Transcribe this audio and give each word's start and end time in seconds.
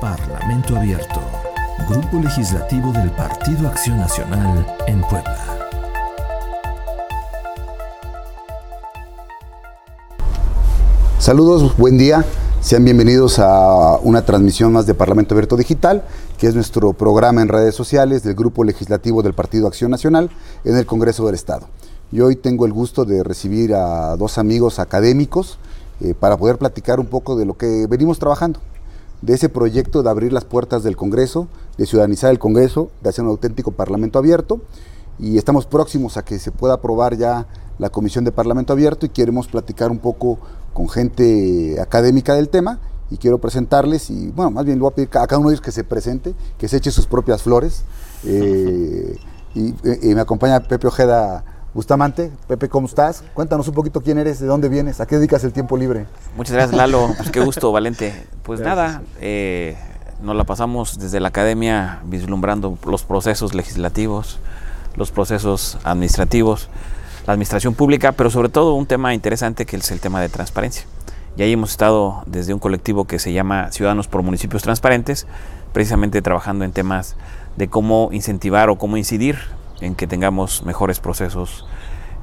Parlamento 0.00 0.76
Abierto, 0.76 1.20
Grupo 1.88 2.20
Legislativo 2.20 2.92
del 2.92 3.10
Partido 3.10 3.66
Acción 3.66 3.98
Nacional 3.98 4.64
en 4.86 5.00
Puebla. 5.00 5.36
Saludos, 11.18 11.76
buen 11.76 11.98
día. 11.98 12.24
Sean 12.60 12.84
bienvenidos 12.84 13.40
a 13.40 13.98
una 14.00 14.24
transmisión 14.24 14.72
más 14.72 14.86
de 14.86 14.94
Parlamento 14.94 15.34
Abierto 15.34 15.56
Digital, 15.56 16.04
que 16.38 16.46
es 16.46 16.54
nuestro 16.54 16.92
programa 16.92 17.42
en 17.42 17.48
redes 17.48 17.74
sociales 17.74 18.22
del 18.22 18.36
Grupo 18.36 18.62
Legislativo 18.62 19.24
del 19.24 19.34
Partido 19.34 19.66
Acción 19.66 19.90
Nacional 19.90 20.30
en 20.64 20.76
el 20.76 20.86
Congreso 20.86 21.26
del 21.26 21.34
Estado. 21.34 21.66
Y 22.12 22.20
hoy 22.20 22.36
tengo 22.36 22.66
el 22.66 22.72
gusto 22.72 23.04
de 23.04 23.24
recibir 23.24 23.74
a 23.74 24.16
dos 24.16 24.38
amigos 24.38 24.78
académicos 24.78 25.58
eh, 26.00 26.14
para 26.14 26.36
poder 26.36 26.56
platicar 26.56 27.00
un 27.00 27.06
poco 27.06 27.34
de 27.36 27.46
lo 27.46 27.56
que 27.56 27.88
venimos 27.88 28.20
trabajando 28.20 28.60
de 29.22 29.34
ese 29.34 29.48
proyecto 29.48 30.02
de 30.02 30.10
abrir 30.10 30.32
las 30.32 30.44
puertas 30.44 30.82
del 30.82 30.96
Congreso, 30.96 31.48
de 31.76 31.86
ciudadanizar 31.86 32.30
el 32.30 32.38
Congreso, 32.38 32.90
de 33.02 33.10
hacer 33.10 33.24
un 33.24 33.30
auténtico 33.30 33.72
Parlamento 33.72 34.18
abierto. 34.18 34.60
Y 35.18 35.36
estamos 35.36 35.66
próximos 35.66 36.16
a 36.16 36.24
que 36.24 36.38
se 36.38 36.52
pueda 36.52 36.74
aprobar 36.74 37.16
ya 37.16 37.46
la 37.78 37.90
Comisión 37.90 38.24
de 38.24 38.32
Parlamento 38.32 38.72
Abierto 38.72 39.06
y 39.06 39.08
queremos 39.08 39.48
platicar 39.48 39.90
un 39.90 39.98
poco 39.98 40.38
con 40.72 40.88
gente 40.88 41.80
académica 41.80 42.34
del 42.34 42.48
tema 42.48 42.78
y 43.10 43.16
quiero 43.16 43.38
presentarles 43.38 44.10
y 44.10 44.30
bueno, 44.30 44.50
más 44.50 44.64
bien 44.64 44.78
le 44.78 44.82
voy 44.82 44.92
a 44.92 44.94
pedir 44.94 45.08
a 45.08 45.26
cada 45.26 45.38
uno 45.38 45.48
de 45.48 45.54
ellos 45.54 45.64
que 45.64 45.72
se 45.72 45.84
presente, 45.84 46.34
que 46.58 46.68
se 46.68 46.76
eche 46.76 46.90
sus 46.90 47.06
propias 47.06 47.42
flores. 47.42 47.84
Eh, 48.24 49.16
y, 49.54 49.74
y, 50.10 50.14
me 50.14 50.20
acompaña 50.20 50.60
Pepe 50.60 50.86
Ojeda 50.86 51.44
Bustamante. 51.78 52.32
Pepe, 52.48 52.68
¿cómo 52.68 52.88
estás? 52.88 53.22
Cuéntanos 53.34 53.68
un 53.68 53.74
poquito 53.74 54.00
quién 54.00 54.18
eres, 54.18 54.40
de 54.40 54.48
dónde 54.48 54.68
vienes, 54.68 55.00
a 55.00 55.06
qué 55.06 55.14
dedicas 55.14 55.44
el 55.44 55.52
tiempo 55.52 55.76
libre. 55.76 56.06
Muchas 56.36 56.54
gracias, 56.54 56.76
Lalo. 56.76 57.14
Pues 57.16 57.30
qué 57.30 57.38
gusto, 57.38 57.70
Valente. 57.70 58.26
Pues 58.42 58.58
nada, 58.58 59.02
eh, 59.20 59.76
nos 60.20 60.34
la 60.34 60.42
pasamos 60.42 60.98
desde 60.98 61.20
la 61.20 61.28
academia 61.28 62.00
vislumbrando 62.06 62.76
los 62.84 63.04
procesos 63.04 63.54
legislativos, 63.54 64.40
los 64.96 65.12
procesos 65.12 65.78
administrativos, 65.84 66.68
la 67.28 67.34
administración 67.34 67.74
pública, 67.74 68.10
pero 68.10 68.28
sobre 68.28 68.48
todo 68.48 68.74
un 68.74 68.86
tema 68.86 69.14
interesante 69.14 69.64
que 69.64 69.76
es 69.76 69.90
el 69.92 70.00
tema 70.00 70.20
de 70.20 70.28
transparencia. 70.28 70.84
Y 71.36 71.42
ahí 71.42 71.52
hemos 71.52 71.70
estado 71.70 72.24
desde 72.26 72.52
un 72.52 72.58
colectivo 72.58 73.04
que 73.04 73.20
se 73.20 73.32
llama 73.32 73.70
Ciudadanos 73.70 74.08
por 74.08 74.22
Municipios 74.22 74.64
Transparentes, 74.64 75.28
precisamente 75.72 76.22
trabajando 76.22 76.64
en 76.64 76.72
temas 76.72 77.14
de 77.56 77.68
cómo 77.68 78.08
incentivar 78.10 78.68
o 78.68 78.78
cómo 78.78 78.96
incidir 78.96 79.38
en 79.80 79.94
que 79.94 80.06
tengamos 80.06 80.62
mejores 80.64 81.00
procesos 81.00 81.64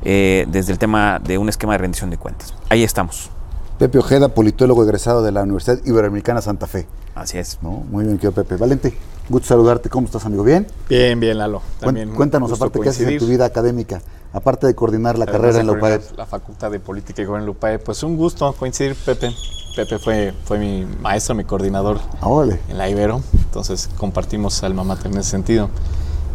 eh, 0.03 0.45
desde 0.49 0.71
el 0.71 0.79
tema 0.79 1.19
de 1.19 1.37
un 1.37 1.49
esquema 1.49 1.73
de 1.73 1.79
rendición 1.79 2.09
de 2.09 2.17
cuentas. 2.17 2.53
Ahí 2.69 2.83
estamos. 2.83 3.29
Pepe 3.77 3.97
Ojeda, 3.97 4.29
politólogo 4.29 4.83
egresado 4.83 5.21
de 5.21 5.31
la 5.31 5.43
Universidad 5.43 5.79
Iberoamericana 5.83 6.41
Santa 6.41 6.65
Fe. 6.67 6.85
Así 7.13 7.37
es. 7.37 7.59
¿No? 7.61 7.71
Muy 7.71 8.05
bien, 8.05 8.17
querido 8.17 8.31
Pepe. 8.31 8.55
Valente, 8.55 8.93
gusto 9.29 9.49
saludarte. 9.49 9.89
¿Cómo 9.89 10.05
estás, 10.05 10.25
amigo? 10.25 10.43
¿Bien? 10.43 10.67
Bien, 10.87 11.19
bien, 11.19 11.37
Lalo. 11.37 11.61
También 11.79 12.13
Cuéntanos, 12.13 12.51
aparte, 12.51 12.79
¿qué 12.79 12.89
haces 12.89 13.07
en 13.07 13.17
tu 13.17 13.27
vida 13.27 13.45
académica? 13.45 14.01
Aparte 14.31 14.67
de 14.67 14.75
coordinar 14.75 15.17
la 15.17 15.25
carrera 15.25 15.59
en 15.59 15.67
la 15.67 15.73
UPAE. 15.73 16.01
La 16.17 16.25
Facultad 16.25 16.71
de 16.71 16.79
Política 16.79 17.21
y 17.21 17.25
Gobierno 17.25 17.43
en 17.43 17.45
la 17.47 17.51
UPAE. 17.51 17.79
Pues 17.79 18.03
un 18.03 18.17
gusto 18.17 18.53
coincidir, 18.53 18.95
Pepe. 18.95 19.33
Pepe 19.75 19.99
fue, 19.99 20.33
fue 20.45 20.57
mi 20.57 20.85
maestro, 21.01 21.35
mi 21.35 21.43
coordinador 21.43 21.99
ah, 22.21 22.45
en 22.69 22.77
la 22.77 22.89
Ibero. 22.89 23.21
Entonces 23.33 23.89
compartimos 23.97 24.63
alma 24.63 24.83
mater 24.83 25.11
en 25.11 25.17
ese 25.17 25.31
sentido. 25.31 25.69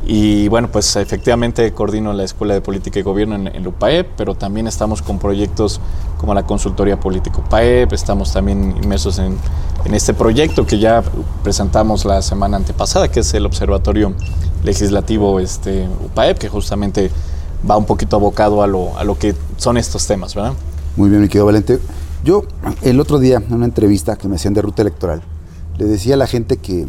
Y 0.06 0.48
bueno, 0.48 0.68
pues 0.72 0.96
efectivamente 0.96 1.72
coordino 1.72 2.12
la 2.12 2.24
Escuela 2.24 2.54
de 2.54 2.60
Política 2.60 2.98
y 2.98 3.02
Gobierno 3.02 3.34
en, 3.34 3.48
en 3.48 3.66
UPAEP, 3.66 4.08
pero 4.16 4.34
también 4.34 4.66
estamos 4.66 5.02
con 5.02 5.18
proyectos 5.18 5.80
como 6.16 6.34
la 6.34 6.46
Consultoría 6.46 6.98
Político 6.98 7.42
UPAEP, 7.46 7.92
estamos 7.92 8.32
también 8.32 8.74
inmersos 8.82 9.18
en, 9.18 9.36
en, 9.84 9.94
este 9.94 10.14
proyecto 10.14 10.66
que 10.66 10.78
ya 10.78 11.02
presentamos 11.42 12.04
la 12.04 12.22
semana 12.22 12.56
antepasada, 12.56 13.08
que 13.08 13.20
es 13.20 13.34
el 13.34 13.44
Observatorio 13.44 14.14
Legislativo 14.64 15.38
este, 15.38 15.86
UPAEP, 16.06 16.38
que 16.38 16.48
justamente 16.48 17.10
va 17.68 17.76
un 17.76 17.84
poquito 17.84 18.16
abocado 18.16 18.62
a 18.62 18.66
lo, 18.66 18.96
a 18.98 19.04
lo 19.04 19.18
que 19.18 19.34
son 19.58 19.76
estos 19.76 20.06
temas, 20.06 20.34
¿verdad? 20.34 20.54
Muy 20.96 21.10
bien, 21.10 21.20
mi 21.20 21.28
querido 21.28 21.46
Valente. 21.46 21.78
Yo 22.24 22.44
el 22.82 23.00
otro 23.00 23.18
día, 23.18 23.36
en 23.36 23.52
una 23.52 23.66
entrevista 23.66 24.16
que 24.16 24.28
me 24.28 24.36
hacían 24.36 24.54
de 24.54 24.62
ruta 24.62 24.82
electoral, 24.82 25.22
le 25.78 25.86
decía 25.86 26.14
a 26.14 26.16
la 26.18 26.26
gente 26.26 26.58
que 26.58 26.86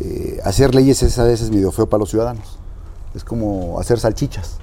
eh, 0.00 0.40
hacer 0.44 0.74
leyes 0.74 1.02
es 1.02 1.18
a 1.18 1.24
veces 1.24 1.50
medio 1.50 1.70
feo 1.72 1.86
para 1.86 2.00
los 2.00 2.10
ciudadanos. 2.10 2.58
Es 3.14 3.22
como 3.24 3.78
hacer 3.78 4.00
salchichas. 4.00 4.56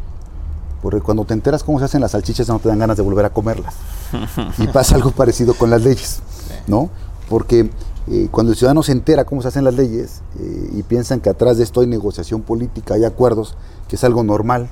Porque 0.81 1.01
cuando 1.01 1.25
te 1.25 1.33
enteras 1.33 1.63
cómo 1.63 1.79
se 1.79 1.85
hacen 1.85 2.01
las 2.01 2.11
salchichas 2.11 2.47
no 2.47 2.59
te 2.59 2.69
dan 2.69 2.79
ganas 2.79 2.97
de 2.97 3.03
volver 3.03 3.25
a 3.25 3.29
comerlas. 3.29 3.75
Y 4.57 4.67
pasa 4.67 4.95
algo 4.95 5.11
parecido 5.11 5.53
con 5.53 5.69
las 5.69 5.81
leyes, 5.83 6.19
¿no? 6.67 6.89
Porque 7.29 7.69
eh, 8.09 8.29
cuando 8.31 8.53
el 8.53 8.57
ciudadano 8.57 8.83
se 8.83 8.93
entera 8.93 9.25
cómo 9.25 9.41
se 9.41 9.49
hacen 9.49 9.63
las 9.63 9.73
leyes 9.73 10.21
eh, 10.39 10.69
y 10.75 10.83
piensan 10.83 11.19
que 11.19 11.29
atrás 11.29 11.57
de 11.57 11.63
esto 11.63 11.81
hay 11.81 11.87
negociación 11.87 12.41
política, 12.41 12.93
hay 12.93 13.03
acuerdos, 13.03 13.55
que 13.89 13.97
es 13.97 14.03
algo 14.03 14.23
normal 14.23 14.69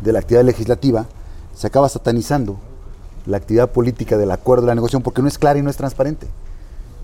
de 0.00 0.12
la 0.12 0.20
actividad 0.20 0.44
legislativa, 0.44 1.06
se 1.54 1.66
acaba 1.66 1.88
satanizando 1.88 2.56
la 3.26 3.36
actividad 3.36 3.70
política 3.70 4.16
del 4.16 4.30
acuerdo, 4.30 4.62
de 4.62 4.68
la 4.68 4.74
negociación, 4.76 5.02
porque 5.02 5.22
no 5.22 5.28
es 5.28 5.38
clara 5.38 5.58
y 5.58 5.62
no 5.62 5.70
es 5.70 5.76
transparente. 5.76 6.28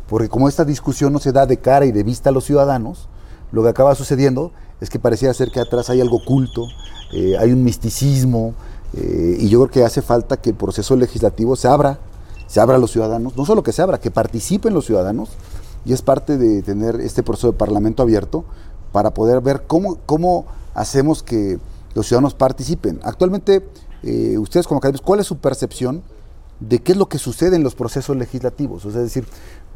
Porque 0.08 0.28
como 0.28 0.48
esta 0.48 0.64
discusión 0.64 1.12
no 1.12 1.18
se 1.18 1.32
da 1.32 1.46
de 1.46 1.58
cara 1.58 1.86
y 1.86 1.92
de 1.92 2.02
vista 2.02 2.30
a 2.30 2.32
los 2.32 2.44
ciudadanos, 2.44 3.08
lo 3.52 3.62
que 3.62 3.68
acaba 3.68 3.94
sucediendo 3.94 4.52
es 4.80 4.90
que 4.90 4.98
pareciera 4.98 5.32
ser 5.32 5.50
que 5.50 5.60
atrás 5.60 5.88
hay 5.90 6.00
algo 6.00 6.16
oculto, 6.18 6.66
eh, 7.12 7.36
hay 7.38 7.52
un 7.52 7.62
misticismo, 7.64 8.54
eh, 8.94 9.36
y 9.40 9.48
yo 9.48 9.60
creo 9.60 9.70
que 9.70 9.84
hace 9.84 10.02
falta 10.02 10.36
que 10.36 10.50
el 10.50 10.56
proceso 10.56 10.96
legislativo 10.96 11.56
se 11.56 11.68
abra, 11.68 11.98
se 12.46 12.60
abra 12.60 12.76
a 12.76 12.78
los 12.78 12.90
ciudadanos, 12.90 13.36
no 13.36 13.46
solo 13.46 13.62
que 13.62 13.72
se 13.72 13.82
abra, 13.82 13.98
que 13.98 14.10
participen 14.10 14.74
los 14.74 14.86
ciudadanos, 14.86 15.30
y 15.84 15.92
es 15.92 16.02
parte 16.02 16.38
de 16.38 16.62
tener 16.62 17.00
este 17.00 17.22
proceso 17.22 17.52
de 17.52 17.58
parlamento 17.58 18.02
abierto 18.02 18.44
para 18.92 19.12
poder 19.12 19.40
ver 19.40 19.64
cómo, 19.66 19.98
cómo 20.06 20.46
hacemos 20.74 21.22
que 21.22 21.58
los 21.94 22.06
ciudadanos 22.06 22.34
participen. 22.34 23.00
Actualmente, 23.02 23.66
eh, 24.02 24.36
ustedes 24.38 24.66
como 24.66 24.78
académicos, 24.78 25.06
¿cuál 25.06 25.20
es 25.20 25.26
su 25.26 25.38
percepción 25.38 26.02
de 26.60 26.78
qué 26.80 26.92
es 26.92 26.98
lo 26.98 27.06
que 27.06 27.18
sucede 27.18 27.56
en 27.56 27.62
los 27.62 27.74
procesos 27.74 28.16
legislativos? 28.16 28.84
O 28.84 28.90
sea, 28.90 29.00
es 29.00 29.06
decir, 29.06 29.26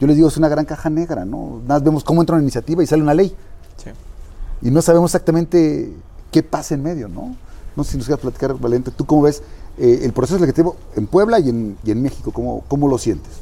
yo 0.00 0.06
les 0.06 0.16
digo, 0.16 0.28
es 0.28 0.36
una 0.36 0.48
gran 0.48 0.64
caja 0.64 0.90
negra, 0.90 1.24
¿no? 1.24 1.60
Nada 1.66 1.80
vemos 1.80 2.04
cómo 2.04 2.22
entra 2.22 2.36
una 2.36 2.42
iniciativa 2.42 2.82
y 2.82 2.86
sale 2.86 3.02
una 3.02 3.14
ley. 3.14 3.34
Sí. 3.76 3.90
Y 4.62 4.70
no 4.70 4.82
sabemos 4.82 5.10
exactamente 5.10 5.92
qué 6.30 6.42
pasa 6.42 6.74
en 6.74 6.82
medio, 6.82 7.08
¿no? 7.08 7.36
No 7.76 7.84
sé 7.84 7.92
si 7.92 7.96
nos 7.98 8.06
quieres 8.06 8.22
platicar, 8.22 8.54
Valente, 8.54 8.90
¿tú 8.90 9.04
cómo 9.06 9.22
ves 9.22 9.42
eh, 9.78 10.00
el 10.02 10.12
proceso 10.12 10.38
legislativo 10.38 10.76
en 10.96 11.06
Puebla 11.06 11.38
y 11.38 11.48
en, 11.48 11.78
y 11.84 11.90
en 11.90 12.02
México? 12.02 12.32
¿Cómo, 12.32 12.64
¿Cómo, 12.68 12.88
lo 12.88 12.98
sientes? 12.98 13.32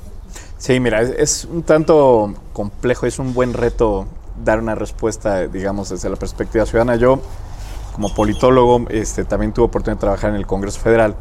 Sí, 0.58 0.78
mira, 0.80 1.00
es, 1.00 1.10
es, 1.16 1.44
un 1.44 1.62
tanto 1.62 2.34
complejo, 2.52 3.06
es 3.06 3.18
un 3.18 3.32
buen 3.32 3.54
reto 3.54 4.06
dar 4.44 4.60
una 4.60 4.74
respuesta, 4.74 5.46
digamos, 5.46 5.88
desde 5.88 6.08
la 6.08 6.16
perspectiva 6.16 6.66
ciudadana. 6.66 6.96
Yo, 6.96 7.20
como 7.94 8.14
politólogo, 8.14 8.86
este, 8.90 9.24
también 9.24 9.52
tuve 9.52 9.66
oportunidad 9.66 9.96
de 9.96 10.00
trabajar 10.00 10.30
en 10.30 10.36
el 10.36 10.46
Congreso 10.46 10.80
Federal 10.80 11.16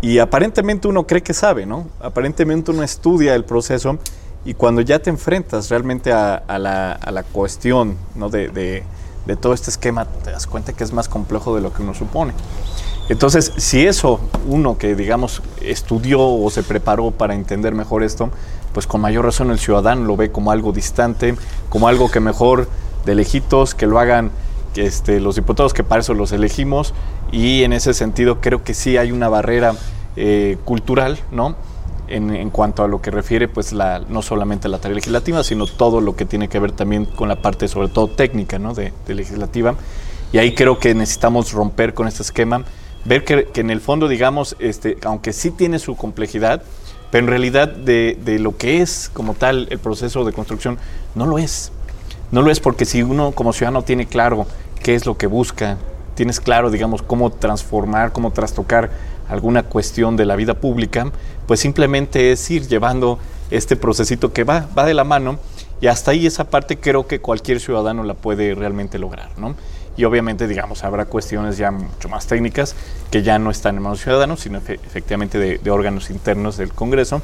y 0.00 0.18
aparentemente 0.18 0.88
uno 0.88 1.06
cree 1.06 1.22
que 1.22 1.34
sabe, 1.34 1.66
¿no? 1.66 1.86
Aparentemente 2.00 2.70
uno 2.70 2.82
estudia 2.82 3.34
el 3.34 3.44
proceso 3.44 3.98
y 4.44 4.54
cuando 4.54 4.80
ya 4.80 4.98
te 4.98 5.10
enfrentas 5.10 5.70
realmente 5.70 6.12
a, 6.12 6.36
a, 6.36 6.58
la, 6.58 6.92
a 6.92 7.10
la, 7.10 7.22
cuestión 7.24 7.96
¿no? 8.14 8.28
de, 8.28 8.48
de, 8.48 8.84
de, 9.26 9.36
todo 9.36 9.52
este 9.54 9.70
esquema, 9.70 10.04
te 10.04 10.30
das 10.30 10.46
cuenta 10.46 10.72
que 10.72 10.84
es 10.84 10.92
más 10.92 11.08
complejo 11.08 11.54
de 11.56 11.60
lo 11.60 11.72
que 11.72 11.82
uno 11.82 11.94
supone. 11.94 12.32
Entonces, 13.08 13.52
si 13.56 13.86
eso, 13.86 14.20
uno 14.46 14.78
que 14.78 14.94
digamos 14.94 15.42
estudió 15.62 16.20
o 16.20 16.48
se 16.50 16.62
preparó 16.62 17.10
para 17.10 17.34
entender 17.34 17.74
mejor 17.74 18.02
esto, 18.02 18.30
pues 18.72 18.86
con 18.86 19.00
mayor 19.00 19.24
razón 19.24 19.50
el 19.50 19.58
ciudadano 19.58 20.04
lo 20.04 20.16
ve 20.16 20.30
como 20.30 20.50
algo 20.50 20.72
distante, 20.72 21.34
como 21.68 21.88
algo 21.88 22.10
que 22.10 22.20
mejor 22.20 22.68
de 23.04 23.14
lejitos, 23.14 23.74
que 23.74 23.86
lo 23.86 23.98
hagan 23.98 24.30
este, 24.74 25.20
los 25.20 25.36
diputados, 25.36 25.72
que 25.72 25.82
para 25.82 26.02
eso 26.02 26.14
los 26.14 26.32
elegimos, 26.32 26.94
y 27.32 27.64
en 27.64 27.72
ese 27.72 27.94
sentido 27.94 28.40
creo 28.40 28.62
que 28.64 28.74
sí 28.74 28.96
hay 28.96 29.12
una 29.12 29.28
barrera 29.28 29.74
eh, 30.16 30.58
cultural, 30.64 31.18
¿no? 31.30 31.56
en, 32.08 32.34
en, 32.34 32.50
cuanto 32.50 32.84
a 32.84 32.88
lo 32.88 33.00
que 33.00 33.10
refiere 33.10 33.48
pues 33.48 33.72
la, 33.72 34.00
no 34.08 34.22
solamente 34.22 34.68
la 34.68 34.78
tarea 34.78 34.96
legislativa, 34.96 35.42
sino 35.42 35.66
todo 35.66 36.00
lo 36.00 36.16
que 36.16 36.24
tiene 36.24 36.48
que 36.48 36.58
ver 36.58 36.72
también 36.72 37.04
con 37.04 37.28
la 37.28 37.36
parte 37.36 37.68
sobre 37.68 37.88
todo 37.88 38.08
técnica 38.08 38.58
¿no? 38.58 38.74
de, 38.74 38.92
de, 39.06 39.14
legislativa. 39.14 39.74
Y 40.32 40.38
ahí 40.38 40.54
creo 40.54 40.78
que 40.78 40.94
necesitamos 40.94 41.52
romper 41.52 41.94
con 41.94 42.08
este 42.08 42.22
esquema, 42.22 42.64
ver 43.04 43.24
que, 43.24 43.46
que 43.46 43.60
en 43.60 43.70
el 43.70 43.80
fondo, 43.80 44.08
digamos, 44.08 44.56
este, 44.58 44.98
aunque 45.04 45.32
sí 45.32 45.50
tiene 45.50 45.78
su 45.78 45.96
complejidad, 45.96 46.62
pero 47.10 47.24
en 47.24 47.30
realidad 47.30 47.68
de, 47.68 48.18
de, 48.24 48.38
lo 48.38 48.56
que 48.56 48.82
es 48.82 49.10
como 49.12 49.34
tal 49.34 49.68
el 49.70 49.78
proceso 49.78 50.24
de 50.24 50.32
construcción, 50.32 50.78
no 51.14 51.26
lo 51.26 51.38
es. 51.38 51.72
No 52.32 52.42
lo 52.42 52.50
es 52.50 52.58
porque 52.58 52.84
si 52.84 53.02
uno 53.02 53.30
como 53.32 53.52
ciudadano 53.52 53.82
tiene 53.82 54.06
claro 54.06 54.46
qué 54.82 54.96
es 54.96 55.06
lo 55.06 55.16
que 55.16 55.28
busca, 55.28 55.78
tienes 56.16 56.40
claro, 56.40 56.70
digamos, 56.70 57.02
cómo 57.02 57.30
transformar, 57.30 58.10
cómo 58.10 58.32
trastocar 58.32 58.90
alguna 59.28 59.62
cuestión 59.62 60.16
de 60.16 60.24
la 60.24 60.34
vida 60.34 60.54
pública, 60.54 61.12
pues 61.46 61.60
simplemente 61.60 62.32
es 62.32 62.50
ir 62.50 62.66
llevando 62.66 63.20
este 63.50 63.76
procesito 63.76 64.32
que 64.32 64.42
va, 64.42 64.66
va 64.76 64.84
de 64.84 64.94
la 64.94 65.04
mano 65.04 65.38
y 65.80 65.86
hasta 65.86 66.10
ahí 66.10 66.26
esa 66.26 66.44
parte 66.44 66.78
creo 66.78 67.06
que 67.06 67.20
cualquier 67.20 67.60
ciudadano 67.60 68.02
la 68.02 68.14
puede 68.14 68.54
realmente 68.54 68.98
lograr, 68.98 69.30
¿no? 69.36 69.54
Y 69.96 70.04
obviamente, 70.04 70.46
digamos, 70.46 70.84
habrá 70.84 71.06
cuestiones 71.06 71.56
ya 71.56 71.70
mucho 71.70 72.08
más 72.08 72.26
técnicas 72.26 72.74
que 73.10 73.22
ya 73.22 73.38
no 73.38 73.50
están 73.50 73.76
en 73.76 73.82
manos 73.82 74.02
ciudadanos, 74.02 74.40
sino 74.40 74.58
efectivamente 74.58 75.38
de, 75.38 75.58
de 75.58 75.70
órganos 75.70 76.10
internos 76.10 76.56
del 76.56 76.72
Congreso, 76.72 77.22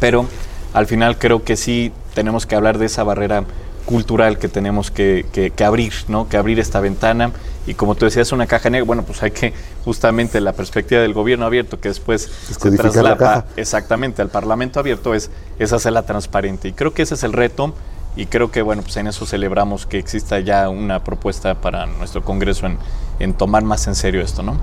pero 0.00 0.26
al 0.72 0.86
final 0.86 1.18
creo 1.18 1.44
que 1.44 1.56
sí 1.56 1.92
tenemos 2.14 2.46
que 2.46 2.56
hablar 2.56 2.78
de 2.78 2.86
esa 2.86 3.04
barrera 3.04 3.44
cultural 3.84 4.38
que 4.38 4.48
tenemos 4.48 4.90
que, 4.90 5.26
que, 5.32 5.64
abrir, 5.64 5.92
¿no? 6.08 6.28
Que 6.28 6.36
abrir 6.36 6.58
esta 6.58 6.80
ventana. 6.80 7.32
Y 7.66 7.74
como 7.74 7.94
tú 7.94 8.04
decías, 8.04 8.32
una 8.32 8.46
caja 8.46 8.70
negra, 8.70 8.84
bueno, 8.84 9.02
pues 9.04 9.22
hay 9.22 9.30
que 9.30 9.52
justamente 9.84 10.40
la 10.40 10.52
perspectiva 10.52 11.00
del 11.00 11.14
gobierno 11.14 11.46
abierto, 11.46 11.80
que 11.80 11.88
después 11.88 12.30
se 12.58 12.70
traslada 12.72 13.46
exactamente 13.56 14.22
al 14.22 14.28
Parlamento 14.28 14.80
abierto, 14.80 15.14
es, 15.14 15.30
es 15.58 15.72
hacerla 15.72 16.02
transparente. 16.02 16.68
Y 16.68 16.72
creo 16.72 16.92
que 16.92 17.02
ese 17.02 17.14
es 17.14 17.22
el 17.22 17.32
reto. 17.32 17.74
Y 18.16 18.26
creo 18.26 18.52
que, 18.52 18.62
bueno, 18.62 18.82
pues 18.82 18.96
en 18.96 19.08
eso 19.08 19.26
celebramos 19.26 19.86
que 19.86 19.98
exista 19.98 20.38
ya 20.38 20.68
una 20.68 21.02
propuesta 21.02 21.56
para 21.56 21.86
nuestro 21.86 22.22
Congreso 22.22 22.66
en, 22.66 22.78
en 23.18 23.34
tomar 23.34 23.64
más 23.64 23.88
en 23.88 23.96
serio 23.96 24.20
esto, 24.20 24.42
¿no? 24.44 24.56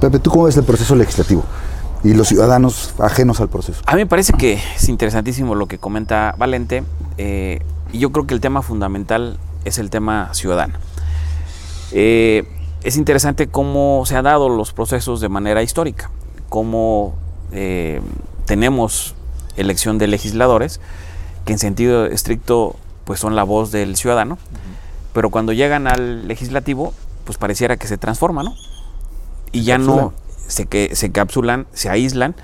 Pepe, 0.00 0.18
¿tú 0.18 0.30
cómo 0.30 0.44
ves 0.44 0.56
el 0.56 0.64
proceso 0.64 0.96
legislativo? 0.96 1.44
y 2.02 2.14
los 2.14 2.28
ciudadanos 2.28 2.94
ajenos 2.98 3.40
al 3.40 3.48
proceso. 3.48 3.82
A 3.86 3.94
mí 3.94 4.02
me 4.02 4.06
parece 4.06 4.32
que 4.32 4.58
es 4.76 4.88
interesantísimo 4.88 5.54
lo 5.54 5.66
que 5.66 5.78
comenta 5.78 6.34
Valente. 6.38 6.82
Eh, 7.18 7.60
y 7.92 7.98
yo 7.98 8.10
creo 8.12 8.26
que 8.26 8.34
el 8.34 8.40
tema 8.40 8.62
fundamental 8.62 9.38
es 9.64 9.78
el 9.78 9.90
tema 9.90 10.32
ciudadano. 10.34 10.78
Eh, 11.92 12.46
es 12.82 12.96
interesante 12.96 13.48
cómo 13.48 14.04
se 14.06 14.16
han 14.16 14.24
dado 14.24 14.48
los 14.48 14.72
procesos 14.72 15.20
de 15.20 15.28
manera 15.28 15.62
histórica, 15.62 16.10
cómo 16.48 17.14
eh, 17.52 18.00
tenemos 18.46 19.14
elección 19.56 19.98
de 19.98 20.06
legisladores 20.06 20.80
que 21.44 21.52
en 21.52 21.58
sentido 21.58 22.06
estricto 22.06 22.76
pues 23.04 23.20
son 23.20 23.36
la 23.36 23.42
voz 23.42 23.70
del 23.70 23.96
ciudadano, 23.96 24.38
pero 25.12 25.30
cuando 25.30 25.52
llegan 25.52 25.86
al 25.86 26.28
legislativo 26.28 26.94
pues 27.24 27.38
pareciera 27.38 27.76
que 27.76 27.86
se 27.86 27.98
transforma, 27.98 28.42
¿no? 28.42 28.54
Y 29.52 29.64
ya 29.64 29.78
no 29.78 30.12
se, 30.46 30.66
que, 30.66 30.94
se 30.94 31.10
capsulan, 31.10 31.66
se 31.72 31.90
aíslan 31.90 32.34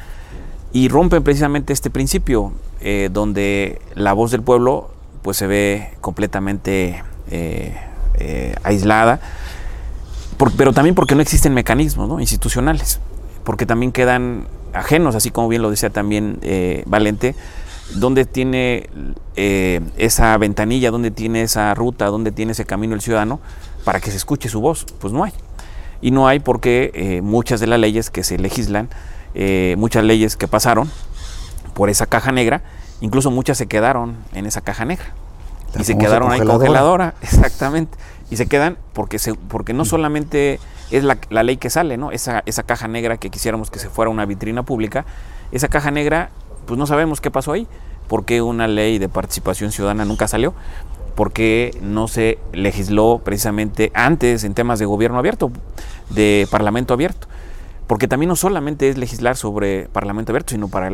y 0.73 0.89
rompen 0.89 1.23
precisamente 1.23 1.73
este 1.73 1.89
principio 1.89 2.53
eh, 2.81 3.09
donde 3.13 3.81
la 3.95 4.13
voz 4.13 4.31
del 4.33 4.43
pueblo 4.43 4.91
pues 5.27 5.39
se 5.39 5.49
ve 5.49 5.91
completamente 6.01 7.03
eh, 7.33 7.77
eh, 8.15 8.55
aislada, 8.63 9.19
pero 10.57 10.73
también 10.73 10.95
porque 10.95 11.17
no 11.17 11.21
existen 11.21 11.53
mecanismos 11.53 12.21
institucionales, 12.21 13.01
porque 13.43 13.67
también 13.67 13.91
quedan 13.91 14.47
ajenos, 14.73 15.17
así 15.17 15.33
como 15.33 15.49
bien 15.49 15.63
lo 15.63 15.71
decía 15.71 15.91
también 15.91 16.39
eh, 16.43 16.85
Valente, 16.87 17.35
donde 17.97 18.25
tiene 18.25 18.89
esa 19.35 20.39
ventanilla, 20.39 20.93
donde 20.93 21.11
tiene 21.11 21.43
esa 21.43 21.75
ruta, 21.75 22.07
donde 22.07 22.31
tiene 22.31 22.53
ese 22.53 22.65
camino 22.65 22.95
el 22.95 23.01
ciudadano 23.01 23.41
para 23.85 23.99
que 23.99 24.13
se 24.13 24.19
escuche 24.19 24.49
su 24.49 24.61
voz, 24.61 24.87
pues 25.01 25.13
no 25.13 25.25
hay. 25.25 25.33
Y 26.01 26.13
no 26.13 26.29
hay 26.29 26.39
porque 26.39 27.19
muchas 27.25 27.59
de 27.59 27.67
las 27.67 27.81
leyes 27.81 28.11
que 28.11 28.23
se 28.23 28.39
legislan, 28.39 28.91
muchas 29.77 30.05
leyes 30.05 30.37
que 30.37 30.47
pasaron 30.47 30.89
por 31.75 31.91
esa 31.91 32.07
caja 32.07 32.31
negra, 32.31 32.63
Incluso 33.01 33.31
muchas 33.31 33.59
se 33.59 33.67
quedaron 33.67 34.17
en 34.35 34.47
esa 34.47 34.61
caja 34.61 34.85
negra. 34.85 35.07
y 35.79 35.85
se 35.85 35.99
quedaron 35.99 36.33
ahí 36.33 36.41
congeladora, 36.41 37.15
exactamente. 37.23 37.99
Y 38.31 38.37
se 38.37 38.47
quedan 38.47 38.79
porque, 38.93 39.19
se, 39.19 39.35
porque 39.35 39.73
no 39.73 39.85
solamente 39.85 40.59
es 40.91 41.05
la, 41.05 41.19
ley 41.43 41.57
que 41.59 41.71
sale, 41.71 41.97
¿no? 41.97 42.11
Esa, 42.11 42.43
esa 42.47 42.63
caja 42.63 42.89
negra 42.89 43.19
que 43.19 43.31
quisiéramos 43.31 43.71
que 43.71 43.79
se 43.79 43.89
fuera 43.89 44.11
una 44.11 44.25
vitrina 44.25 44.63
pública, 44.63 45.05
esa 45.53 45.69
caja 45.69 45.91
negra, 45.91 46.31
pues 46.67 46.79
no 46.79 46.87
sabemos 46.87 47.21
qué 47.21 47.31
pasó 47.31 47.53
ahí. 47.53 47.69
¿Por 48.09 48.25
qué 48.25 48.41
una 48.41 48.69
ley 48.69 48.99
de 48.99 49.09
participación 49.09 49.73
ciudadana 49.73 50.05
nunca 50.05 50.29
salió? 50.29 50.55
porque 51.17 51.77
no 51.81 52.09
se 52.09 52.39
legisló 52.53 53.23
precisamente 53.25 53.91
antes 53.95 54.45
en 54.45 54.53
temas 54.53 54.79
de 54.79 54.85
gobierno 54.85 55.19
abierto, 55.19 55.51
de 56.11 56.47
parlamento 56.51 56.93
abierto 56.93 57.27
porque 57.87 58.09
también 58.09 58.29
no 58.29 58.37
solamente 58.37 58.89
es 58.89 58.99
legislar 58.99 59.37
sobre 59.37 59.89
Parlamento 59.89 60.33
abierto, 60.33 60.51
sino 60.51 60.69
para 60.69 60.91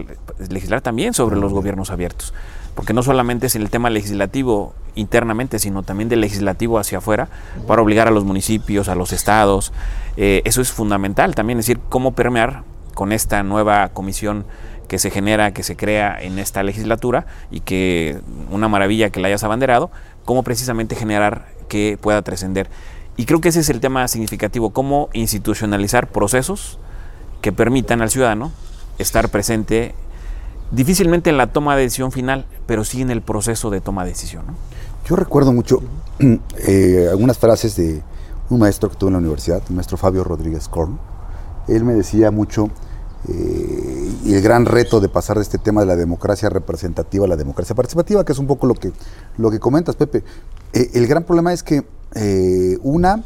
legislar 0.49 0.83
también 0.83 1.15
sobre 1.15 1.37
los 1.37 1.53
gobiernos 1.53 1.91
abiertos, 1.91 2.35
porque 2.75 2.93
no 2.93 3.03
solamente 3.03 3.47
es 3.47 3.57
en 3.57 3.63
el 3.63 3.71
tema 3.71 3.89
legislativo 3.89 4.75
internamente, 4.95 5.59
sino 5.59 5.83
también 5.83 6.09
del 6.09 6.21
legislativo 6.21 6.79
hacia 6.79 6.99
afuera, 6.99 7.29
para 7.67 7.81
obligar 7.81 8.09
a 8.09 8.11
los 8.11 8.25
municipios, 8.25 8.89
a 8.89 8.95
los 8.95 9.13
estados. 9.13 9.73
Eh, 10.17 10.43
eso 10.45 10.61
es 10.61 10.71
fundamental 10.71 11.35
también, 11.35 11.59
es 11.59 11.67
decir, 11.67 11.81
cómo 11.89 12.13
permear 12.13 12.65
con 12.95 13.13
esta 13.13 13.43
nueva 13.43 13.89
comisión 13.89 14.45
que 14.87 14.99
se 14.99 15.11
genera, 15.11 15.53
que 15.55 15.63
se 15.63 15.77
crea 15.77 16.19
en 16.21 16.39
esta 16.39 16.63
legislatura 16.63 17.25
y 17.51 17.61
que 17.61 18.21
una 18.51 18.69
maravilla 18.69 19.09
que 19.09 19.21
la 19.21 19.29
hayas 19.29 19.43
abanderado, 19.43 19.91
cómo 20.27 20.43
precisamente 20.43 20.95
generar 20.95 21.47
que 21.69 21.97
pueda 21.99 22.21
trascender. 22.21 22.69
Y 23.17 23.27
creo 23.27 23.41
que 23.41 23.51
ese 23.51 23.61
es 23.61 23.69
el 23.69 23.81
tema 23.81 24.09
significativo, 24.09 24.71
cómo 24.71 25.09
institucionalizar 25.13 26.09
procesos 26.09 26.79
que 27.41 27.53
permitan 27.53 28.01
al 28.01 28.11
ciudadano 28.11 28.53
estar 28.99 29.29
presente 29.29 29.95
difícilmente 30.71 31.31
en 31.31 31.37
la 31.37 31.49
toma 31.49 31.77
de 31.77 31.83
decisión 31.83 32.13
final, 32.13 32.47
pero 32.67 32.85
sí 32.85 33.03
en 33.03 33.11
el 33.11 33.21
proceso 33.21 33.71
de 33.71 33.81
toma 33.81 34.05
de 34.05 34.11
decisión. 34.11 34.45
Yo 35.07 35.17
recuerdo 35.17 35.53
mucho 35.53 35.83
eh, 36.67 37.09
algunas 37.11 37.39
frases 37.39 37.77
de 37.77 38.03
un 38.49 38.61
maestro 38.61 38.89
que 38.89 38.97
tuve 38.97 39.09
en 39.09 39.15
la 39.15 39.19
universidad, 39.19 39.63
el 39.69 39.75
maestro 39.75 39.97
Fabio 39.97 40.25
Rodríguez 40.25 40.69
Korn. 40.69 40.99
Él 41.69 41.85
me 41.85 41.93
decía 41.95 42.31
mucho, 42.31 42.71
eh, 43.29 44.13
y 44.25 44.35
el 44.35 44.43
gran 44.43 44.67
reto 44.67 45.01
de 45.01 45.09
pasar 45.09 45.37
de 45.37 45.43
este 45.43 45.59
tema 45.59 45.81
de 45.83 45.87
la 45.87 45.97
democracia 45.97 46.49
representativa 46.49 47.25
a 47.25 47.29
la 47.29 47.37
democracia 47.37 47.75
participativa, 47.75 48.25
que 48.25 48.33
es 48.33 48.39
un 48.39 48.47
poco 48.47 48.67
lo 48.67 48.75
que, 48.75 48.93
lo 49.39 49.51
que 49.51 49.61
comentas, 49.61 49.97
Pepe. 49.97 50.25
Eh, 50.73 50.91
el 50.95 51.07
gran 51.07 51.25
problema 51.25 51.53
es 51.53 51.63
que 51.63 51.85
eh, 52.15 52.79
una, 52.83 53.25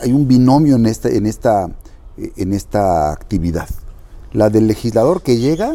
hay 0.00 0.12
un 0.12 0.26
binomio 0.26 0.76
en 0.76 0.86
esta, 0.86 1.08
en, 1.08 1.26
esta, 1.26 1.68
en 2.16 2.52
esta 2.52 3.12
actividad. 3.12 3.68
La 4.32 4.50
del 4.50 4.66
legislador 4.66 5.22
que 5.22 5.38
llega 5.38 5.74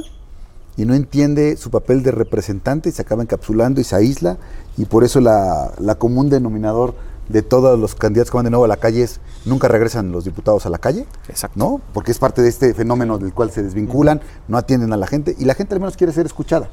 y 0.77 0.85
no 0.85 0.93
entiende 0.93 1.57
su 1.57 1.69
papel 1.69 2.03
de 2.03 2.11
representante 2.11 2.89
y 2.89 2.91
se 2.91 3.01
acaba 3.01 3.23
encapsulando 3.23 3.81
y 3.81 3.83
se 3.83 3.95
aísla 3.95 4.37
y 4.77 4.85
por 4.85 5.03
eso 5.03 5.21
la, 5.21 5.73
la 5.79 5.95
común 5.95 6.29
denominador 6.29 6.95
de 7.29 7.41
todos 7.41 7.79
los 7.79 7.95
candidatos 7.95 8.31
que 8.31 8.37
van 8.37 8.45
de 8.45 8.51
nuevo 8.51 8.65
a 8.65 8.67
la 8.67 8.77
calle 8.77 9.03
es 9.03 9.19
nunca 9.45 9.67
regresan 9.67 10.11
los 10.11 10.25
diputados 10.25 10.65
a 10.65 10.69
la 10.69 10.77
calle, 10.77 11.05
Exacto. 11.27 11.57
¿no? 11.57 11.81
Porque 11.93 12.11
es 12.11 12.19
parte 12.19 12.41
de 12.41 12.49
este 12.49 12.73
fenómeno 12.73 13.17
del 13.17 13.33
cual 13.33 13.51
se 13.51 13.63
desvinculan, 13.63 14.21
no 14.47 14.57
atienden 14.57 14.93
a 14.93 14.97
la 14.97 15.07
gente 15.07 15.35
y 15.37 15.45
la 15.45 15.55
gente 15.55 15.73
al 15.73 15.79
menos 15.79 15.97
quiere 15.97 16.13
ser 16.13 16.25
escuchada. 16.25 16.69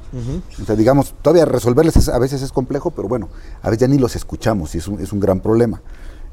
O 0.61 0.65
sea, 0.65 0.77
digamos, 0.77 1.15
todavía 1.23 1.45
resolverles 1.45 2.09
a 2.09 2.19
veces 2.19 2.43
es 2.43 2.53
complejo, 2.53 2.91
pero 2.91 3.09
bueno, 3.09 3.29
a 3.63 3.71
veces 3.71 3.81
ya 3.81 3.89
ni 3.89 3.99
los 3.99 4.17
escuchamos 4.17 4.75
y 4.75 4.79
es 4.79 4.89
un, 4.89 5.01
es 5.01 5.13
un 5.13 5.21
gran 5.21 5.41
problema. 5.41 5.81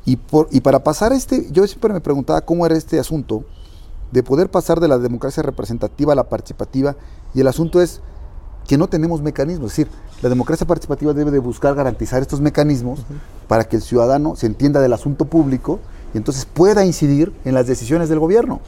Y, 0.05 0.15
por, 0.15 0.47
y 0.51 0.61
para 0.61 0.83
pasar 0.83 1.13
este, 1.13 1.47
yo 1.51 1.65
siempre 1.67 1.93
me 1.93 2.01
preguntaba 2.01 2.41
cómo 2.41 2.65
era 2.65 2.75
este 2.75 2.99
asunto 2.99 3.43
de 4.11 4.23
poder 4.23 4.49
pasar 4.49 4.79
de 4.79 4.87
la 4.87 4.97
democracia 4.97 5.43
representativa 5.43 6.13
a 6.13 6.15
la 6.15 6.29
participativa 6.29 6.95
y 7.33 7.41
el 7.41 7.47
asunto 7.47 7.81
es 7.81 8.01
que 8.67 8.77
no 8.77 8.87
tenemos 8.87 9.21
mecanismos. 9.21 9.71
Es 9.71 9.77
decir, 9.77 9.93
la 10.21 10.29
democracia 10.29 10.67
participativa 10.67 11.13
debe 11.13 11.31
de 11.31 11.39
buscar 11.39 11.75
garantizar 11.75 12.21
estos 12.21 12.41
mecanismos 12.41 12.99
para 13.47 13.63
que 13.63 13.77
el 13.77 13.81
ciudadano 13.81 14.35
se 14.35 14.45
entienda 14.45 14.79
del 14.79 14.93
asunto 14.93 15.25
público 15.25 15.79
y 16.13 16.17
entonces 16.17 16.45
pueda 16.45 16.85
incidir 16.85 17.33
en 17.45 17.53
las 17.53 17.67
decisiones 17.67 18.09
del 18.09 18.19
gobierno. 18.19 18.61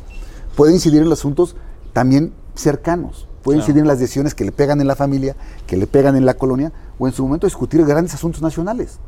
Puede 0.55 0.73
incidir 0.73 1.01
en 1.01 1.09
los 1.09 1.19
asuntos 1.19 1.55
también 1.93 2.33
cercanos. 2.55 3.27
Puede 3.43 3.59
incidir 3.59 3.81
en 3.81 3.87
las 3.87 3.99
decisiones 3.99 4.35
que 4.35 4.45
le 4.45 4.51
pegan 4.51 4.81
en 4.81 4.87
la 4.87 4.95
familia, 4.95 5.35
que 5.65 5.77
le 5.77 5.87
pegan 5.87 6.15
en 6.15 6.25
la 6.25 6.35
colonia, 6.35 6.71
o 6.99 7.07
en 7.07 7.13
su 7.13 7.23
momento 7.23 7.47
discutir 7.47 7.83
grandes 7.85 8.13
asuntos 8.13 8.41
nacionales. 8.41 8.99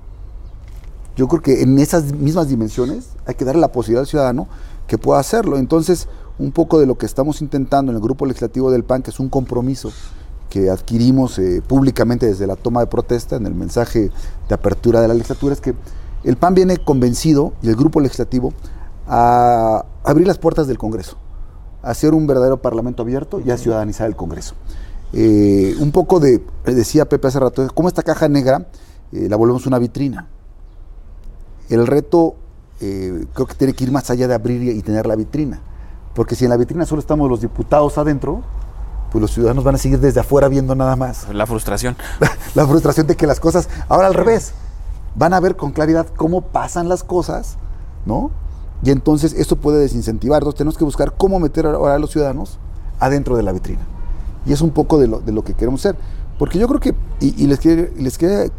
Yo 1.15 1.27
creo 1.27 1.41
que 1.41 1.61
en 1.61 1.77
esas 1.77 2.11
mismas 2.11 2.47
dimensiones 2.47 3.09
hay 3.27 3.35
que 3.35 3.45
darle 3.45 3.61
la 3.61 3.71
posibilidad 3.71 4.01
al 4.01 4.07
ciudadano 4.07 4.47
que 4.87 4.97
pueda 4.97 5.19
hacerlo. 5.19 5.57
Entonces, 5.57 6.07
un 6.39 6.51
poco 6.51 6.79
de 6.79 6.87
lo 6.87 6.97
que 6.97 7.05
estamos 7.05 7.41
intentando 7.41 7.91
en 7.91 7.97
el 7.97 8.01
grupo 8.01 8.25
legislativo 8.25 8.71
del 8.71 8.83
PAN, 8.83 9.03
que 9.03 9.11
es 9.11 9.19
un 9.19 9.29
compromiso 9.29 9.91
que 10.53 10.69
adquirimos 10.69 11.39
eh, 11.39 11.63
públicamente 11.67 12.27
desde 12.27 12.45
la 12.45 12.55
toma 12.55 12.81
de 12.81 12.85
protesta 12.85 13.37
en 13.37 13.47
el 13.47 13.55
mensaje 13.55 14.11
de 14.47 14.53
apertura 14.53 15.01
de 15.01 15.07
la 15.07 15.15
legislatura 15.15 15.53
es 15.53 15.61
que 15.61 15.73
el 16.23 16.37
PAN 16.37 16.53
viene 16.53 16.77
convencido, 16.77 17.53
y 17.63 17.69
el 17.69 17.75
grupo 17.75 17.99
legislativo, 17.99 18.53
a 19.07 19.83
abrir 20.03 20.27
las 20.27 20.37
puertas 20.37 20.67
del 20.67 20.77
Congreso, 20.77 21.17
a 21.81 21.89
hacer 21.89 22.13
un 22.13 22.27
verdadero 22.27 22.61
parlamento 22.61 23.01
abierto 23.01 23.41
y 23.43 23.49
a 23.49 23.57
ciudadanizar 23.57 24.07
el 24.07 24.15
Congreso. 24.15 24.53
Eh, 25.11 25.75
un 25.79 25.91
poco 25.91 26.19
de, 26.19 26.45
decía 26.65 27.09
Pepe 27.09 27.29
hace 27.29 27.39
rato, 27.39 27.67
cómo 27.73 27.87
esta 27.87 28.03
caja 28.03 28.29
negra 28.29 28.67
eh, 29.11 29.27
la 29.27 29.37
volvemos 29.37 29.65
una 29.65 29.79
vitrina. 29.79 30.27
El 31.67 31.87
reto 31.87 32.35
creo 32.79 33.47
que 33.47 33.55
tiene 33.55 33.73
que 33.73 33.85
ir 33.85 33.91
más 33.91 34.11
allá 34.11 34.27
de 34.27 34.35
abrir 34.35 34.61
y 34.61 34.81
tener 34.83 35.07
la 35.07 35.15
vitrina, 35.15 35.61
porque 36.13 36.35
si 36.35 36.43
en 36.43 36.51
la 36.51 36.57
vitrina 36.57 36.85
solo 36.85 36.99
estamos 36.99 37.27
los 37.27 37.41
diputados 37.41 37.97
adentro, 37.97 38.43
pues 39.13 39.21
los 39.21 39.31
ciudadanos 39.31 39.63
van 39.63 39.75
a 39.75 39.77
seguir 39.77 39.99
desde 39.99 40.19
afuera 40.19 40.47
viendo 40.47 40.73
nada 40.73 40.95
más. 40.95 41.27
La 41.33 41.45
frustración. 41.45 41.95
la 42.55 42.67
frustración 42.67 43.05
de 43.05 43.15
que 43.15 43.27
las 43.27 43.39
cosas, 43.39 43.69
ahora 43.87 44.07
al 44.07 44.15
revés, 44.15 44.53
van 45.15 45.35
a 45.35 45.39
ver 45.39 45.55
con 45.55 45.71
claridad 45.71 46.07
cómo 46.17 46.41
pasan 46.41 46.89
las 46.89 47.03
cosas, 47.03 47.57
¿no? 48.07 48.31
Y 48.83 48.89
entonces 48.89 49.33
eso 49.33 49.55
puede 49.55 49.79
desincentivar. 49.79 50.41
Entonces 50.41 50.57
tenemos 50.57 50.77
que 50.77 50.83
buscar 50.83 51.13
cómo 51.15 51.39
meter 51.39 51.67
ahora 51.67 51.93
a 51.93 51.99
los 51.99 52.09
ciudadanos 52.09 52.57
adentro 52.99 53.37
de 53.37 53.43
la 53.43 53.51
vitrina. 53.51 53.81
Y 54.47 54.51
es 54.51 54.61
un 54.61 54.71
poco 54.71 54.97
de 54.97 55.07
lo, 55.07 55.19
de 55.19 55.31
lo 55.31 55.43
que 55.43 55.53
queremos 55.53 55.85
hacer. 55.85 55.95
Porque 56.39 56.57
yo 56.57 56.67
creo 56.67 56.79
que, 56.79 56.95
y, 57.19 57.45
les, 57.45 57.59
quiero, 57.59 57.87
les 57.95 58.17
quería 58.17 58.51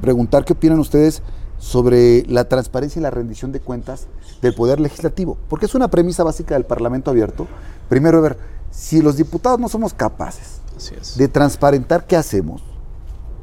preguntar 0.00 0.44
qué 0.44 0.52
opinan 0.52 0.78
ustedes 0.78 1.20
sobre 1.58 2.24
la 2.28 2.48
transparencia 2.48 3.00
y 3.00 3.02
la 3.02 3.10
rendición 3.10 3.50
de 3.50 3.58
cuentas 3.58 4.06
del 4.40 4.54
Poder 4.54 4.78
Legislativo. 4.78 5.36
Porque 5.48 5.66
es 5.66 5.74
una 5.74 5.88
premisa 5.88 6.22
básica 6.22 6.54
del 6.54 6.64
Parlamento 6.64 7.10
abierto. 7.10 7.48
Primero, 7.88 8.22
ver, 8.22 8.38
si 8.76 9.00
los 9.00 9.16
diputados 9.16 9.58
no 9.58 9.68
somos 9.70 9.94
capaces 9.94 10.60
de 11.16 11.28
transparentar 11.28 12.06
qué 12.06 12.14
hacemos, 12.14 12.62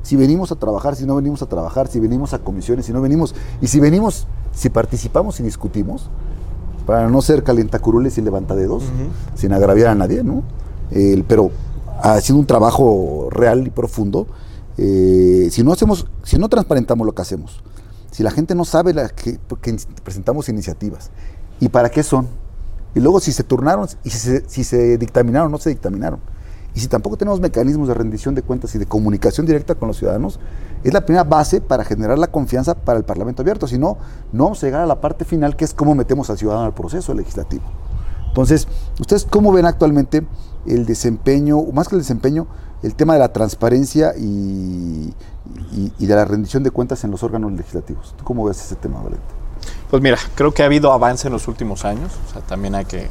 si 0.04 0.16
venimos 0.16 0.52
a 0.52 0.56
trabajar, 0.56 0.96
si 0.96 1.06
no 1.06 1.16
venimos 1.16 1.42
a 1.42 1.48
trabajar, 1.48 1.88
si 1.88 2.00
venimos 2.00 2.34
a 2.34 2.40
comisiones, 2.40 2.86
si 2.86 2.94
no 2.94 3.02
venimos, 3.02 3.34
y 3.60 3.68
si 3.68 3.80
venimos, 3.80 4.28
si 4.54 4.70
participamos 4.70 5.40
y 5.40 5.44
discutimos, 5.44 6.12
para 6.86 7.10
no 7.10 7.22
ser 7.24 7.44
calentacurules 7.44 8.18
y 8.20 8.22
levantadedos, 8.22 8.84
sin 9.34 9.54
agraviar 9.54 9.88
a 9.88 9.96
nadie, 9.96 10.24
¿no? 10.24 10.44
pero 11.28 11.50
haciendo 12.04 12.42
un 12.42 12.46
trabajo 12.46 13.30
real 13.32 13.66
y 13.66 13.72
profundo, 13.72 14.28
eh, 14.78 15.48
si 15.50 15.64
no 15.64 15.72
hacemos, 15.72 16.06
si 16.24 16.38
no 16.38 16.48
transparentamos 16.48 17.08
lo 17.08 17.16
que 17.16 17.24
hacemos, 17.24 17.64
si 18.12 18.22
la 18.22 18.30
gente 18.30 18.54
no 18.54 18.66
sabe 18.66 18.94
la 18.94 19.10
que, 19.10 19.40
presentamos 20.04 20.48
iniciativas 20.48 21.10
y 21.60 21.70
para 21.70 21.90
qué 21.90 22.04
son, 22.04 22.28
y 22.96 23.00
luego 23.00 23.20
si 23.20 23.32
se 23.32 23.44
turnaron 23.44 23.88
y 24.04 24.10
si 24.10 24.64
se, 24.64 24.98
dictaminaron 24.98 25.48
o 25.48 25.52
no 25.52 25.58
se 25.58 25.70
dictaminaron, 25.70 26.20
y 26.76 26.80
si 26.80 26.88
tampoco 26.88 27.18
tenemos 27.18 27.40
mecanismos 27.40 27.88
de 27.88 27.94
rendición 27.94 28.34
de 28.34 28.42
cuentas 28.42 28.74
y 28.74 28.80
de 28.80 28.88
comunicación 28.88 29.46
directa 29.46 29.76
con 29.76 29.88
los 29.88 29.98
ciudadanos, 29.98 30.40
es 30.84 30.92
la 30.92 31.06
primera 31.06 31.24
base 31.24 31.62
para 31.62 31.86
generar 31.86 32.18
la 32.18 32.28
confianza 32.28 32.74
para 32.74 32.98
el 32.98 33.06
Parlamento 33.06 33.44
abierto. 33.44 33.68
Si 33.68 33.78
no, 33.78 33.98
no 34.32 34.46
vamos 34.46 34.64
a 34.64 34.66
llegar 34.66 34.82
a 34.82 34.88
la 34.88 35.00
parte 35.00 35.24
final, 35.24 35.56
que 35.56 35.66
es 35.66 35.74
cómo 35.74 35.94
metemos 35.94 36.32
al 36.32 36.38
ciudadano 36.38 36.66
al 36.66 36.74
proceso 36.74 37.14
legislativo. 37.14 37.64
Entonces, 38.28 38.68
¿ustedes 39.00 39.26
cómo 39.26 39.52
ven 39.52 39.68
actualmente 39.68 40.26
el 40.66 40.88
desempeño, 40.88 41.62
más 41.72 41.88
que 41.88 41.96
el 41.96 42.02
desempeño, 42.02 42.48
el 42.82 42.96
tema 42.96 43.14
de 43.14 43.20
la 43.20 43.32
transparencia 43.32 44.16
y, 44.18 45.14
de 46.00 46.16
la 46.16 46.26
rendición 46.26 46.64
de 46.64 46.72
cuentas 46.72 47.04
en 47.04 47.12
los 47.12 47.22
órganos 47.22 47.52
legislativos? 47.52 48.16
¿Tú 48.18 48.24
cómo 48.24 48.46
ves 48.46 48.60
ese 48.60 48.76
tema, 48.76 48.98
Valente? 48.98 49.43
Pues 49.94 50.02
mira, 50.02 50.18
creo 50.34 50.56
que 50.56 50.64
ha 50.64 50.66
habido 50.66 50.92
avance 50.92 51.28
en 51.28 51.34
los 51.34 51.48
últimos 51.48 51.86
años, 51.86 52.14
o 52.28 52.34
sea, 52.34 52.42
también 52.42 52.74
hay 52.74 52.86
que 52.86 53.10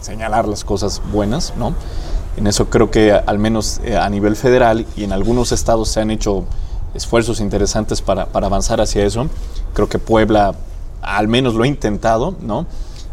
señalar 0.00 0.46
las 0.46 0.62
cosas 0.62 1.02
buenas, 1.10 1.54
¿no? 1.56 1.74
En 2.36 2.46
eso 2.46 2.70
creo 2.70 2.88
que 2.88 3.10
al 3.10 3.40
menos 3.40 3.80
eh, 3.82 3.96
a 3.96 4.08
nivel 4.08 4.36
federal 4.36 4.86
y 4.94 5.02
en 5.02 5.12
algunos 5.12 5.50
estados 5.50 5.88
se 5.88 6.00
han 6.00 6.12
hecho 6.12 6.44
esfuerzos 6.94 7.40
interesantes 7.40 8.00
para, 8.00 8.26
para 8.26 8.46
avanzar 8.46 8.80
hacia 8.80 9.04
eso. 9.04 9.26
Creo 9.74 9.88
que 9.88 9.98
Puebla 9.98 10.54
al 11.02 11.26
menos 11.26 11.56
lo 11.56 11.64
ha 11.64 11.66
intentado, 11.66 12.36
¿no? 12.42 12.66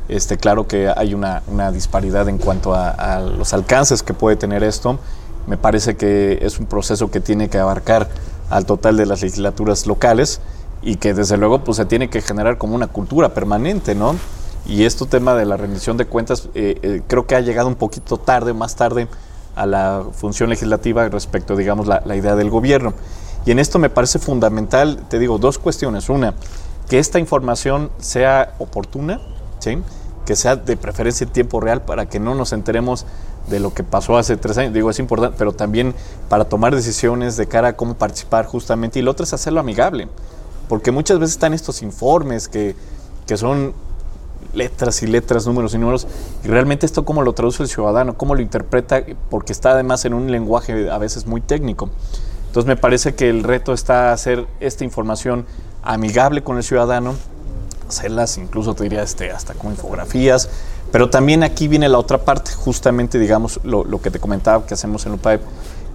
Este, 0.08 0.38
claro 0.38 0.68
que 0.68 0.88
hay 0.96 1.16
una, 1.16 1.42
una 1.48 1.72
disparidad 1.72 2.30
en 2.30 2.38
cuanto 2.38 2.76
a, 2.76 3.20
los 3.20 3.52
alcances 3.56 4.04
que 4.04 4.14
puede 4.14 4.36
tener 4.36 4.64
esto. 4.64 5.00
Me 5.48 5.58
parece 5.58 5.98
que 5.98 6.38
es 6.40 6.60
un 6.60 6.68
proceso 6.68 7.10
que 7.10 7.20
tiene 7.20 7.50
que 7.50 7.58
abarcar 7.58 8.10
al 8.52 8.68
total 8.68 8.96
de 8.96 9.08
las 9.08 9.24
legislaturas 9.24 9.88
locales 9.88 10.40
y 10.86 10.96
que 10.96 11.14
desde 11.14 11.36
luego 11.36 11.60
pues, 11.64 11.78
se 11.78 11.86
tiene 11.86 12.10
que 12.10 12.22
generar 12.22 12.58
como 12.58 12.76
una 12.76 12.88
cultura 12.88 13.34
permanente, 13.34 13.96
¿no? 13.96 14.16
Y 14.68 14.86
este 14.86 15.06
tema 15.06 15.36
de 15.36 15.46
la 15.46 15.58
rendición 15.58 15.98
de 15.98 16.06
cuentas 16.06 16.48
eh, 16.56 16.80
eh, 16.82 17.02
creo 17.08 17.28
que 17.28 17.36
ha 17.36 17.42
llegado 17.42 17.68
un 17.68 17.76
poquito 17.76 18.18
tarde, 18.18 18.54
más 18.54 18.76
tarde, 18.76 19.08
a 19.56 19.66
la 19.66 20.04
función 20.14 20.50
legislativa 20.50 21.08
respecto, 21.10 21.56
digamos, 21.56 21.88
la, 21.88 22.02
la 22.06 22.16
idea 22.16 22.36
del 22.36 22.50
gobierno. 22.50 22.94
Y 23.46 23.52
en 23.52 23.60
esto 23.60 23.80
me 23.80 23.90
parece 23.90 24.20
fundamental, 24.20 25.06
te 25.10 25.20
digo, 25.20 25.38
dos 25.38 25.58
cuestiones. 25.58 26.10
Una, 26.10 26.36
que 26.88 27.00
esta 27.00 27.20
información 27.20 27.90
sea 28.00 28.56
oportuna, 28.60 29.22
¿sí? 29.60 29.80
que 30.26 30.36
sea 30.36 30.56
de 30.56 30.78
preferencia 30.78 31.26
en 31.26 31.34
tiempo 31.34 31.60
real 31.60 31.84
para 31.84 32.08
que 32.08 32.20
no 32.20 32.36
nos 32.36 32.54
enteremos 32.54 33.06
de 33.48 33.60
lo 33.60 33.74
que 33.74 33.84
pasó 33.84 34.18
hace 34.18 34.38
tres 34.38 34.58
años. 34.58 34.74
Digo, 34.74 34.90
es 34.90 35.00
importante, 35.00 35.36
pero 35.38 35.52
también 35.54 35.94
para 36.30 36.46
tomar 36.46 36.76
decisiones 36.76 37.38
de 37.38 37.48
cara 37.48 37.70
a 37.70 37.74
cómo 37.76 37.96
participar 37.96 38.46
justamente. 38.46 39.00
Y 39.00 39.02
lo 39.04 39.12
otro 39.12 39.24
es 39.24 39.34
hacerlo 39.34 39.60
amigable, 39.60 40.08
porque 40.68 40.92
muchas 40.92 41.20
veces 41.20 41.36
están 41.36 41.54
estos 41.54 41.82
informes 41.82 42.48
que, 42.48 42.76
que 43.28 43.38
son 43.38 43.74
letras 44.54 45.04
y 45.04 45.08
letras, 45.08 45.46
números 45.46 45.74
y 45.74 45.78
números, 45.78 46.08
y 46.44 46.48
realmente 46.48 46.86
esto 46.86 47.06
cómo 47.06 47.22
lo 47.22 47.34
traduce 47.34 47.64
el 47.64 47.70
ciudadano, 47.70 48.18
cómo 48.18 48.36
lo 48.36 48.42
interpreta, 48.42 49.04
porque 49.30 49.52
está 49.52 49.72
además 49.72 50.06
en 50.06 50.14
un 50.14 50.32
lenguaje 50.32 50.90
a 50.90 50.98
veces 50.98 51.28
muy 51.28 51.42
técnico. 51.42 51.90
Entonces 52.48 52.68
me 52.68 52.78
parece 52.78 53.16
que 53.16 53.30
el 53.30 53.44
reto 53.44 53.74
está 53.74 54.14
hacer 54.14 54.48
esta 54.62 54.84
información 54.84 55.46
amigable 55.84 56.42
con 56.42 56.58
el 56.58 56.64
ciudadano, 56.64 57.16
hacerlas 57.88 58.38
incluso 58.38 58.74
te 58.74 58.84
diría 58.84 59.04
este, 59.04 59.32
hasta 59.32 59.54
como 59.54 59.72
infografías, 59.72 60.50
pero 60.92 61.10
también 61.10 61.44
aquí 61.44 61.68
viene 61.68 61.90
la 61.90 62.00
otra 62.00 62.20
parte, 62.20 62.52
justamente 62.54 63.20
digamos 63.20 63.60
lo, 63.64 63.84
lo 63.84 64.02
que 64.02 64.10
te 64.10 64.20
comentaba 64.20 64.66
que 64.66 64.74
hacemos 64.74 65.06
en 65.06 65.14
UPAEP, 65.14 65.42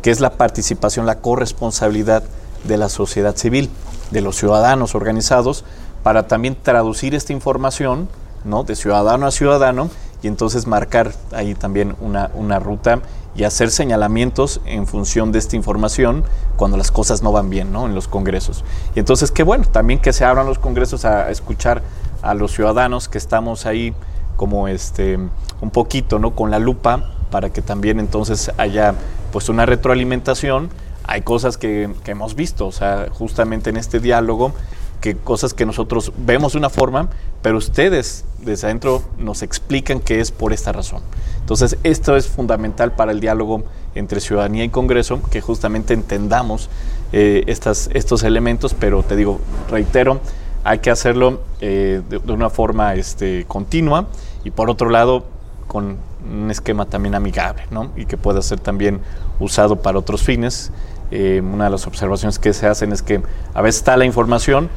que 0.02 0.10
es 0.10 0.20
la 0.20 0.34
participación, 0.34 1.06
la 1.06 1.20
corresponsabilidad 1.20 2.22
de 2.64 2.76
la 2.76 2.88
sociedad 2.88 3.36
civil, 3.36 3.70
de 4.10 4.20
los 4.20 4.36
ciudadanos 4.36 4.94
organizados, 4.94 5.64
para 6.02 6.26
también 6.26 6.56
traducir 6.60 7.14
esta 7.14 7.32
información 7.32 8.08
¿no? 8.44 8.64
de 8.64 8.76
ciudadano 8.76 9.26
a 9.26 9.30
ciudadano 9.30 9.90
y 10.22 10.26
entonces 10.26 10.66
marcar 10.66 11.12
ahí 11.32 11.54
también 11.54 11.94
una, 12.00 12.30
una 12.34 12.58
ruta 12.58 13.00
y 13.34 13.44
hacer 13.44 13.70
señalamientos 13.70 14.60
en 14.66 14.86
función 14.86 15.32
de 15.32 15.38
esta 15.38 15.56
información 15.56 16.24
cuando 16.56 16.76
las 16.76 16.90
cosas 16.90 17.22
no 17.22 17.32
van 17.32 17.48
bien 17.48 17.72
¿no? 17.72 17.86
en 17.86 17.94
los 17.94 18.08
congresos. 18.08 18.64
Y 18.94 18.98
entonces, 18.98 19.30
qué 19.30 19.42
bueno, 19.42 19.64
también 19.70 20.00
que 20.00 20.12
se 20.12 20.24
abran 20.24 20.46
los 20.46 20.58
congresos 20.58 21.04
a, 21.04 21.30
escuchar 21.30 21.82
a 22.22 22.34
los 22.34 22.52
ciudadanos 22.52 23.08
que 23.08 23.18
estamos 23.18 23.66
ahí 23.66 23.94
como 24.36 24.68
este 24.68 25.18
un 25.60 25.70
poquito 25.70 26.18
¿no? 26.18 26.34
con 26.34 26.50
la 26.50 26.58
lupa 26.58 27.10
para 27.30 27.50
que 27.50 27.62
también 27.62 28.00
entonces 28.00 28.50
haya 28.56 28.94
pues 29.32 29.48
una 29.48 29.64
retroalimentación. 29.64 30.70
Hay 31.10 31.22
cosas 31.22 31.58
que, 31.58 31.90
hemos 32.06 32.36
visto, 32.36 32.68
o 32.68 32.70
sea, 32.70 33.08
justamente 33.10 33.68
en 33.68 33.76
este 33.76 33.98
diálogo 33.98 34.52
que 35.00 35.16
cosas 35.16 35.54
que 35.54 35.66
nosotros 35.66 36.12
vemos 36.16 36.52
de 36.52 36.58
una 36.58 36.70
forma, 36.70 37.08
pero 37.42 37.58
ustedes 37.58 38.24
desde 38.38 38.68
adentro 38.68 39.02
nos 39.18 39.42
explican 39.42 39.98
que 39.98 40.20
es 40.20 40.30
por 40.30 40.52
esta 40.52 40.70
razón. 40.70 41.02
Entonces, 41.40 41.78
esto 41.82 42.16
es 42.16 42.28
fundamental 42.28 42.92
para 42.92 43.10
el 43.10 43.18
diálogo 43.18 43.64
entre 43.96 44.20
ciudadanía 44.20 44.62
y 44.62 44.68
Congreso, 44.68 45.20
que 45.32 45.40
justamente 45.40 45.94
entendamos 45.94 46.70
eh, 47.12 47.42
estas, 47.48 47.90
estos 47.92 48.22
elementos, 48.22 48.72
pero 48.72 49.02
te 49.02 49.16
digo, 49.16 49.40
reitero, 49.68 50.20
hay 50.62 50.78
que 50.78 50.92
hacerlo 50.92 51.40
eh, 51.60 52.02
de, 52.08 52.32
una 52.32 52.50
forma 52.50 52.94
este, 52.94 53.46
continua 53.46 54.06
y 54.44 54.52
por 54.52 54.70
otro 54.70 54.90
lado, 54.90 55.24
con 55.66 55.96
un 56.30 56.50
esquema 56.52 56.86
también 56.86 57.16
amigable, 57.16 57.62
¿no? 57.72 57.90
Y 57.96 58.06
que 58.06 58.16
pueda 58.16 58.42
ser 58.42 58.60
también 58.60 59.00
usado 59.40 59.76
para 59.76 59.98
otros 59.98 60.22
fines. 60.22 60.70
Eh, 61.10 61.42
una 61.42 61.64
de 61.64 61.70
las 61.70 61.86
observaciones 61.86 62.38
que 62.38 62.52
se 62.52 62.66
hacen 62.66 62.92
es 62.92 63.02
que 63.02 63.20
a 63.54 63.62
veces 63.62 63.80
está 63.80 63.96
la 63.96 64.04
información, 64.04 64.68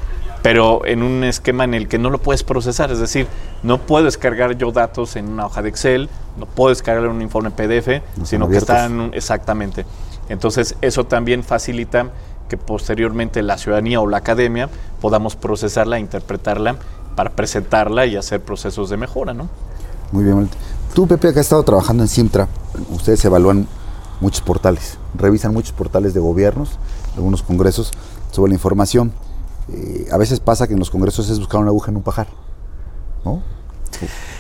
pero 0.41 0.85
en 0.85 1.03
un 1.03 1.23
esquema 1.23 1.63
en 1.63 1.73
el 1.73 1.87
que 1.87 1.97
no 1.97 2.09
lo 2.09 2.17
puedes 2.17 2.43
procesar, 2.43 2.91
es 2.91 2.99
decir, 2.99 3.27
no 3.63 3.79
puedo 3.79 4.05
descargar 4.05 4.57
yo 4.57 4.71
datos 4.71 5.15
en 5.15 5.29
una 5.29 5.45
hoja 5.45 5.61
de 5.61 5.69
Excel, 5.69 6.09
no 6.37 6.45
puedo 6.45 6.69
descargar 6.69 7.07
un 7.07 7.21
informe 7.21 7.51
PDF, 7.51 8.01
sino 8.23 8.49
que 8.49 8.57
están 8.57 9.11
exactamente. 9.13 9.85
Entonces, 10.29 10.75
eso 10.81 11.05
también 11.05 11.43
facilita 11.43 12.07
que 12.49 12.57
posteriormente 12.57 13.41
la 13.41 13.57
ciudadanía 13.57 14.01
o 14.01 14.07
la 14.07 14.17
academia 14.17 14.69
podamos 14.99 15.35
procesarla, 15.35 15.99
interpretarla 15.99 16.75
para 17.15 17.29
presentarla 17.29 18.05
y 18.05 18.15
hacer 18.15 18.41
procesos 18.41 18.89
de 18.89 18.97
mejora, 18.97 19.33
¿no? 19.33 19.49
Muy 20.11 20.23
bien, 20.23 20.49
Tú, 20.93 21.07
Pepe, 21.07 21.33
que 21.33 21.39
has 21.39 21.45
estado 21.45 21.63
trabajando 21.63 22.03
en 22.03 22.09
Simtra, 22.09 22.47
ustedes 22.91 23.23
evalúan 23.25 23.67
muchos 24.23 24.41
portales, 24.41 24.97
revisan 25.15 25.53
muchos 25.53 25.73
portales 25.73 26.13
de 26.13 26.19
gobiernos, 26.19 26.79
algunos 27.15 27.43
congresos 27.43 27.91
sobre 28.31 28.49
la 28.49 28.55
información. 28.55 29.11
Eh, 29.71 30.07
a 30.11 30.17
veces 30.17 30.39
pasa 30.39 30.65
que 30.65 30.73
en 30.73 30.79
los 30.79 30.89
congresos 30.89 31.29
es 31.29 31.37
buscar 31.37 31.61
una 31.61 31.69
aguja 31.69 31.91
en 31.91 31.97
un 31.97 32.03
pajar, 32.03 32.27
¿no? 33.23 33.43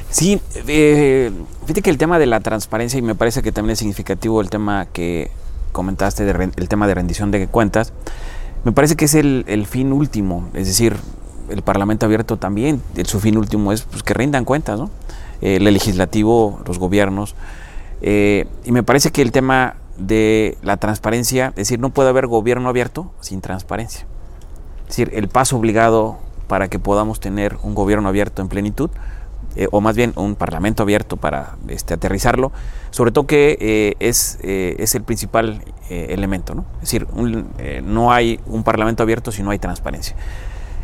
Sí, 0.09 0.41
eh, 0.67 1.31
fíjate 1.61 1.81
que 1.81 1.89
el 1.89 1.97
tema 1.97 2.17
de 2.17 2.25
la 2.25 2.39
transparencia, 2.39 2.97
y 2.97 3.01
me 3.01 3.13
parece 3.13 3.41
que 3.41 3.51
también 3.51 3.73
es 3.73 3.79
significativo 3.79 4.41
el 4.41 4.49
tema 4.49 4.87
que 4.87 5.29
comentaste, 5.71 6.23
de, 6.25 6.51
el 6.55 6.69
tema 6.69 6.87
de 6.87 6.95
rendición 6.95 7.29
de 7.31 7.47
cuentas, 7.47 7.93
me 8.63 8.71
parece 8.71 8.95
que 8.95 9.05
es 9.05 9.15
el, 9.15 9.65
fin 9.69 9.91
último, 9.91 10.49
es 10.53 10.67
decir, 10.67 10.95
el 11.49 11.61
Parlamento 11.61 12.05
abierto 12.05 12.37
también, 12.37 12.81
su 13.03 13.19
fin 13.19 13.37
último 13.37 13.73
es 13.73 13.81
pues, 13.83 14.01
que 14.01 14.13
rindan 14.13 14.45
cuentas, 14.45 14.79
¿no? 14.79 14.89
el 15.41 15.65
legislativo, 15.65 16.61
los 16.65 16.79
gobiernos, 16.79 17.35
eh, 18.05 18.45
y 18.65 18.73
me 18.73 18.83
parece 18.83 19.11
que 19.11 19.21
el 19.21 19.31
tema 19.31 19.77
de 19.97 20.57
la 20.61 20.75
transparencia, 20.77 21.47
es 21.49 21.55
decir, 21.55 21.79
no 21.79 21.89
puede 21.89 22.09
haber 22.09 22.27
gobierno 22.27 22.67
abierto 22.67 23.11
sin 23.21 23.39
transparencia. 23.39 24.05
Es 24.81 24.87
decir, 24.89 25.09
el 25.13 25.29
paso 25.29 25.57
obligado 25.57 26.19
para 26.47 26.67
que 26.67 26.79
podamos 26.79 27.21
tener 27.21 27.57
un 27.63 27.73
gobierno 27.73 28.09
abierto 28.09 28.41
en 28.41 28.49
plenitud, 28.49 28.89
eh, 29.55 29.67
o 29.71 29.79
más 29.79 29.95
bien 29.95 30.11
un 30.17 30.35
parlamento 30.35 30.83
abierto 30.83 31.15
para 31.15 31.55
este, 31.69 31.93
aterrizarlo, 31.93 32.51
sobre 32.91 33.13
todo 33.13 33.25
que 33.25 33.57
eh, 33.61 33.93
es, 33.99 34.37
es, 34.41 34.95
el 34.95 35.03
principal 35.03 35.63
elemento. 35.89 36.55
¿no? 36.55 36.65
Es 36.75 36.91
decir, 36.91 37.07
no 37.83 38.11
hay 38.11 38.39
un 38.47 38.63
parlamento 38.63 39.03
abierto 39.03 39.31
si 39.31 39.43
no 39.43 39.51
hay 39.51 39.59
transparencia. 39.59 40.15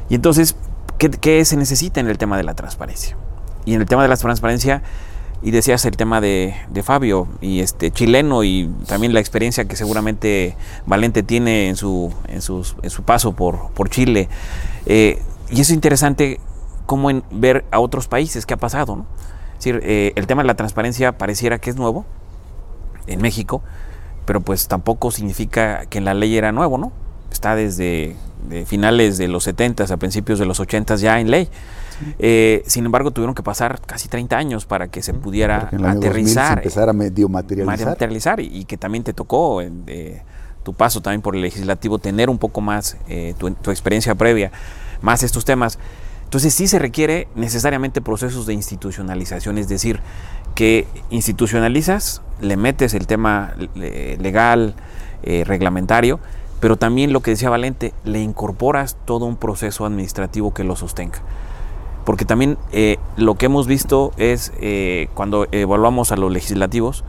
Y 0.07 0.15
entonces, 0.15 0.55
¿qué, 0.97 1.09
¿qué, 1.09 1.43
se 1.43 1.57
necesita 1.57 1.99
en 1.99 2.07
el 2.07 2.17
tema 2.17 2.37
de 2.37 2.43
la 2.43 2.53
transparencia? 2.53 3.17
Y 3.65 3.73
en 3.73 3.81
el 3.81 3.87
tema 3.87 4.03
de 4.03 4.07
la 4.07 4.17
transparencia, 4.17 4.83
y 5.41 5.51
decías 5.51 5.85
el 5.85 5.95
tema 5.95 6.21
de, 6.21 6.53
Fabio, 6.83 7.27
y 7.41 7.61
este 7.61 7.91
chileno, 7.91 8.43
y 8.43 8.69
también 8.87 9.13
la 9.13 9.19
experiencia 9.19 9.65
que 9.65 9.75
seguramente 9.75 10.55
Valente 10.85 11.23
tiene 11.23 11.69
en 11.69 11.75
su, 11.75 12.13
en 12.27 12.39
en 12.81 12.89
su 12.89 13.03
paso 13.03 13.33
por, 13.33 13.71
por 13.71 13.89
Chile. 13.89 14.27
Eh, 14.85 15.21
y 15.49 15.61
es 15.61 15.69
interesante 15.69 16.39
cómo 16.85 17.09
en 17.09 17.23
ver 17.31 17.65
a 17.71 17.79
otros 17.79 18.07
países 18.07 18.45
qué 18.45 18.55
ha 18.55 18.57
pasado. 18.57 19.05
Es 19.53 19.65
decir, 19.65 19.81
eh, 19.83 20.13
el 20.15 20.27
tema 20.27 20.41
de 20.41 20.47
la 20.47 20.55
transparencia 20.55 21.17
pareciera 21.17 21.59
que 21.59 21.69
es 21.69 21.75
nuevo 21.75 22.05
en 23.07 23.21
México, 23.21 23.61
pero 24.25 24.41
pues 24.41 24.67
tampoco 24.67 25.11
significa 25.11 25.85
que 25.85 25.99
en 25.99 26.05
la 26.05 26.13
ley 26.13 26.37
era 26.37 26.51
nuevo, 26.51 26.77
¿no? 26.77 26.91
Está 27.31 27.55
desde 27.55 28.15
finales 28.65 29.17
de 29.17 29.27
los 29.27 29.43
70 29.43 29.83
a 29.83 29.97
principios 29.97 30.39
de 30.39 30.45
los 30.45 30.59
80 30.59 30.95
ya 30.95 31.19
en 31.19 31.29
ley. 31.29 31.49
Eh, 32.17 32.63
sin 32.65 32.85
embargo, 32.85 33.11
tuvieron 33.11 33.35
que 33.35 33.43
pasar 33.43 33.79
casi 33.85 34.07
30 34.07 34.37
años 34.37 34.65
para 34.65 34.87
que 34.87 35.01
se 35.01 35.13
pudiera 35.13 35.69
aterrizar. 35.85 36.59
empezar 36.59 36.89
a 36.89 36.93
medio 36.93 37.29
materializar. 37.29 38.39
y, 38.39 38.65
que 38.65 38.77
también 38.77 39.03
te 39.03 39.13
tocó 39.13 39.61
en 39.61 39.85
tu 40.63 40.73
paso 40.73 41.01
también 41.01 41.21
por 41.21 41.35
el 41.35 41.41
legislativo 41.41 41.99
tener 41.99 42.29
un 42.29 42.37
poco 42.37 42.61
más 42.61 42.97
eh, 43.07 43.33
tu, 43.37 43.49
tu 43.51 43.71
experiencia 43.71 44.15
previa, 44.15 44.51
más 45.01 45.23
estos 45.23 45.45
temas. 45.45 45.79
Entonces 46.25 46.53
sí 46.53 46.67
se 46.67 46.77
requiere 46.77 47.27
necesariamente 47.35 48.01
procesos 48.01 48.45
de 48.45 48.53
institucionalización, 48.53 49.57
es 49.57 49.67
decir, 49.67 49.99
que 50.53 50.85
institucionalizas, 51.09 52.21
le 52.39 52.55
metes 52.55 52.93
el 52.93 53.07
tema 53.07 53.55
legal, 53.73 54.75
eh, 55.23 55.43
reglamentario, 55.45 56.19
pero 56.59 56.77
también 56.77 57.13
lo 57.13 57.21
que 57.21 57.31
decía 57.31 57.49
Valente, 57.49 57.93
le 58.03 58.21
incorporas 58.21 58.95
todo 59.05 59.25
un 59.25 59.37
proceso 59.37 59.85
administrativo 59.85 60.53
que 60.53 60.63
lo 60.63 60.75
sostenga. 60.75 61.19
Porque 62.05 62.25
también 62.25 62.57
eh, 62.71 62.97
lo 63.17 63.35
que 63.35 63.45
hemos 63.45 63.67
visto 63.67 64.11
es, 64.17 64.51
eh, 64.59 65.09
cuando 65.13 65.47
evaluamos 65.51 66.11
a 66.11 66.17
los 66.17 66.31
legislativos, 66.31 67.03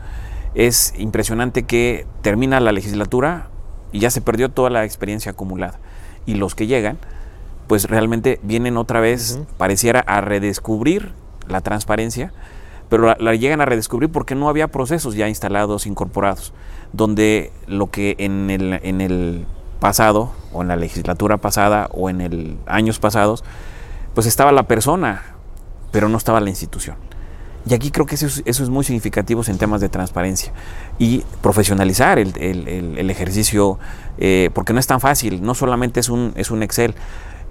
es 0.53 0.93
impresionante 0.97 1.63
que 1.63 2.05
termina 2.21 2.59
la 2.59 2.71
legislatura 2.71 3.47
y 3.91 3.99
ya 3.99 4.09
se 4.09 4.21
perdió 4.21 4.49
toda 4.49 4.69
la 4.69 4.83
experiencia 4.83 5.31
acumulada. 5.31 5.79
Y 6.25 6.35
los 6.35 6.55
que 6.55 6.67
llegan, 6.67 6.97
pues 7.67 7.85
realmente 7.85 8.39
vienen 8.43 8.77
otra 8.77 8.99
vez, 8.99 9.39
pareciera, 9.57 10.01
a 10.01 10.21
redescubrir 10.21 11.13
la 11.47 11.61
transparencia, 11.61 12.33
pero 12.89 13.15
la, 13.17 13.35
llegan 13.35 13.61
a 13.61 13.65
redescubrir 13.65 14.11
porque 14.11 14.35
no 14.35 14.49
había 14.49 14.67
procesos 14.67 15.15
ya 15.15 15.29
instalados, 15.29 15.87
incorporados, 15.87 16.53
donde 16.91 17.51
lo 17.67 17.89
que 17.89 18.15
en 18.17 18.49
el, 18.49 18.79
en 18.83 18.99
el 18.99 19.45
pasado, 19.79 20.31
o 20.51 20.61
en 20.61 20.67
la 20.67 20.75
legislatura 20.75 21.37
pasada, 21.37 21.89
o 21.93 22.09
en 22.09 22.19
el 22.19 22.57
años 22.65 22.99
pasados, 22.99 23.43
pues 24.13 24.27
estaba 24.27 24.51
la 24.51 24.63
persona, 24.63 25.23
pero 25.91 26.09
no 26.09 26.17
estaba 26.17 26.39
la 26.39 26.49
institución. 26.49 26.95
Y 27.65 27.75
aquí 27.75 27.91
creo 27.91 28.07
que 28.07 28.15
eso 28.15 28.27
es, 28.43 28.69
muy 28.69 28.83
significativo 28.83 29.43
en 29.47 29.57
temas 29.59 29.81
de 29.81 29.89
transparencia 29.89 30.51
y 30.97 31.23
profesionalizar 31.41 32.17
el, 32.17 33.09
ejercicio, 33.09 33.77
eh, 34.17 34.49
porque 34.53 34.73
no 34.73 34.79
es 34.79 34.87
tan 34.87 34.99
fácil, 34.99 35.43
no 35.43 35.53
solamente 35.53 35.99
es 35.99 36.09
un, 36.09 36.33
es 36.35 36.49
un 36.49 36.63
Excel, 36.63 36.95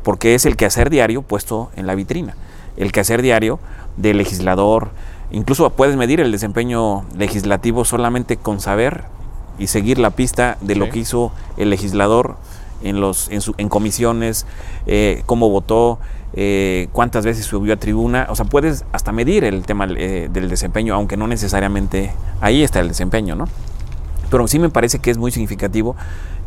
porque 0.02 0.34
es 0.34 0.46
el 0.46 0.56
quehacer 0.56 0.90
diario 0.90 1.22
puesto 1.22 1.70
en 1.76 1.86
la 1.86 1.94
vitrina, 1.94 2.34
el 2.76 2.90
quehacer 2.90 3.22
diario 3.22 3.60
del 3.96 4.16
legislador, 4.16 4.90
Incluso 5.32 5.70
puedes 5.70 5.96
medir 5.96 6.20
el 6.20 6.32
desempeño 6.32 7.04
legislativo 7.16 7.84
solamente 7.84 8.36
con 8.36 8.60
saber 8.60 9.04
y 9.58 9.68
seguir 9.68 9.98
la 9.98 10.10
pista 10.10 10.58
de 10.60 10.74
lo 10.74 10.90
que 10.90 11.00
hizo 11.00 11.30
el 11.56 11.70
legislador 11.70 12.36
en, 12.82 13.00
los, 13.00 13.28
en, 13.28 13.40
su, 13.40 13.54
en 13.58 13.68
comisiones, 13.68 14.46
eh, 14.86 15.22
cómo 15.26 15.48
votó, 15.48 16.00
eh, 16.34 16.88
cuántas 16.92 17.24
veces 17.24 17.44
subió 17.44 17.74
a 17.74 17.76
tribuna. 17.76 18.26
O 18.30 18.36
sea, 18.36 18.44
puedes 18.44 18.84
hasta 18.92 19.12
medir 19.12 19.44
el 19.44 19.64
tema 19.64 19.86
eh, 19.96 20.28
del 20.32 20.48
desempeño, 20.48 20.94
aunque 20.94 21.16
no 21.16 21.26
necesariamente 21.26 22.12
ahí 22.40 22.62
está 22.62 22.80
el 22.80 22.88
desempeño, 22.88 23.36
¿no? 23.36 23.46
Pero 24.30 24.46
sí 24.46 24.58
me 24.58 24.70
parece 24.70 24.98
que 25.00 25.10
es 25.10 25.18
muy 25.18 25.32
significativo 25.32 25.96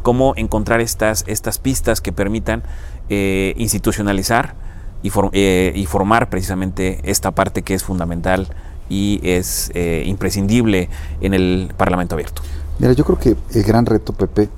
cómo 0.01 0.33
encontrar 0.35 0.81
estas, 0.81 1.23
estas 1.27 1.57
pistas 1.57 2.01
que 2.01 2.11
permitan 2.11 2.63
institucionalizar 3.09 4.55
y, 5.03 5.09
y 5.39 5.85
formar 5.85 6.29
precisamente 6.29 6.99
esta 7.03 7.31
parte 7.31 7.61
que 7.61 7.73
es 7.73 7.83
fundamental 7.83 8.47
y 8.89 9.19
es 9.23 9.71
eh, 9.73 10.03
imprescindible 10.05 10.89
en 11.21 11.33
el 11.33 11.73
Parlamento 11.75 12.15
abierto. 12.15 12.41
Mira, 12.79 12.93
yo 12.93 13.03
creo 13.03 13.19
que 13.19 13.35
el 13.57 13.63
gran 13.63 13.85
reto, 13.85 14.13
Pepe, 14.13 14.49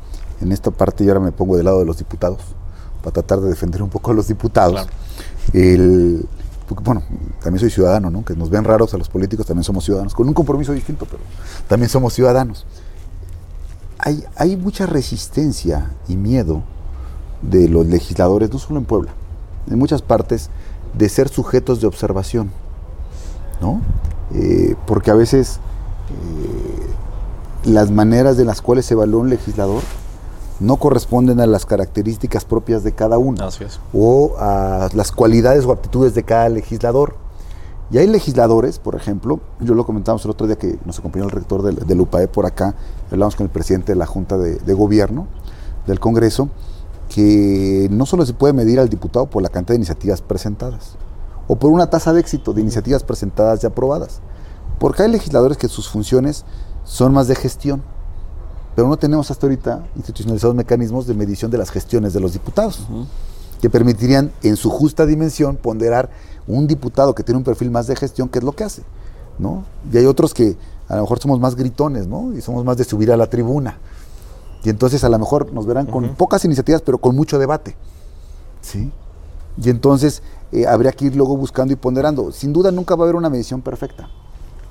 en 0.41 0.51
esta 0.51 0.71
parte, 0.71 1.03
y 1.03 1.07
ahora 1.07 1.19
me 1.19 1.31
pongo 1.31 1.57
del 1.57 1.65
lado 1.65 1.79
de 1.79 1.85
los 1.85 1.97
diputados, 1.97 2.41
para 3.05 3.13
tratar 3.13 3.39
de 3.39 3.49
defender 3.49 3.83
un 3.83 3.89
poco 3.89 4.09
a 4.09 4.13
los 4.15 4.27
diputados. 4.27 4.87
El, 5.53 6.25
porque, 6.67 6.83
bueno, 6.83 7.03
también 7.43 7.59
soy 7.59 7.69
ciudadano, 7.69 8.09
¿no? 8.09 8.25
Que 8.25 8.35
nos 8.35 8.49
ven 8.49 8.63
raros 8.63 8.95
a 8.95 8.97
los 8.97 9.09
políticos, 9.09 9.45
también 9.45 9.63
somos 9.63 9.85
ciudadanos, 9.85 10.15
con 10.15 10.27
un 10.27 10.33
compromiso 10.33 10.73
distinto, 10.73 11.05
pero 11.05 11.21
también 11.67 11.87
somos 11.87 12.13
ciudadanos. 12.13 12.65
Hay, 13.99 14.23
hay 14.35 14.57
mucha 14.57 14.87
resistencia 14.87 15.91
y 16.07 16.17
miedo 16.17 16.63
de 17.43 17.69
los 17.69 17.85
legisladores, 17.85 18.51
no 18.51 18.57
solo 18.57 18.79
en 18.79 18.85
Puebla, 18.85 19.11
en 19.69 19.77
muchas 19.77 20.01
partes, 20.01 20.49
de 20.97 21.07
ser 21.07 21.29
sujetos 21.29 21.81
de 21.81 21.87
observación, 21.87 22.49
¿no? 23.61 23.81
Eh, 24.33 24.75
porque 24.87 25.11
a 25.11 25.15
veces 25.15 25.59
eh, 26.09 27.69
las 27.69 27.91
maneras 27.91 28.35
de 28.35 28.45
las 28.45 28.63
cuales 28.63 28.87
se 28.87 28.95
evalúa 28.95 29.21
un 29.21 29.29
legislador 29.29 29.83
no 30.59 30.77
corresponden 30.77 31.39
a 31.39 31.45
las 31.45 31.65
características 31.65 32.45
propias 32.45 32.83
de 32.83 32.93
cada 32.93 33.17
uno 33.17 33.47
o 33.93 34.35
a 34.37 34.89
las 34.93 35.11
cualidades 35.11 35.65
o 35.65 35.71
aptitudes 35.71 36.15
de 36.15 36.23
cada 36.23 36.49
legislador. 36.49 37.15
Y 37.91 37.99
hay 37.99 38.07
legisladores, 38.07 38.79
por 38.79 38.95
ejemplo, 38.95 39.39
yo 39.59 39.75
lo 39.75 39.85
comentamos 39.85 40.25
el 40.25 40.31
otro 40.31 40.47
día 40.47 40.55
que 40.55 40.79
nos 40.85 40.97
acompañó 40.97 41.25
el 41.25 41.31
rector 41.31 41.61
del, 41.61 42.01
UPAE 42.01 42.27
por 42.27 42.45
acá, 42.45 42.75
hablamos 43.11 43.35
con 43.35 43.45
el 43.45 43.51
presidente 43.51 43.91
de 43.91 43.97
la 43.97 44.07
Junta 44.07 44.37
de, 44.37 44.55
de 44.55 44.73
Gobierno 44.73 45.27
del 45.85 45.99
Congreso, 45.99 46.49
que 47.09 47.87
no 47.91 48.07
solo 48.07 48.25
se 48.25 48.33
puede 48.33 48.53
medir 48.53 48.79
al 48.79 48.89
diputado 48.89 49.27
por 49.27 49.43
la 49.43 49.49
cantidad 49.49 49.73
de 49.73 49.77
iniciativas 49.77 50.21
presentadas, 50.21 50.95
o 51.47 51.57
por 51.57 51.71
una 51.71 51.89
tasa 51.89 52.11
de 52.11 52.21
éxito 52.21 52.53
de 52.53 52.61
iniciativas 52.61 53.03
presentadas 53.03 53.63
y 53.63 53.67
aprobadas. 53.67 54.21
Porque 54.79 55.03
hay 55.03 55.11
legisladores 55.11 55.57
que 55.57 55.67
sus 55.67 55.87
funciones 55.87 56.43
son 56.83 57.13
más 57.13 57.27
de 57.27 57.35
gestión, 57.35 57.83
pero 58.75 58.87
no 58.87 58.97
tenemos 58.97 59.31
hasta 59.31 59.45
ahorita 59.45 59.87
institucionalizados 59.95 60.55
mecanismos 60.55 61.07
de 61.07 61.13
medición 61.13 61.49
de 61.49 61.57
las 61.57 61.71
gestiones 61.71 62.13
de 62.13 62.19
los 62.19 62.33
diputados, 62.33 62.87
que 63.61 63.69
permitirían 63.69 64.31
en 64.43 64.57
su 64.57 64.69
justa 64.69 65.05
dimensión 65.05 65.55
ponderar 65.55 66.09
un 66.47 66.67
diputado 66.67 67.15
que 67.15 67.23
tiene 67.23 67.37
un 67.37 67.43
perfil 67.43 67.71
más 67.71 67.87
de 67.87 67.95
gestión, 67.95 68.29
qué 68.29 68.39
es 68.39 68.45
lo 68.45 68.51
que 68.51 68.65
hace. 68.65 68.83
¿no? 69.39 69.63
Y 69.91 69.97
hay 69.97 70.05
otros 70.05 70.33
que 70.33 70.55
a 70.87 70.95
lo 70.95 71.01
mejor 71.01 71.19
somos 71.19 71.39
más 71.39 71.55
gritones, 71.55 72.07
¿no? 72.07 72.33
Y 72.33 72.41
somos 72.41 72.63
más 72.63 72.77
de 72.77 72.83
subir 72.83 73.11
a 73.11 73.17
la 73.17 73.27
tribuna. 73.27 73.77
Y 74.63 74.69
entonces 74.69 75.03
a 75.03 75.09
lo 75.09 75.19
mejor 75.19 75.51
nos 75.53 75.65
verán 75.65 75.85
con 75.85 76.15
pocas 76.15 76.43
iniciativas, 76.45 76.81
pero 76.81 76.97
con 76.97 77.15
mucho 77.15 77.39
debate. 77.39 77.75
¿Sí? 78.61 78.91
Y 79.61 79.69
entonces 79.69 80.21
eh, 80.51 80.67
habría 80.67 80.91
que 80.91 81.05
ir 81.05 81.15
luego 81.15 81.37
buscando 81.37 81.73
y 81.73 81.75
ponderando. 81.75 82.31
Sin 82.31 82.51
duda 82.51 82.71
nunca 82.71 82.95
va 82.95 83.03
a 83.03 83.05
haber 83.05 83.15
una 83.15 83.29
medición 83.29 83.61
perfecta, 83.61 84.09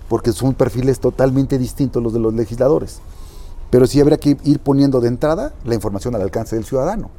porque 0.09 0.33
son 0.33 0.55
perfiles 0.55 1.01
totalmente 1.01 1.59
distintos 1.59 2.03
los 2.03 2.13
de 2.13 2.19
los 2.19 2.35
legisladores. 2.35 3.01
Pero 3.75 3.89
sí 3.89 4.01
habría 4.01 4.19
que 4.19 4.37
ir 4.45 4.61
poniendo 4.61 5.01
de 5.01 5.09
entrada 5.09 5.53
la 5.65 5.75
información 5.75 6.15
al 6.15 6.23
alcance 6.23 6.55
del 6.55 6.65
ciudadano, 6.65 7.11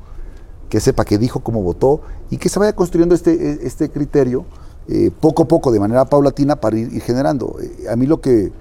que 0.70 0.80
sepa 0.80 1.04
qué 1.04 1.18
dijo, 1.18 1.42
cómo 1.42 1.62
votó 1.62 2.00
y 2.30 2.38
que 2.38 2.48
se 2.48 2.60
vaya 2.60 2.74
construyendo 2.74 3.14
este, 3.14 3.34
e, 3.34 3.68
este 3.68 3.90
criterio 3.90 4.46
eh, 4.88 5.12
poco 5.20 5.44
a 5.44 5.50
poco, 5.50 5.70
de 5.74 5.82
manera 5.82 6.06
paulatina, 6.06 6.56
para 6.56 6.78
ir, 6.78 7.02
generando. 7.02 7.58
Eh, 7.62 7.90
a 7.92 7.98
mí 7.98 8.06
lo 8.06 8.22
que 8.22 8.54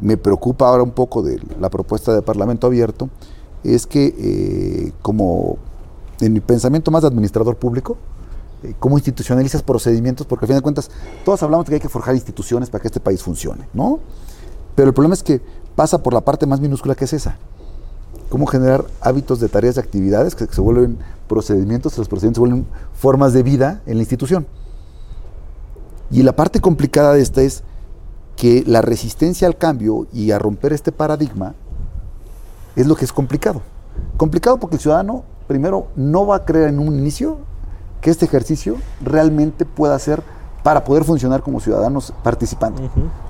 me 0.00 0.16
preocupa 0.16 0.68
ahora 0.68 0.84
un 0.84 0.92
poco 0.92 1.24
de 1.24 1.40
la 1.58 1.70
propuesta 1.70 2.14
de 2.14 2.22
Parlamento 2.22 2.68
Abierto 2.68 3.10
es 3.64 3.84
que, 3.88 4.92
como 5.02 5.58
en 6.20 6.32
mi 6.34 6.38
pensamiento 6.38 6.92
más 6.92 7.02
de 7.02 7.08
administrador 7.08 7.56
público, 7.56 7.96
eh, 8.62 8.74
cómo 8.78 8.96
institucionalizas 8.96 9.60
procedimientos, 9.64 10.24
porque 10.24 10.44
al 10.44 10.50
fin 10.50 10.56
de 10.58 10.62
cuentas 10.62 10.88
todos 11.24 11.42
hablamos 11.42 11.66
de 11.66 11.70
que 11.70 11.74
hay 11.74 11.80
que 11.80 11.88
forjar 11.88 12.14
instituciones 12.14 12.70
para 12.70 12.80
que 12.80 12.86
este 12.86 13.00
país 13.00 13.24
funcione, 13.24 13.66
¿no? 13.74 13.98
Pero 14.76 14.88
el 14.88 14.94
problema 14.94 15.14
es 15.14 15.24
que 15.24 15.40
pasa 15.74 16.02
por 16.02 16.14
la 16.14 16.20
parte 16.20 16.46
más 16.46 16.60
minúscula 16.60 16.94
que 16.94 17.04
es 17.04 17.12
esa. 17.12 17.36
Cómo 18.28 18.46
generar 18.46 18.84
hábitos 19.00 19.40
de 19.40 19.48
tareas 19.48 19.76
y 19.76 19.80
actividades 19.80 20.34
que 20.34 20.46
se 20.46 20.60
vuelven 20.60 20.98
procedimientos, 21.28 21.96
los 21.98 22.08
procedimientos 22.08 22.42
se 22.42 22.48
vuelven 22.48 22.66
formas 22.94 23.32
de 23.32 23.42
vida 23.42 23.82
en 23.86 23.96
la 23.96 24.02
institución. 24.02 24.46
Y 26.10 26.22
la 26.22 26.36
parte 26.36 26.60
complicada 26.60 27.12
de 27.14 27.22
esta 27.22 27.42
es 27.42 27.62
que 28.36 28.64
la 28.66 28.82
resistencia 28.82 29.46
al 29.46 29.56
cambio 29.56 30.06
y 30.12 30.30
a 30.30 30.38
romper 30.38 30.72
este 30.72 30.92
paradigma 30.92 31.54
es 32.76 32.86
lo 32.86 32.96
que 32.96 33.04
es 33.04 33.12
complicado. 33.12 33.62
Complicado 34.16 34.58
porque 34.58 34.76
el 34.76 34.82
ciudadano, 34.82 35.24
primero, 35.46 35.88
no 35.96 36.26
va 36.26 36.36
a 36.36 36.44
creer 36.44 36.68
en 36.68 36.78
un 36.78 36.98
inicio 36.98 37.38
que 38.00 38.10
este 38.10 38.26
ejercicio 38.26 38.76
realmente 39.02 39.64
pueda 39.64 39.98
ser 39.98 40.22
para 40.64 40.82
poder 40.82 41.04
funcionar 41.04 41.42
como 41.42 41.60
ciudadanos 41.60 42.12
participando. 42.22 42.80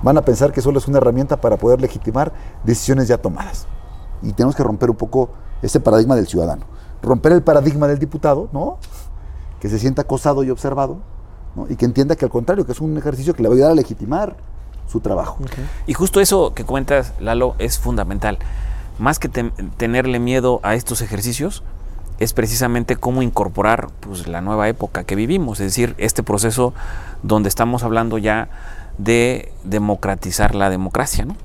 Van 0.01 0.17
a 0.17 0.21
pensar 0.21 0.53
que 0.53 0.61
solo 0.61 0.79
es 0.79 0.87
una 0.87 0.99
herramienta 0.99 1.35
para 1.35 1.57
poder 1.57 1.81
legitimar 1.81 2.31
decisiones 2.63 3.09
ya 3.09 3.17
tomadas. 3.17 3.67
Y 4.23 4.31
tenemos 4.31 4.55
que 4.55 4.63
romper 4.63 4.89
un 4.89 4.95
poco 4.95 5.29
ese 5.61 5.81
paradigma 5.81 6.15
del 6.15 6.27
ciudadano. 6.27 6.63
Romper 7.03 7.33
el 7.33 7.43
paradigma 7.43 7.89
del 7.89 7.99
diputado, 7.99 8.47
¿no? 8.53 8.77
Que 9.59 9.67
se 9.67 9.77
sienta 9.79 10.03
acosado 10.03 10.43
y 10.43 10.49
observado, 10.49 10.99
Y 11.69 11.75
que 11.75 11.85
entienda 11.85 12.15
que 12.15 12.23
al 12.23 12.31
contrario, 12.31 12.65
que 12.65 12.71
es 12.71 12.79
un 12.79 12.97
ejercicio 12.97 13.33
que 13.33 13.43
le 13.43 13.49
va 13.49 13.53
a 13.53 13.55
ayudar 13.55 13.71
a 13.71 13.75
legitimar 13.75 14.37
su 14.87 15.01
trabajo. 15.01 15.37
Y 15.87 15.93
justo 15.93 16.21
eso 16.21 16.53
que 16.53 16.63
cuentas, 16.63 17.13
Lalo, 17.19 17.55
es 17.59 17.79
fundamental. 17.79 18.39
Más 18.97 19.19
que 19.19 19.27
tenerle 19.27 20.19
miedo 20.19 20.61
a 20.63 20.75
estos 20.75 21.01
ejercicios, 21.01 21.63
es 22.19 22.33
precisamente 22.33 22.95
cómo 22.95 23.21
incorporar 23.21 23.89
pues, 23.99 24.27
la 24.27 24.41
nueva 24.41 24.69
época 24.69 25.03
que 25.03 25.15
vivimos, 25.15 25.59
es 25.59 25.67
decir, 25.67 25.95
este 25.97 26.23
proceso 26.23 26.73
donde 27.23 27.49
estamos 27.49 27.83
hablando 27.83 28.17
ya 28.17 28.49
de 28.97 29.51
democratizar 29.63 30.55
la 30.55 30.69
democracia, 30.69 31.25
¿no? 31.25 31.35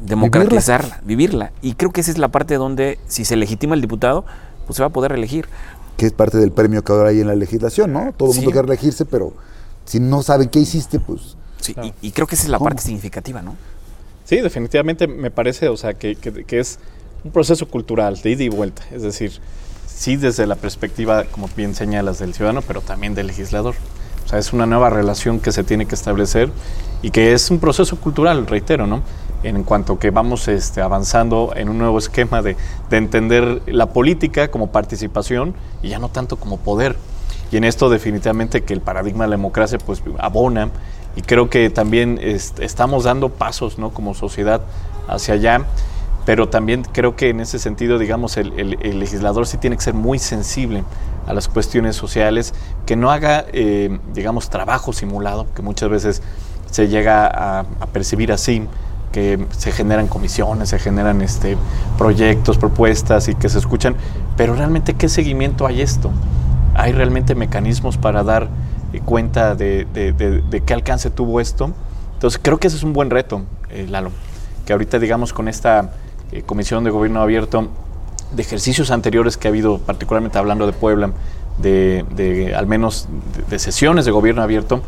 democratizarla, 0.00 1.00
vivirla. 1.04 1.52
Y 1.60 1.74
creo 1.74 1.90
que 1.92 2.00
esa 2.00 2.10
es 2.10 2.18
la 2.18 2.28
parte 2.28 2.54
donde, 2.54 2.98
si 3.08 3.24
se 3.24 3.36
legitima 3.36 3.74
el 3.74 3.80
diputado, 3.80 4.24
pues 4.66 4.76
se 4.76 4.82
va 4.82 4.86
a 4.86 4.92
poder 4.92 5.12
elegir. 5.12 5.48
Que 5.96 6.06
es 6.06 6.12
parte 6.12 6.38
del 6.38 6.52
premio 6.52 6.82
que 6.84 6.92
ahora 6.92 7.10
hay 7.10 7.20
en 7.20 7.26
la 7.26 7.34
legislación, 7.34 7.92
¿no? 7.92 8.12
Todo 8.16 8.30
el 8.30 8.36
mundo 8.36 8.52
quiere 8.52 8.66
elegirse, 8.68 9.04
pero 9.04 9.32
si 9.84 9.98
no 10.00 10.22
saben 10.22 10.48
qué 10.48 10.60
hiciste, 10.60 11.00
pues 11.00 11.36
Sí, 11.60 11.74
Claro. 11.74 11.92
y, 12.00 12.08
y 12.08 12.12
creo 12.12 12.28
que 12.28 12.36
esa 12.36 12.44
es 12.44 12.50
la 12.50 12.58
¿Cómo? 12.58 12.68
parte 12.70 12.82
significativa, 12.84 13.42
¿no? 13.42 13.56
Sí, 14.24 14.40
definitivamente 14.40 15.08
me 15.08 15.30
parece, 15.32 15.68
o 15.68 15.76
sea, 15.76 15.94
que, 15.94 16.14
que- 16.14 16.44
que 16.44 16.60
es 16.60 16.78
un 17.24 17.32
proceso 17.32 17.66
cultural 17.68 18.20
de 18.22 18.30
ida 18.30 18.44
y 18.44 18.48
vuelta. 18.48 18.82
Es 18.92 19.02
decir, 19.02 19.32
sí 19.98 20.16
desde 20.16 20.46
la 20.46 20.54
perspectiva, 20.54 21.24
como 21.24 21.50
bien 21.56 21.74
señalas, 21.74 22.20
del 22.20 22.32
ciudadano, 22.32 22.62
pero 22.62 22.80
también 22.80 23.16
del 23.16 23.26
legislador. 23.26 23.74
O 24.24 24.28
sea, 24.28 24.38
es 24.38 24.52
una 24.52 24.64
nueva 24.64 24.90
relación 24.90 25.40
que 25.40 25.50
se 25.50 25.64
tiene 25.64 25.86
que 25.86 25.96
establecer 25.96 26.52
y 27.02 27.10
que 27.10 27.32
es 27.32 27.50
un 27.50 27.58
proceso 27.58 27.98
cultural, 27.98 28.46
reitero, 28.46 28.86
¿no? 28.86 29.02
En 29.42 29.64
cuanto 29.64 29.98
que 29.98 30.10
vamos 30.10 30.46
este, 30.46 30.82
avanzando 30.82 31.52
en 31.56 31.68
un 31.68 31.78
nuevo 31.78 31.98
esquema 31.98 32.42
de, 32.42 32.56
de 32.90 32.96
entender 32.96 33.62
la 33.66 33.86
política 33.86 34.52
como 34.52 34.70
participación 34.70 35.54
y 35.82 35.88
ya 35.88 35.98
no 35.98 36.10
tanto 36.10 36.36
como 36.36 36.58
poder. 36.58 36.96
Y 37.50 37.56
en 37.56 37.64
esto 37.64 37.88
definitivamente 37.90 38.62
que 38.62 38.74
el 38.74 38.80
paradigma 38.80 39.24
de 39.24 39.30
la 39.30 39.36
democracia 39.36 39.78
pues 39.78 40.02
abona 40.18 40.68
y 41.16 41.22
creo 41.22 41.50
que 41.50 41.70
también 41.70 42.20
este, 42.22 42.64
estamos 42.64 43.04
dando 43.04 43.30
pasos 43.30 43.78
¿no? 43.78 43.90
como 43.90 44.14
sociedad 44.14 44.60
hacia 45.08 45.34
allá, 45.34 45.64
pero 46.28 46.50
también 46.50 46.82
creo 46.82 47.16
que 47.16 47.30
en 47.30 47.40
ese 47.40 47.58
sentido, 47.58 47.98
digamos, 47.98 48.36
el, 48.36 48.52
legislador 49.00 49.46
sí 49.46 49.56
tiene 49.56 49.76
que 49.76 49.82
ser 49.82 49.94
muy 49.94 50.18
sensible 50.18 50.84
a 51.26 51.32
las 51.32 51.48
cuestiones 51.48 51.96
sociales, 51.96 52.52
que 52.84 52.96
no 52.96 53.10
haga, 53.10 53.46
eh, 53.54 53.98
digamos, 54.12 54.50
trabajo 54.50 54.92
simulado, 54.92 55.46
que 55.54 55.62
muchas 55.62 55.88
veces 55.88 56.22
se 56.70 56.88
llega 56.88 57.60
a, 57.60 57.64
percibir 57.94 58.30
así, 58.30 58.62
que 59.10 59.42
se 59.56 59.72
generan 59.72 60.06
comisiones, 60.06 60.68
se 60.68 60.78
generan 60.78 61.22
este, 61.22 61.56
proyectos, 61.96 62.58
propuestas 62.58 63.28
y 63.28 63.34
que 63.34 63.48
se 63.48 63.58
escuchan, 63.58 63.96
pero 64.36 64.54
realmente 64.54 64.92
qué 64.92 65.08
seguimiento 65.08 65.66
hay 65.66 65.80
esto? 65.80 66.10
¿Hay 66.74 66.92
realmente 66.92 67.36
mecanismos 67.36 67.96
para 67.96 68.22
dar 68.22 68.50
eh, 68.92 69.00
cuenta 69.02 69.54
de 69.54 70.62
qué 70.66 70.74
alcance 70.74 71.08
tuvo 71.08 71.40
esto? 71.40 71.72
Entonces 72.12 72.38
creo 72.42 72.58
que 72.58 72.66
ese 72.66 72.76
es 72.76 72.82
un 72.82 72.92
buen 72.92 73.08
reto, 73.08 73.44
eh, 73.70 73.86
Lalo, 73.88 74.10
que 74.66 74.74
ahorita 74.74 74.98
digamos 74.98 75.32
con 75.32 75.48
esta 75.48 75.90
eh, 76.32 76.42
comisión 76.42 76.84
de 76.84 76.90
gobierno 76.90 77.20
abierto, 77.20 77.68
de 78.32 78.42
ejercicios 78.42 78.90
anteriores 78.90 79.36
que 79.36 79.48
ha 79.48 79.50
habido, 79.50 79.78
particularmente 79.78 80.38
hablando 80.38 80.66
de 80.66 80.72
Puebla, 80.72 81.12
de, 81.58 82.54
al 82.56 82.66
menos 82.66 83.08
de, 83.48 83.58
sesiones 83.58 84.04
de 84.04 84.10
gobierno 84.10 84.42
abierto, 84.42 84.82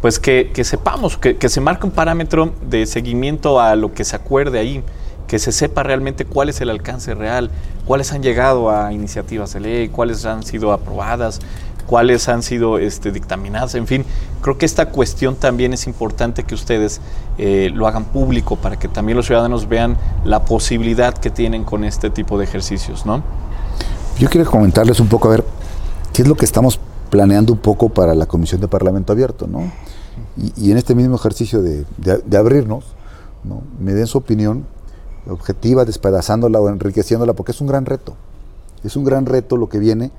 pues 0.00 0.18
que, 0.18 0.50
que 0.54 0.64
sepamos, 0.64 1.16
que, 1.16 1.36
que 1.36 1.48
se 1.48 1.60
marque 1.60 1.86
un 1.86 1.92
parámetro 1.92 2.52
de 2.62 2.86
seguimiento 2.86 3.60
a 3.60 3.76
lo 3.76 3.92
que 3.92 4.04
se 4.04 4.16
acuerde 4.16 4.58
ahí, 4.58 4.82
que 5.26 5.38
se 5.38 5.52
sepa 5.52 5.82
realmente 5.82 6.24
cuál 6.24 6.48
es 6.48 6.60
el 6.60 6.70
alcance 6.70 7.14
real, 7.14 7.50
cuáles 7.84 8.12
han 8.12 8.22
llegado 8.22 8.70
a 8.70 8.92
iniciativas 8.92 9.52
de 9.52 9.60
ley, 9.60 9.88
cuáles 9.88 10.24
han 10.24 10.42
sido 10.42 10.72
aprobadas, 10.72 11.40
cuáles 11.88 12.28
han 12.28 12.42
sido 12.44 12.78
este, 12.78 13.10
dictaminadas, 13.10 13.74
en 13.74 13.86
fin, 13.88 14.04
creo 14.42 14.58
que 14.58 14.66
esta 14.66 14.90
cuestión 14.90 15.34
también 15.34 15.72
es 15.72 15.86
importante 15.88 16.44
que 16.44 16.54
ustedes 16.54 17.00
eh, 17.38 17.70
lo 17.74 17.88
hagan 17.88 18.04
público 18.04 18.54
para 18.56 18.78
que 18.78 18.86
también 18.86 19.16
los 19.16 19.26
ciudadanos 19.26 19.68
vean 19.68 19.96
la 20.24 20.44
posibilidad 20.44 21.14
que 21.18 21.30
tienen 21.30 21.64
con 21.64 21.82
este 21.84 22.10
tipo 22.10 22.38
de 22.38 22.44
ejercicios, 22.44 23.04
¿no? 23.06 23.22
yo 24.18 24.28
quiero 24.28 24.50
comentarles 24.50 25.00
un 25.00 25.08
poco 25.08 25.28
a 25.28 25.30
ver 25.32 25.44
qué 26.12 26.22
es 26.22 26.28
lo 26.28 26.34
que 26.34 26.44
estamos 26.44 26.78
planeando 27.08 27.52
un 27.52 27.58
poco 27.60 27.88
para 27.88 28.14
la 28.14 28.26
Comisión 28.26 28.60
de 28.60 28.68
Parlamento 28.68 29.12
Abierto, 29.12 29.46
¿no? 29.46 29.70
Y, 30.36 30.52
y 30.66 30.70
en 30.72 30.76
este 30.76 30.94
mismo 30.94 31.14
ejercicio 31.16 31.62
de, 31.62 31.84
de- 31.96 32.18
de 32.18 32.36
abrirnos, 32.36 32.84
¿no? 33.44 33.62
me 33.80 33.92
den 33.94 34.06
su 34.08 34.18
opinión 34.18 34.64
objetiva, 35.28 35.84
despedazándola 35.84 36.60
o 36.60 36.68
enriqueciéndola, 36.68 37.32
porque 37.34 37.52
es 37.52 37.60
un 37.60 37.68
gran 37.68 37.86
reto. 37.86 38.14
Es 38.84 38.96
un 38.96 39.04
gran 39.04 39.24
reto 39.26 39.56
lo 39.56 39.68
que 39.68 39.78
viene, 39.78 40.10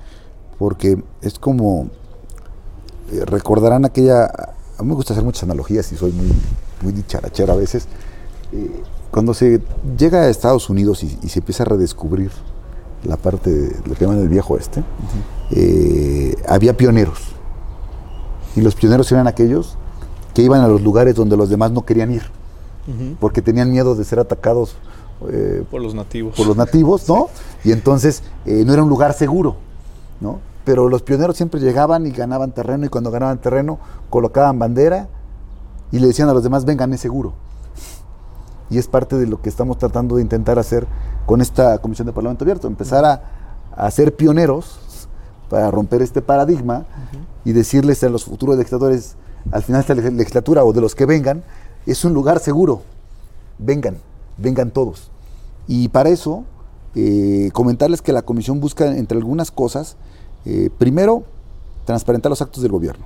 porque 0.60 1.02
es 1.22 1.40
como, 1.40 1.90
eh, 3.12 3.26
recordarán 3.26 3.86
aquella, 3.86 4.26
a 4.26 4.84
mí 4.84 4.90
me 4.90 4.94
gusta 4.94 5.14
hacer 5.14 5.24
muchas 5.24 5.44
analogías 5.44 5.92
y 5.92 5.98
soy 5.98 6.12
muy, 6.12 6.32
muy 6.82 6.94
dicharachero 6.94 7.54
a 7.54 7.56
veces, 7.56 7.88
eh, 8.52 8.84
cuando 9.10 9.34
se 9.34 9.62
llega 9.98 10.22
a 10.22 10.30
Estados 10.30 10.70
Unidos 10.70 11.04
y, 11.04 11.18
y 11.24 11.30
se 11.30 11.40
empieza 11.40 11.64
a 11.64 11.66
redescubrir 11.66 12.32
la 13.04 13.18
parte, 13.18 13.52
de, 13.52 13.76
lo 13.88 13.96
que 13.96 14.06
llaman 14.06 14.20
el 14.20 14.30
viejo 14.30 14.58
este, 14.58 14.84
eh, 15.52 16.36
había 16.48 16.76
pioneros. 16.76 17.20
Y 18.56 18.62
los 18.62 18.76
pioneros 18.76 19.12
eran 19.12 19.28
aquellos 19.28 19.78
que 20.34 20.42
iban 20.42 20.62
a 20.62 20.68
los 20.68 20.82
lugares 20.82 21.16
donde 21.16 21.38
los 21.38 21.50
demás 21.50 21.72
no 21.72 21.86
querían 21.86 22.12
ir, 22.12 22.24
porque 23.20 23.42
tenían 23.42 23.72
miedo 23.72 23.94
de 23.96 24.04
ser 24.04 24.20
atacados 24.20 24.76
eh, 25.30 25.64
Por 25.70 25.82
los 25.82 25.94
nativos. 25.94 26.36
por 26.36 26.48
los 26.48 26.58
nativos, 26.58 27.08
¿no? 27.08 27.30
Y 27.64 27.72
entonces 27.72 28.24
eh, 28.46 28.64
no 28.66 28.74
era 28.74 28.84
un 28.84 28.90
lugar 28.90 29.14
seguro, 29.14 29.58
¿no? 30.20 30.40
Pero 30.70 30.88
los 30.88 31.02
pioneros 31.02 31.36
siempre 31.36 31.60
llegaban 31.60 32.06
y 32.06 32.12
ganaban 32.12 32.52
terreno 32.52 32.86
y 32.86 32.90
cuando 32.90 33.10
ganaban 33.10 33.42
terreno 33.42 33.80
colocaban 34.12 34.60
bandera 34.60 35.10
y 35.92 35.98
le 35.98 36.06
decían 36.06 36.30
a 36.30 36.34
los 36.34 36.44
demás, 36.44 36.64
vengan, 36.64 36.94
es 36.94 37.00
seguro. 37.00 37.34
Y 38.70 38.78
es 38.78 38.88
parte 38.88 39.18
de 39.18 39.26
lo 39.26 39.42
que 39.42 39.50
estamos 39.50 39.80
tratando 39.80 40.18
de 40.18 40.22
intentar 40.22 40.60
hacer 40.60 40.86
con 41.26 41.42
esta 41.42 41.80
Comisión 41.80 42.06
de 42.06 42.14
Parlamento 42.14 42.44
Abierto, 42.44 42.68
empezar 42.68 43.04
a, 43.04 43.24
a 43.76 43.90
ser 43.90 44.16
pioneros 44.16 44.78
para 45.50 45.72
romper 45.72 46.04
este 46.04 46.22
paradigma 46.22 46.86
y 47.44 47.54
decirles 47.54 48.04
a 48.04 48.10
los 48.10 48.26
futuros 48.26 48.56
legisladores, 48.56 49.16
al 49.52 49.64
final 49.64 49.84
de 49.84 49.94
esta 49.94 50.08
leg- 50.08 50.16
legislatura 50.16 50.64
o 50.66 50.72
de 50.72 50.82
los 50.82 50.94
que 50.94 51.08
vengan, 51.08 51.44
es 51.88 52.06
un 52.06 52.14
lugar 52.14 52.38
seguro, 52.38 52.84
vengan, 53.58 53.98
vengan 54.38 54.70
todos. 54.70 55.10
Y 55.68 55.88
para 55.88 56.10
eso, 56.10 56.44
eh, 56.94 57.50
comentarles 57.54 58.04
que 58.04 58.14
la 58.14 58.22
comisión 58.22 58.60
busca, 58.60 58.86
entre 58.96 59.18
algunas 59.18 59.50
cosas, 59.50 59.98
eh, 60.46 60.70
primero, 60.78 61.24
transparentar 61.86 62.30
los 62.30 62.42
actos 62.42 62.62
del 62.64 62.72
gobierno, 62.72 63.06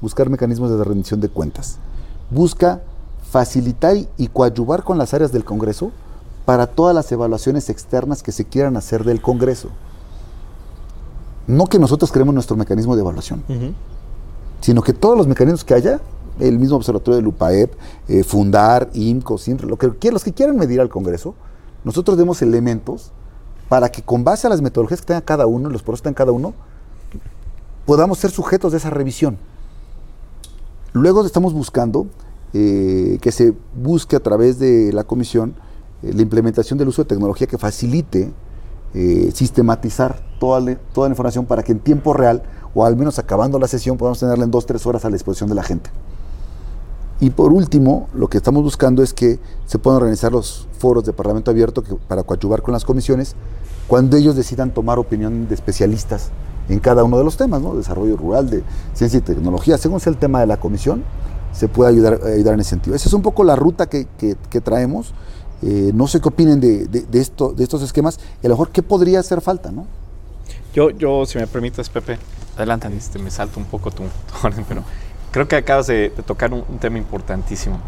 buscar 0.00 0.28
mecanismos 0.30 0.70
de 0.70 0.82
rendición 0.84 1.20
de 1.20 1.28
cuentas, 1.28 1.78
busca 2.30 2.80
facilitar 3.30 3.96
y- 4.16 4.26
coadyuvar 4.28 4.82
con 4.82 4.98
las 4.98 5.14
áreas 5.14 5.32
del 5.32 5.44
Congreso 5.44 5.90
para 6.44 6.66
todas 6.66 6.94
las 6.94 7.10
evaluaciones 7.12 7.68
externas 7.70 8.22
que 8.22 8.32
se 8.32 8.44
quieran 8.44 8.76
hacer 8.76 9.04
del 9.04 9.20
Congreso. 9.22 9.68
No 11.46 11.66
que 11.66 11.78
nosotros 11.78 12.12
creemos 12.12 12.34
nuestro 12.34 12.56
mecanismo 12.56 12.94
de 12.96 13.02
evaluación, 13.02 13.42
sino 14.60 14.82
que 14.82 14.92
todos 14.92 15.16
los 15.16 15.26
mecanismos 15.26 15.64
que 15.64 15.74
haya, 15.74 16.00
el 16.38 16.58
mismo 16.58 16.76
observatorio 16.76 17.16
del 17.16 17.26
UPAEP, 17.26 17.72
eh, 18.08 18.24
Fundar, 18.24 18.88
IMCO, 18.94 19.36
siempre, 19.38 19.66
lo 19.66 19.76
que, 19.76 20.10
los 20.10 20.22
que 20.24 20.32
quieran 20.32 20.56
medir 20.56 20.80
al 20.80 20.88
Congreso, 20.88 21.34
nosotros 21.84 22.16
demos 22.16 22.42
elementos 22.42 23.10
para 23.68 23.90
que 23.90 24.02
con 24.02 24.22
base 24.24 24.46
a 24.46 24.50
las 24.50 24.60
metodologías 24.60 25.00
que 25.00 25.06
tenga 25.06 25.20
cada 25.22 25.46
uno, 25.46 25.70
los 25.70 25.82
procesos 25.82 26.02
que 26.02 26.08
tenga 26.08 26.16
cada 26.18 26.32
uno, 26.32 26.54
podamos 27.90 28.18
ser 28.18 28.30
sujetos 28.30 28.70
de 28.70 28.78
esa 28.78 28.88
revisión. 28.88 29.36
Luego 30.92 31.26
estamos 31.26 31.52
buscando 31.52 32.06
eh, 32.52 33.18
que 33.20 33.32
se 33.32 33.52
busque 33.74 34.14
a 34.14 34.20
través 34.20 34.60
de 34.60 34.92
la 34.92 35.02
comisión 35.02 35.56
eh, 36.04 36.12
la 36.14 36.22
implementación 36.22 36.78
del 36.78 36.86
uso 36.86 37.02
de 37.02 37.08
tecnología 37.08 37.48
que 37.48 37.58
facilite 37.58 38.32
eh, 38.94 39.32
sistematizar 39.34 40.22
toda 40.38 40.60
la, 40.60 40.76
toda 40.76 41.08
la 41.08 41.14
información 41.14 41.46
para 41.46 41.64
que 41.64 41.72
en 41.72 41.80
tiempo 41.80 42.12
real, 42.12 42.44
o 42.74 42.84
al 42.84 42.94
menos 42.94 43.18
acabando 43.18 43.58
la 43.58 43.66
sesión, 43.66 43.96
podamos 43.96 44.20
tenerla 44.20 44.44
en 44.44 44.52
dos, 44.52 44.66
tres 44.66 44.86
horas 44.86 45.04
a 45.04 45.10
la 45.10 45.14
disposición 45.14 45.48
de 45.48 45.56
la 45.56 45.64
gente. 45.64 45.90
Y 47.18 47.30
por 47.30 47.52
último, 47.52 48.08
lo 48.14 48.28
que 48.28 48.36
estamos 48.36 48.62
buscando 48.62 49.02
es 49.02 49.12
que 49.12 49.40
se 49.66 49.80
puedan 49.80 49.96
organizar 49.96 50.30
los 50.30 50.68
foros 50.78 51.04
de 51.06 51.12
Parlamento 51.12 51.50
Abierto 51.50 51.82
para 52.06 52.22
coadyuvar 52.22 52.62
con 52.62 52.72
las 52.72 52.84
comisiones 52.84 53.34
cuando 53.88 54.16
ellos 54.16 54.36
decidan 54.36 54.72
tomar 54.72 55.00
opinión 55.00 55.48
de 55.48 55.56
especialistas 55.56 56.30
en 56.70 56.78
cada 56.78 57.04
uno 57.04 57.18
de 57.18 57.24
los 57.24 57.36
temas, 57.36 57.60
¿no? 57.60 57.74
Desarrollo 57.74 58.16
rural, 58.16 58.62
ciencia 58.94 59.18
y 59.18 59.22
tecnología, 59.22 59.76
según 59.76 60.00
sea 60.00 60.12
el 60.12 60.18
tema 60.18 60.40
de 60.40 60.46
la 60.46 60.56
comisión, 60.58 61.02
se 61.52 61.68
puede 61.68 61.90
ayudar, 61.90 62.20
ayudar 62.24 62.54
en 62.54 62.60
ese 62.60 62.70
sentido. 62.70 62.94
Esa 62.96 63.08
es 63.08 63.12
un 63.12 63.22
poco 63.22 63.42
la 63.44 63.56
ruta 63.56 63.86
que, 63.88 64.06
traemos. 64.62 65.12
Eh, 65.62 65.90
no 65.94 66.06
sé 66.06 66.20
qué 66.20 66.28
opinen 66.28 66.58
de, 66.60 66.86
de- 66.86 67.02
de 67.02 67.20
esto, 67.20 67.52
de 67.52 67.64
estos 67.64 67.82
esquemas 67.82 68.18
y 68.42 68.46
a 68.46 68.48
lo 68.48 68.54
mejor 68.54 68.70
qué 68.70 68.82
podría 68.82 69.20
hacer 69.20 69.42
falta, 69.42 69.70
¿no? 69.70 69.84
Yo, 70.72 70.88
yo, 70.90 71.26
si 71.26 71.36
me 71.38 71.46
permites, 71.46 71.90
Pepe, 71.90 72.18
Adelante. 72.56 72.88
este, 72.96 73.18
me 73.18 73.30
salto 73.30 73.58
un 73.60 73.66
poco 73.66 73.90
tu, 73.90 74.04
orden, 74.42 74.64
pero 74.68 74.82
creo 75.32 75.48
que 75.48 75.56
acabas 75.56 75.88
de, 75.88 76.10
tocar 76.24 76.52
un, 76.54 76.64
un 76.68 76.78
tema 76.78 76.96
importantísimo. 76.96 77.78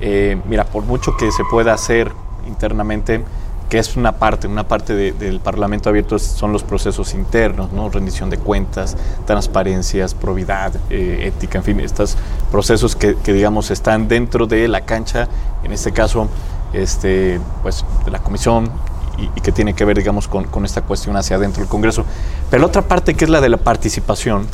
Eh, 0.00 0.38
mira, 0.48 0.64
por 0.64 0.84
mucho 0.84 1.16
que 1.16 1.32
se 1.32 1.42
pueda 1.50 1.72
hacer 1.72 2.10
internamente, 2.46 3.24
que 3.68 3.78
es 3.78 3.96
una 3.96 4.12
parte, 4.12 4.46
una 4.46 4.68
parte 4.68 4.94
de- 4.94 5.12
del 5.12 5.40
Parlamento 5.40 5.88
abierto 5.88 6.18
son 6.18 6.52
los 6.52 6.62
procesos 6.62 7.14
internos, 7.14 7.72
¿no? 7.72 7.88
rendición 7.88 8.30
de 8.30 8.38
cuentas, 8.38 8.96
transparencias, 9.26 10.14
probidad, 10.14 10.72
eh, 10.90 11.24
ética, 11.26 11.58
en 11.58 11.64
fin, 11.64 11.80
estos 11.80 12.16
procesos 12.50 12.94
que, 12.94 13.14
digamos 13.24 13.70
están 13.70 14.08
dentro 14.08 14.46
de 14.46 14.68
la 14.68 14.82
cancha, 14.82 15.28
en 15.64 15.72
este 15.72 15.92
caso, 15.92 16.28
este, 16.72 17.40
pues, 17.62 17.84
de 18.04 18.10
la 18.10 18.20
comisión 18.20 18.70
y, 19.18 19.40
que 19.40 19.50
tiene 19.50 19.74
que 19.74 19.84
ver, 19.84 19.96
digamos, 19.96 20.28
con, 20.28 20.64
esta 20.64 20.82
cuestión 20.82 21.16
hacia 21.16 21.36
adentro 21.36 21.62
del 21.62 21.68
Congreso. 21.68 22.04
Pero 22.50 22.60
la 22.60 22.66
otra 22.66 22.82
parte 22.82 23.14
que 23.14 23.24
es 23.24 23.30
la 23.30 23.40
de 23.40 23.48
la 23.48 23.56
participación, 23.56 24.46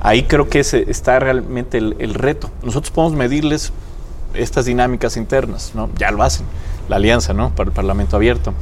ahí 0.00 0.24
creo 0.24 0.48
que 0.48 0.60
está 0.60 1.18
realmente 1.18 1.78
el 1.78 2.14
reto. 2.14 2.50
Nosotros 2.62 2.90
podemos 2.90 3.16
medirles 3.16 3.72
estas 4.38 4.64
dinámicas 4.64 5.16
internas, 5.16 5.72
¿no? 5.74 5.90
Ya 5.98 6.10
lo 6.10 6.22
hacen, 6.22 6.46
la 6.88 6.96
alianza, 6.96 7.32
¿no? 7.32 7.50
Para 7.50 7.68
el 7.68 7.74
Parlamento 7.74 8.16
abierto. 8.16 8.54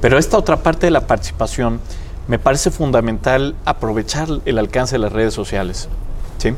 Pero 0.00 0.18
esta 0.18 0.36
otra 0.36 0.58
parte 0.58 0.86
de 0.86 0.90
la 0.90 1.06
participación 1.06 1.80
me 2.28 2.38
parece 2.38 2.70
fundamental 2.70 3.54
aprovechar 3.64 4.28
el 4.44 4.58
alcance 4.58 4.94
de 4.94 5.00
las 5.00 5.12
redes 5.12 5.34
sociales, 5.34 5.88
¿sí? 6.38 6.54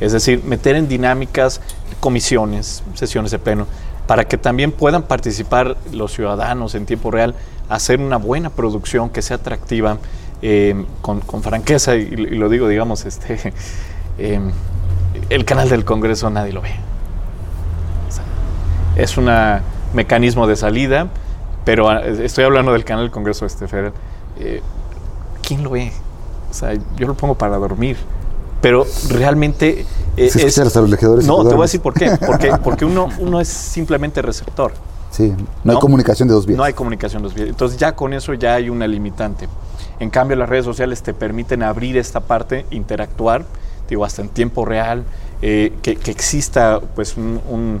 Es 0.00 0.12
decir, 0.12 0.42
meter 0.44 0.76
en 0.76 0.88
dinámicas 0.88 1.60
comisiones, 2.00 2.82
sesiones 2.94 3.30
de 3.30 3.38
pleno, 3.38 3.66
para 4.06 4.26
que 4.26 4.36
también 4.36 4.72
puedan 4.72 5.02
participar 5.02 5.76
los 5.92 6.12
ciudadanos 6.12 6.74
en 6.74 6.86
tiempo 6.86 7.10
real, 7.10 7.34
hacer 7.68 8.00
una 8.00 8.18
buena 8.18 8.50
producción 8.50 9.10
que 9.10 9.22
sea 9.22 9.36
atractiva, 9.36 9.98
eh, 10.42 10.84
con, 11.00 11.22
franqueza, 11.42 11.96
y, 11.96 12.08
lo 12.10 12.48
digo, 12.48 12.68
digamos, 12.68 13.06
este, 13.06 13.52
eh, 14.18 14.40
el 15.30 15.44
canal 15.44 15.68
del 15.68 15.84
Congreso 15.84 16.28
nadie 16.30 16.52
lo 16.52 16.60
ve. 16.60 16.74
Es 18.96 19.16
un 19.16 19.30
mecanismo 19.94 20.46
de 20.46 20.56
salida, 20.56 21.08
pero 21.64 21.88
ah, 21.88 22.00
estoy 22.00 22.44
hablando 22.44 22.72
del 22.72 22.84
canal 22.84 23.04
del 23.04 23.10
Congreso 23.12 23.46
este 23.46 23.68
federal. 23.68 23.92
Eh, 24.38 24.62
¿Quién 25.42 25.62
lo 25.62 25.70
ve? 25.70 25.92
O 26.50 26.54
sea, 26.54 26.74
yo 26.96 27.06
lo 27.06 27.14
pongo 27.14 27.34
para 27.34 27.56
dormir 27.56 27.96
pero 28.60 28.86
realmente 29.10 29.86
eh, 30.16 30.30
es, 30.34 30.58
a 30.58 30.64
los 30.64 30.90
legisladores 30.90 31.26
no 31.26 31.44
te 31.44 31.54
voy 31.54 31.60
a 31.60 31.66
decir 31.66 31.80
por 31.80 31.94
qué 31.94 32.10
porque 32.26 32.50
porque 32.64 32.84
uno 32.84 33.08
uno 33.18 33.40
es 33.40 33.48
simplemente 33.48 34.22
receptor. 34.22 34.72
Sí 35.10 35.32
no, 35.62 35.72
hay 35.72 35.78
comunicación 35.78 36.26
de 36.26 36.34
dos 36.34 36.46
vías. 36.46 36.56
No 36.56 36.64
hay 36.64 36.72
comunicación 36.72 37.22
de 37.22 37.28
dos 37.28 37.34
vías. 37.34 37.48
Entonces 37.48 37.78
ya 37.78 37.94
con 37.94 38.12
eso 38.12 38.34
ya 38.34 38.54
hay 38.54 38.68
una 38.68 38.86
limitante. 38.86 39.48
En 40.00 40.10
cambio 40.10 40.36
las 40.36 40.48
redes 40.48 40.64
sociales 40.64 41.02
te 41.02 41.14
permiten 41.14 41.62
abrir 41.62 41.96
esta 41.96 42.20
parte 42.20 42.66
interactuar 42.70 43.44
digo 43.88 44.04
hasta 44.04 44.22
en 44.22 44.30
tiempo 44.30 44.64
real 44.64 45.04
eh, 45.42 45.72
que, 45.82 45.92
exista 46.06 46.80
pues 46.94 47.16
un, 47.16 47.80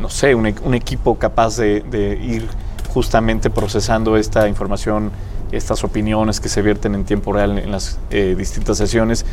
no 0.00 0.08
sé 0.08 0.34
un, 0.34 0.46
equipo 0.74 1.18
capaz 1.18 1.56
de, 1.56 1.82
de 1.82 2.18
ir 2.22 2.48
justamente 2.92 3.50
procesando 3.50 4.16
esta 4.16 4.48
información 4.48 5.12
estas 5.52 5.84
opiniones 5.84 6.40
que 6.40 6.48
se 6.48 6.62
vierten 6.62 6.94
en 6.94 7.04
tiempo 7.04 7.32
real 7.32 7.58
en 7.58 7.70
las 7.70 7.98
eh, 8.10 8.34
distintas 8.36 8.78
sesiones 8.78 9.26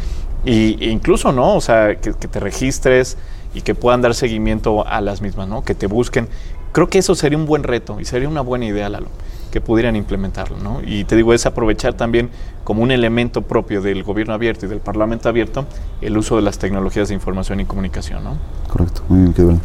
y, 0.45 0.84
e 0.84 0.89
incluso, 0.89 1.32
¿no? 1.32 1.56
O 1.56 1.62
sea, 1.62 1.95
que, 1.95 2.13
te 2.13 2.39
registres 2.39 3.17
y 3.53 3.62
que 3.62 3.75
puedan 3.75 4.01
dar 4.01 4.13
seguimiento 4.15 4.88
a 4.88 5.01
las 5.01 5.21
mismas, 5.21 5.47
¿no? 5.47 5.63
Que 5.63 5.75
te 5.75 5.88
busquen. 5.88 6.27
Creo 6.71 6.89
que 6.89 6.99
eso 6.99 7.15
sería 7.15 7.38
un 7.38 7.45
buen 7.45 7.63
reto 7.63 7.99
y 7.99 8.06
sería 8.06 8.30
una 8.30 8.41
buena 8.41 8.65
idea, 8.65 8.89
Lalo, 8.89 9.08
que 9.51 9.62
pudieran 9.62 9.95
implementarlo, 9.95 10.58
¿no? 10.58 10.82
Y 10.86 11.06
te 11.06 11.15
digo, 11.15 11.34
es 11.34 11.45
aprovechar 11.45 11.93
también 11.93 12.30
como 12.63 12.84
un 12.84 12.91
elemento 12.91 13.41
propio 13.41 13.82
del 13.82 14.03
gobierno 14.03 14.34
abierto 14.34 14.65
y 14.65 14.69
del 14.69 14.80
parlamento 14.80 15.30
abierto 15.30 15.65
el 16.01 16.17
uso 16.17 16.36
de 16.36 16.41
las 16.41 16.60
tecnologías 16.60 17.08
de 17.08 17.13
información 17.13 17.60
y 17.60 17.65
comunicación, 17.65 18.23
¿no? 18.23 18.38
Correcto, 18.67 19.01
muy 19.10 19.21
bien, 19.21 19.34
qué 19.34 19.43
bueno. 19.43 19.62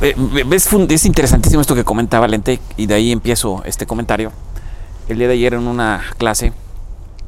Eh, 0.00 0.14
es 0.90 1.04
interesantísimo 1.06 1.60
esto 1.60 1.74
que 1.74 1.84
comenta 1.84 2.20
Valente 2.20 2.60
y 2.76 2.86
de 2.86 2.94
ahí 2.94 3.12
empiezo 3.12 3.62
este 3.64 3.86
comentario 3.86 4.32
el 5.10 5.18
día 5.18 5.28
de 5.28 5.34
ayer 5.34 5.54
en 5.54 5.66
una 5.66 6.02
clase 6.18 6.52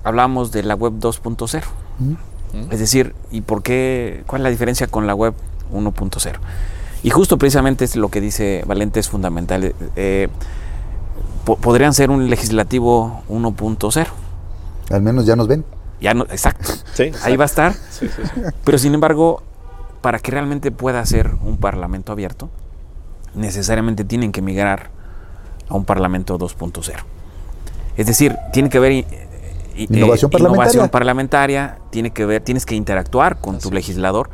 hablábamos 0.05 0.53
de 0.53 0.63
la 0.63 0.75
web 0.75 0.95
2.0. 0.95 1.63
Es 2.71 2.79
decir, 2.79 3.15
¿y 3.31 3.41
por 3.41 3.63
qué? 3.63 4.25
¿Cuál 4.27 4.43
es 4.43 4.45
la 4.45 4.51
diferencia 4.51 4.87
con 4.87 5.07
la 5.07 5.15
web 5.15 5.35
1.0? 5.73 6.37
Y 7.03 7.11
justo 7.11 7.39
precisamente 7.39 7.85
es 7.85 7.97
lo 7.97 8.09
que 8.09 8.21
dice 8.21 8.63
Valente 8.67 9.01
es 9.01 9.09
fundamental. 9.09 9.75
Eh, 9.97 10.29
podrían 11.61 11.95
ser 11.95 12.11
un 12.11 12.29
legislativo 12.29 13.23
1.0. 13.29 14.07
Al 14.91 15.03
menos 15.03 15.27
ya 15.27 15.35
nos 15.35 15.49
ven. 15.49 15.65
Ya 16.01 16.15
no, 16.15 16.25
exacto. 16.25 16.73
Ahí 17.23 17.37
va 17.37 17.45
a 17.45 17.47
estar. 17.47 17.75
Pero 18.65 18.79
sin 18.79 18.95
embargo, 18.95 19.43
para 20.03 20.19
que 20.19 20.33
realmente 20.33 20.71
pueda 20.71 21.05
ser 21.07 21.31
un 21.43 21.57
parlamento 21.57 22.13
abierto, 22.13 22.51
necesariamente 23.35 24.05
tienen 24.05 24.33
que 24.33 24.43
migrar 24.43 24.91
a 25.69 25.75
un 25.75 25.85
parlamento 25.85 26.39
2.0. 26.39 26.93
Es 27.97 28.07
decir, 28.07 28.37
tiene 28.53 28.69
que 28.69 28.79
ver 28.79 29.07
innovación, 29.77 30.89
parlamentaria. 30.91 31.79
tiene 31.91 32.11
que 32.11 32.27
ver, 32.27 32.43
tienes 32.43 32.67
que 32.67 32.75
interactuar 32.75 33.41
con 33.41 33.59
tu 33.59 33.71
legislador, 33.71 34.29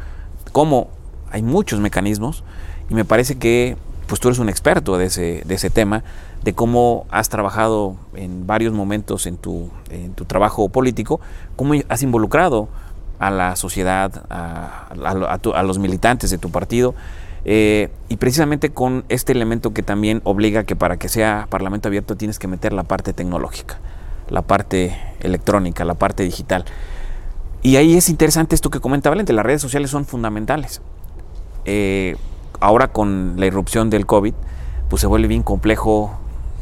como 0.52 0.88
hay 1.30 1.42
muchos 1.42 1.80
mecanismos, 1.80 2.44
y 2.88 2.94
me 2.94 3.04
parece 3.04 3.38
que 3.38 3.76
pues 4.06 4.20
tú 4.20 4.28
eres 4.28 4.38
un 4.38 4.48
experto 4.48 4.96
de 4.96 5.04
ese, 5.04 5.42
de 5.44 5.54
ese 5.54 5.68
tema, 5.68 6.02
de 6.42 6.54
cómo 6.54 7.06
has 7.10 7.28
trabajado 7.28 7.96
en 8.14 8.46
varios 8.46 8.72
momentos 8.72 9.26
en 9.26 9.36
tu, 9.36 9.68
en 9.90 10.14
tu 10.14 10.24
trabajo 10.24 10.70
político, 10.70 11.20
cómo 11.56 11.74
has 11.90 12.02
involucrado 12.02 12.68
a 13.18 13.30
la 13.30 13.56
sociedad, 13.56 14.24
a, 14.30 14.88
a 14.88 15.62
los 15.62 15.78
militantes 15.78 16.30
de 16.30 16.38
tu 16.38 16.50
partido, 16.50 16.94
eh, 17.44 17.88
y 18.08 18.16
precisamente 18.16 18.70
con 18.70 19.04
este 19.08 19.32
elemento 19.32 19.72
que 19.72 19.82
también 19.82 20.20
obliga 20.24 20.64
que 20.64 20.76
para 20.76 20.96
que 20.96 21.08
sea 21.08 21.46
Parlamento 21.48 21.88
abierto 21.88 22.16
tienes 22.16 22.38
que 22.38 22.48
meter 22.48 22.72
la 22.72 22.82
parte 22.82 23.12
tecnológica, 23.12 23.78
la 24.28 24.42
parte 24.42 24.96
electrónica, 25.20 25.84
la 25.84 25.94
parte 25.94 26.24
digital. 26.24 26.64
Y 27.62 27.76
ahí 27.76 27.96
es 27.96 28.08
interesante 28.08 28.54
esto 28.54 28.70
que 28.70 28.80
comenta 28.80 29.08
Valente, 29.08 29.32
las 29.32 29.46
redes 29.46 29.62
sociales 29.62 29.90
son 29.90 30.04
fundamentales. 30.04 30.80
Eh, 31.64 32.16
ahora 32.60 32.88
con 32.88 33.34
la 33.38 33.46
irrupción 33.46 33.88
del 33.90 34.06
COVID, 34.06 34.34
pues 34.88 35.00
se 35.00 35.06
vuelve 35.06 35.28
bien 35.28 35.42
complejo, 35.42 36.18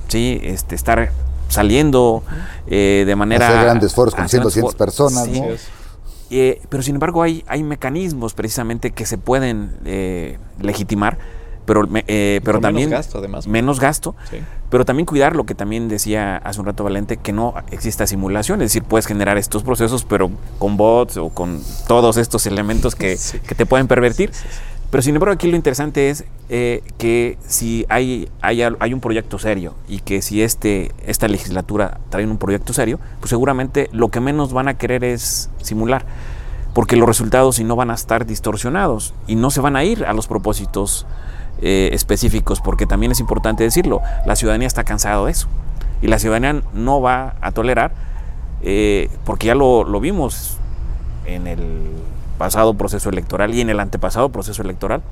¿sí? 0.09 0.41
Este, 0.43 0.75
estar 0.75 1.11
saliendo 1.49 2.23
eh, 2.67 3.05
de 3.07 3.17
manera... 3.17 3.49
Hacer 3.49 3.65
grandes 3.65 3.95
foros 3.95 4.15
con 4.15 4.29
100, 4.29 4.43
200 4.43 4.75
personas, 4.75 5.29
¿no? 5.29 5.45
Eh, 6.31 6.61
pero 6.69 6.83
sin 6.83 6.97
embargo 6.97 7.23
hay, 7.23 7.45
hay 7.47 7.63
mecanismos 7.63 8.35
precisamente 8.35 8.91
que 8.91 9.07
se 9.07 9.17
pueden 9.17 9.77
eh, 9.85 10.39
legitimar, 10.61 11.19
pero, 11.67 11.89
eh, 11.93 12.41
pero 12.45 12.61
también 12.61 12.91
menos 12.91 13.07
gasto, 13.07 13.19
además. 13.19 13.47
menos 13.47 13.81
gasto, 13.81 14.17
pero 14.71 14.85
también 14.85 15.07
cuidar 15.07 15.37
lo 15.37 15.45
que 15.45 15.55
también 15.55 15.89
decía 15.89 16.37
hace 16.39 16.61
un 16.61 16.67
rato 16.67 16.85
Valente, 16.85 17.17
que 17.17 17.33
no 17.33 17.55
exista 17.71 18.07
simulación, 18.07 18.61
es 18.63 18.67
decir, 18.71 18.83
puedes 18.83 19.07
generar 19.07 19.39
estos 19.39 19.63
procesos, 19.63 20.05
pero 20.05 20.31
con 20.59 20.77
bots 20.77 21.17
o 21.17 21.29
con 21.31 21.61
todos 21.87 22.17
estos 22.17 22.47
elementos 22.47 22.95
que, 22.95 23.19
que 23.47 23.55
te 23.55 23.67
pueden 23.67 23.87
pervertir. 23.87 24.31
Pero 24.91 25.03
sin 25.03 25.15
embargo 25.17 25.35
aquí 25.35 25.49
lo 25.51 25.57
interesante 25.57 26.11
es 26.11 26.25
eh, 26.49 26.83
que 26.97 27.39
si 27.47 27.85
hay, 27.89 28.29
hay, 28.41 28.63
hay, 28.63 28.95
un 28.95 29.01
proyecto 29.01 29.39
serio 29.39 29.75
y 29.89 29.99
que 29.99 30.23
si 30.23 30.43
este, 30.43 30.93
esta 31.05 31.27
legislatura 31.27 31.99
trae 32.09 32.25
un 32.25 32.39
proyecto 32.39 32.73
serio, 32.73 33.01
pues 33.19 33.31
seguramente 33.31 33.89
lo 33.93 34.09
que 34.11 34.21
menos 34.21 34.53
van 34.53 34.69
a 34.69 34.75
querer 34.75 35.03
es 35.03 35.51
simular, 35.61 36.05
porque 36.73 36.97
los 36.97 37.09
resultados 37.09 37.57
si 37.57 37.65
no 37.65 37.75
van 37.75 37.91
a 37.91 37.95
estar 37.95 38.27
distorsionados 38.27 39.13
y 39.27 39.35
no 39.35 39.51
se 39.51 39.61
van 39.61 39.75
a 39.75 39.83
ir 39.83 40.05
a 40.05 40.13
los 40.13 40.29
propósitos 40.29 41.05
eh, 41.61 41.91
específicos, 41.93 42.61
porque 42.61 42.87
también 42.87 43.11
es 43.11 43.19
importante 43.19 43.65
decirlo, 43.65 44.03
la 44.25 44.37
ciudadanía 44.37 44.69
está 44.69 44.85
cansada 44.85 45.25
de 45.25 45.33
eso 45.33 45.49
y 46.01 46.07
la 46.07 46.21
ciudadanía 46.21 46.63
no 46.75 47.01
va 47.01 47.35
a 47.41 47.51
tolerar, 47.51 47.93
eh, 48.63 49.11
porque 49.25 49.49
ya 49.49 49.57
lo, 49.57 49.83
lo 49.83 49.99
vimos 49.99 50.59
en 51.25 51.49
el 51.49 51.61
pasado 52.37 52.75
proceso 52.75 53.09
electoral 53.09 53.55
y 53.55 53.61
en 53.61 53.71
el 53.71 53.81
antepasado 53.81 54.29
proceso 54.31 54.63
electoral, 54.63 55.03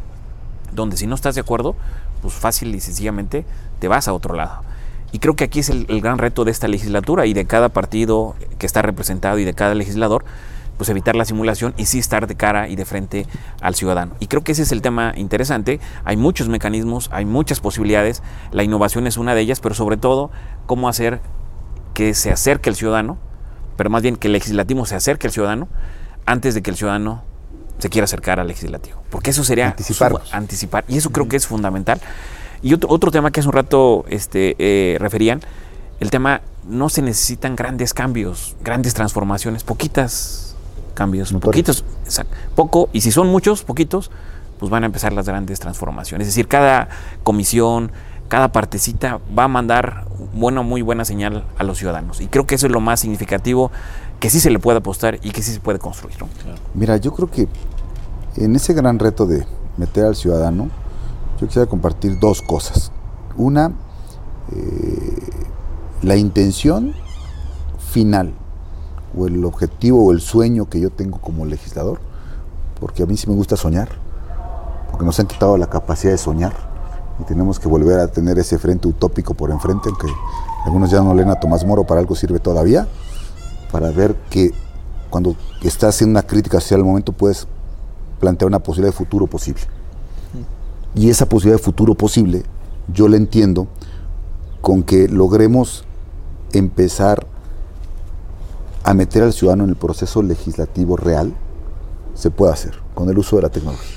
donde 0.73 0.97
si 0.97 1.07
no 1.07 1.15
estás 1.15 1.35
de 1.35 1.41
acuerdo, 1.41 1.77
pues 2.23 2.35
fácil 2.35 2.75
y 2.75 2.81
sencillamente 2.81 3.45
te 3.79 3.89
vas 3.89 4.09
a 4.09 4.13
otro 4.13 4.35
lado. 4.35 4.63
Y 5.13 5.21
creo 5.21 5.37
que 5.37 5.45
aquí 5.45 5.61
es 5.61 5.71
el, 5.71 5.87
gran 6.01 6.19
reto 6.19 6.45
de 6.45 6.51
esta 6.51 6.67
legislatura 6.67 7.27
y 7.27 7.35
de 7.35 7.45
cada 7.45 7.69
partido 7.69 8.35
que 8.59 8.67
está 8.67 8.83
representado 8.83 9.39
y 9.39 9.45
de 9.45 9.55
cada 9.55 9.75
legislador, 9.75 10.25
pues 10.77 10.91
evitar 10.91 11.15
la 11.15 11.25
simulación 11.25 11.73
y 11.77 11.87
sí 11.87 12.01
estar 12.01 12.27
de 12.27 12.35
cara 12.35 12.69
y 12.69 12.75
de 12.75 12.85
frente 12.85 13.27
al 13.61 13.77
ciudadano. 13.77 14.17
Y 14.19 14.27
creo 14.27 14.43
que 14.43 14.51
ese 14.51 14.63
es 14.63 14.73
el 14.73 14.83
tema 14.83 15.13
interesante. 15.15 15.79
Hay 16.05 16.17
muchos 16.17 16.49
mecanismos, 16.49 17.11
hay 17.13 17.27
muchas 17.27 17.61
posibilidades, 17.61 18.25
la 18.51 18.65
innovación 18.65 19.07
es 19.07 19.17
una 19.17 19.37
de 19.37 19.43
ellas, 19.43 19.61
pero 19.61 19.77
sobre 19.77 19.97
todo 19.97 20.33
cómo 20.67 20.89
hacer 20.89 21.21
que 21.95 22.15
se 22.15 22.33
acerque 22.33 22.69
el 22.69 22.75
ciudadano, 22.75 23.17
pero 23.77 23.91
más 23.91 24.03
bien 24.03 24.17
que 24.17 24.27
el 24.27 24.33
legislativo 24.33 24.85
se 24.85 24.97
acerque 24.97 25.29
al 25.29 25.33
ciudadano 25.33 25.69
antes 26.27 26.55
de 26.55 26.63
que 26.63 26.71
el 26.71 26.77
ciudadano 26.77 27.23
se 27.79 27.89
quiera 27.89 28.05
acercar 28.05 28.41
al 28.41 28.49
legislativo. 28.49 29.03
Porque 29.11 29.31
eso 29.31 29.45
sería 29.45 29.67
anticipar. 29.67 30.13
anticipar. 30.33 30.85
Y 30.89 30.97
eso 30.97 31.11
creo 31.11 31.29
que 31.29 31.37
es 31.37 31.47
fundamental. 31.47 32.01
Y 32.63 32.73
otro, 32.73 32.89
otro 32.91 33.11
tema 33.11 33.31
que 33.31 33.41
hace 33.41 33.49
un 33.49 33.55
rato 33.55 34.05
este, 34.09 34.57
eh, 34.59 34.97
referían, 34.99 35.41
el 36.01 36.11
tema 36.11 36.41
no 36.67 36.89
se 36.89 37.03
necesitan 37.03 37.57
grandes 37.57 37.93
cambios, 37.93 38.57
grandes 38.63 38.95
transformaciones, 38.95 39.65
poquitas 39.65 40.57
cambios, 40.95 41.33
poquitos, 41.33 41.85
poco, 42.55 42.89
y 42.93 43.01
si 43.03 43.11
son 43.11 43.27
muchos, 43.29 43.65
poquitos, 43.65 44.11
pues 44.59 44.71
van 44.71 44.85
a 44.85 44.87
empezar 44.87 45.13
las 45.13 45.27
grandes 45.27 45.61
transformaciones. 45.61 46.29
Es 46.29 46.35
decir, 46.35 46.49
cada 46.49 46.89
comisión, 47.23 47.93
cada 48.29 48.53
partecita 48.53 49.21
va 49.37 49.45
a 49.45 49.49
mandar 49.49 50.07
buena, 50.33 50.63
muy 50.63 50.83
buena 50.83 51.05
señal 51.05 51.45
a 51.59 51.65
los 51.65 51.79
ciudadanos. 51.79 52.21
Y 52.21 52.29
creo 52.29 52.47
que 52.47 52.55
eso 52.55 52.67
es 52.67 52.73
lo 52.73 52.81
más 52.81 53.01
significativo 53.01 53.71
que 54.25 54.31
sí 54.31 54.41
se 54.41 54.49
le 54.49 54.59
puede 54.59 54.79
apostar 54.79 55.19
y 55.23 55.33
que 55.33 55.43
sí 55.43 55.53
se 55.53 55.61
puede 55.61 55.79
construir. 55.79 56.17
Mira, 56.73 56.97
yo 56.97 57.13
creo 57.13 57.31
que 57.31 57.47
en 58.37 58.57
ese 58.57 58.73
gran 58.73 58.99
reto 58.99 59.27
de 59.27 59.47
meter 59.77 60.07
al 60.07 60.17
ciudadano, 60.17 60.71
yo 61.39 61.47
quisiera 61.47 61.69
compartir 61.69 62.19
dos 62.19 62.41
cosas. 62.41 62.91
Una, 63.37 63.73
eh, 64.51 65.29
la 66.01 66.17
intención 66.17 66.95
final 67.91 68.33
o 69.15 69.27
el 69.27 69.45
objetivo 69.45 70.07
o 70.07 70.11
el 70.11 70.23
sueño 70.23 70.71
que 70.71 70.81
yo 70.81 70.89
tengo 70.89 71.19
como 71.19 71.45
legislador, 71.45 72.01
porque 72.81 73.03
a 73.03 73.07
mí 73.07 73.19
sí 73.19 73.29
me 73.29 73.37
gusta 73.37 73.59
soñar, 73.59 73.91
porque 74.91 75.05
nos 75.05 75.21
han 75.21 75.27
quitado 75.27 75.59
la 75.59 75.67
capacidad 75.67 76.13
de 76.13 76.19
soñar 76.19 76.55
y 77.21 77.25
tenemos 77.25 77.61
que 77.61 77.69
volver 77.69 77.99
a 77.99 78.09
tener 78.09 78.39
ese 78.39 78.57
frente 78.57 78.89
utópico 78.89 79.35
por 79.35 79.51
enfrente, 79.51 79.91
aunque 79.91 80.07
algunos 80.65 80.91
ya 80.91 81.03
no 81.03 81.13
leen 81.13 81.29
a 81.29 81.35
Tomás 81.35 81.63
Moro, 81.67 81.85
para 81.85 82.01
algo 82.01 82.15
sirve 82.15 82.39
todavía, 82.39 82.89
para 83.75 83.91
ver 83.91 84.15
que 84.31 84.53
cuando 85.11 85.35
estás 85.61 85.97
haciendo 85.97 86.13
una 86.13 86.25
crítica 86.25 86.59
hacia 86.59 86.77
el 86.77 86.85
momento 86.85 87.11
puedes 87.11 87.49
plantear 88.21 88.47
una 88.47 88.61
posibilidad 88.61 88.93
de 88.93 88.97
futuro 88.97 89.27
posible. 89.27 89.63
Y 90.95 91.11
esa 91.11 91.29
posibilidad 91.29 91.59
de 91.59 91.65
futuro 91.65 91.97
posible, 91.97 92.45
yo 92.87 93.09
la 93.09 93.17
entiendo 93.17 93.67
con 94.61 94.85
que 94.85 95.09
logremos 95.09 95.85
empezar 96.53 97.27
a 98.85 98.95
meter 98.95 99.25
al 99.25 99.33
ciudadano 99.33 99.65
en 99.65 99.71
el 99.71 99.77
proceso 99.77 100.23
legislativo 100.23 100.97
real, 100.97 101.35
se 102.15 102.31
puede 102.31 102.53
hacer 102.53 102.77
con 102.95 103.09
el 103.09 103.19
uso 103.19 103.35
de 103.35 103.43
la 103.43 103.49
tecnología. 103.49 103.97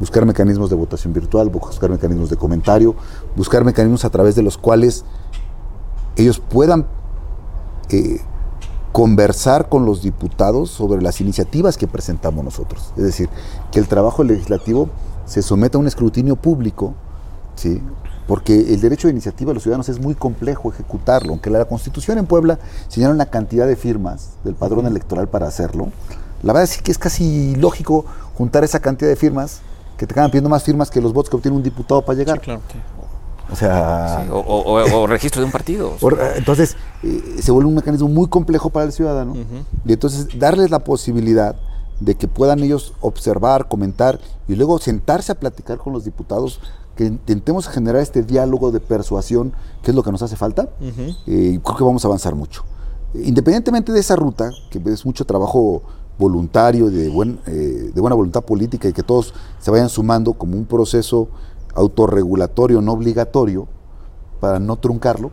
Buscar 0.00 0.26
mecanismos 0.26 0.70
de 0.70 0.74
votación 0.74 1.12
virtual, 1.12 1.50
buscar 1.50 1.88
mecanismos 1.88 2.30
de 2.30 2.36
comentario, 2.36 2.96
buscar 3.36 3.62
mecanismos 3.64 4.04
a 4.04 4.10
través 4.10 4.34
de 4.34 4.42
los 4.42 4.58
cuales 4.58 5.04
ellos 6.16 6.40
puedan 6.40 6.88
eh, 7.90 8.18
conversar 8.96 9.68
con 9.68 9.84
los 9.84 10.00
diputados 10.00 10.70
sobre 10.70 11.02
las 11.02 11.20
iniciativas 11.20 11.76
que 11.76 11.86
presentamos 11.86 12.42
nosotros. 12.42 12.94
Es 12.96 13.02
decir, 13.02 13.28
que 13.70 13.78
el 13.78 13.88
trabajo 13.88 14.24
legislativo 14.24 14.88
se 15.26 15.42
someta 15.42 15.76
a 15.76 15.82
un 15.82 15.86
escrutinio 15.86 16.34
público, 16.34 16.94
¿sí? 17.56 17.82
porque 18.26 18.58
el 18.58 18.80
derecho 18.80 19.08
de 19.08 19.12
iniciativa 19.12 19.50
de 19.50 19.56
los 19.56 19.64
ciudadanos 19.64 19.90
es 19.90 20.00
muy 20.00 20.14
complejo 20.14 20.72
ejecutarlo, 20.72 21.32
aunque 21.32 21.50
la 21.50 21.66
Constitución 21.66 22.16
en 22.16 22.24
Puebla 22.24 22.58
señala 22.88 23.12
una 23.12 23.26
cantidad 23.26 23.66
de 23.66 23.76
firmas 23.76 24.30
del 24.44 24.54
padrón 24.54 24.86
electoral 24.86 25.28
para 25.28 25.46
hacerlo. 25.46 25.88
La 26.42 26.54
verdad 26.54 26.62
es 26.62 26.80
que 26.80 26.90
es 26.90 26.96
casi 26.96 27.54
lógico 27.56 28.06
juntar 28.32 28.64
esa 28.64 28.80
cantidad 28.80 29.10
de 29.10 29.16
firmas 29.16 29.60
que 29.98 30.06
te 30.06 30.14
acaban 30.14 30.30
pidiendo 30.30 30.48
más 30.48 30.62
firmas 30.62 30.90
que 30.90 31.02
los 31.02 31.12
votos 31.12 31.28
que 31.28 31.36
obtiene 31.36 31.54
un 31.54 31.62
diputado 31.62 32.00
para 32.02 32.18
llegar. 32.18 32.40
claro. 32.40 32.62
O 33.50 33.56
sea. 33.56 34.26
o, 34.30 35.06
registro 35.06 35.40
de 35.40 35.46
un 35.46 35.52
partido. 35.52 35.96
entonces, 36.36 36.76
eh, 37.02 37.38
se 37.40 37.52
vuelve 37.52 37.68
un 37.68 37.74
mecanismo 37.74 38.08
muy 38.08 38.28
complejo 38.28 38.70
para 38.70 38.86
el 38.86 38.92
ciudadano. 38.92 39.34
Y 39.84 39.92
entonces, 39.92 40.28
darles 40.38 40.70
la 40.70 40.80
posibilidad 40.80 41.56
de 42.00 42.14
que 42.14 42.28
puedan 42.28 42.62
ellos 42.62 42.92
observar, 43.00 43.68
comentar 43.68 44.18
y 44.48 44.54
luego 44.54 44.78
sentarse 44.78 45.32
a 45.32 45.34
platicar 45.36 45.78
con 45.78 45.92
los 45.92 46.04
diputados, 46.04 46.60
que 46.94 47.04
intentemos 47.04 47.68
generar 47.68 48.00
este 48.00 48.22
diálogo 48.22 48.72
de 48.72 48.80
persuasión, 48.80 49.52
que 49.82 49.90
es 49.90 49.94
lo 49.94 50.02
que 50.02 50.12
nos 50.12 50.22
hace 50.22 50.36
falta, 50.36 50.68
eh, 51.26 51.60
creo 51.62 51.76
que 51.76 51.84
vamos 51.84 52.04
a 52.04 52.08
avanzar 52.08 52.34
mucho. 52.34 52.64
Independientemente 53.14 53.92
de 53.92 54.00
esa 54.00 54.16
ruta, 54.16 54.50
que 54.70 54.80
es 54.86 55.04
mucho 55.04 55.24
trabajo 55.24 55.82
voluntario, 56.18 56.90
de, 56.90 57.08
buen, 57.08 57.38
eh, 57.46 57.90
de 57.94 58.00
buena 58.00 58.16
voluntad 58.16 58.42
política 58.42 58.88
y 58.88 58.92
que 58.92 59.02
todos 59.02 59.34
se 59.58 59.70
vayan 59.70 59.88
sumando 59.88 60.32
como 60.32 60.56
un 60.56 60.64
proceso 60.64 61.28
autorregulatorio 61.76 62.80
no 62.80 62.92
obligatorio 62.92 63.68
para 64.40 64.58
no 64.58 64.76
truncarlo. 64.76 65.30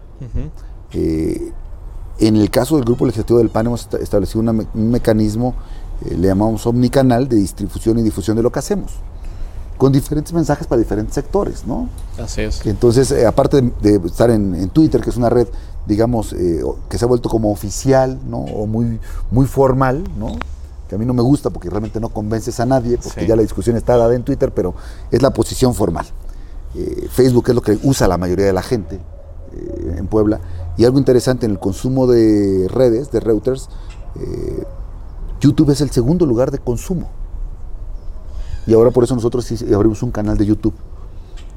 Eh, 0.94 1.52
en 2.20 2.36
el 2.36 2.50
caso 2.50 2.76
del 2.76 2.86
grupo 2.86 3.06
legislativo 3.06 3.40
del 3.40 3.50
PAN 3.50 3.68
hemos 3.68 3.88
establecido 4.00 4.42
un 4.42 4.92
mecanismo, 4.92 5.56
eh, 6.06 6.16
le 6.16 6.28
llamamos 6.28 6.66
omnicanal, 6.68 7.28
de 7.28 7.38
distribución 7.38 8.00
y 8.00 8.04
difusión 8.04 8.38
de 8.38 8.44
lo 8.44 8.52
que 8.52 8.60
hacemos, 8.60 8.94
con 9.78 9.92
diferentes 9.92 10.32
mensajes 10.32 10.68
para 10.68 10.80
diferentes 10.80 11.16
sectores, 11.16 11.66
¿no? 11.66 11.90
Así 12.20 12.42
es. 12.42 12.66
Entonces, 12.66 13.12
eh, 13.12 13.26
aparte 13.26 13.62
de, 13.82 13.96
estar 14.06 14.30
en, 14.30 14.70
Twitter, 14.70 15.02
que 15.02 15.10
es 15.10 15.18
una 15.18 15.30
red, 15.30 15.48
digamos, 15.86 16.34
que 16.90 16.98
se 16.98 17.04
ha 17.04 17.08
vuelto 17.08 17.30
como 17.30 17.52
oficial, 17.52 18.20
¿no? 18.28 18.38
O 18.38 18.68
muy, 18.68 19.00
muy 19.32 19.48
formal, 19.48 20.04
¿no? 20.18 20.38
Que 20.88 20.96
a 20.96 20.98
mí 20.98 21.06
no 21.06 21.14
me 21.14 21.24
gusta 21.24 21.50
porque 21.50 21.70
realmente 21.70 22.00
no 22.00 22.10
convences 22.10 22.60
a 22.60 22.66
nadie, 22.66 22.98
porque 22.98 23.26
ya 23.26 23.36
la 23.36 23.42
discusión 23.42 23.76
está 23.76 23.98
dada 23.98 24.16
en 24.16 24.24
Twitter, 24.24 24.54
pero 24.54 24.76
es 25.12 25.22
la 25.22 25.32
posición 25.32 25.74
formal. 25.74 26.06
Eh, 26.76 27.08
Facebook 27.10 27.46
es 27.50 27.56
lo 27.56 27.62
que 27.62 27.78
usa 27.84 28.08
la 28.08 28.18
mayoría 28.18 28.46
de 28.46 28.54
la 28.54 28.64
gente 28.64 28.96
eh, 28.96 29.96
en 29.98 30.08
Puebla. 30.08 30.40
Y 30.78 30.86
algo 30.86 30.98
interesante 30.98 31.46
en 31.46 31.52
el 31.52 31.60
consumo 31.60 32.08
de 32.08 32.68
redes, 32.68 33.12
de 33.12 33.20
routers, 33.20 33.70
eh, 34.16 34.64
YouTube 35.40 35.72
es 35.72 35.82
el 35.82 35.92
segundo 35.92 36.26
lugar 36.26 36.52
de 36.52 36.60
consumo. 36.60 37.10
Y 38.66 38.74
ahora 38.74 38.92
por 38.92 39.04
eso 39.04 39.14
nosotros 39.14 39.52
abrimos 39.74 40.02
un 40.04 40.12
canal 40.12 40.38
de 40.38 40.46
YouTube 40.46 40.74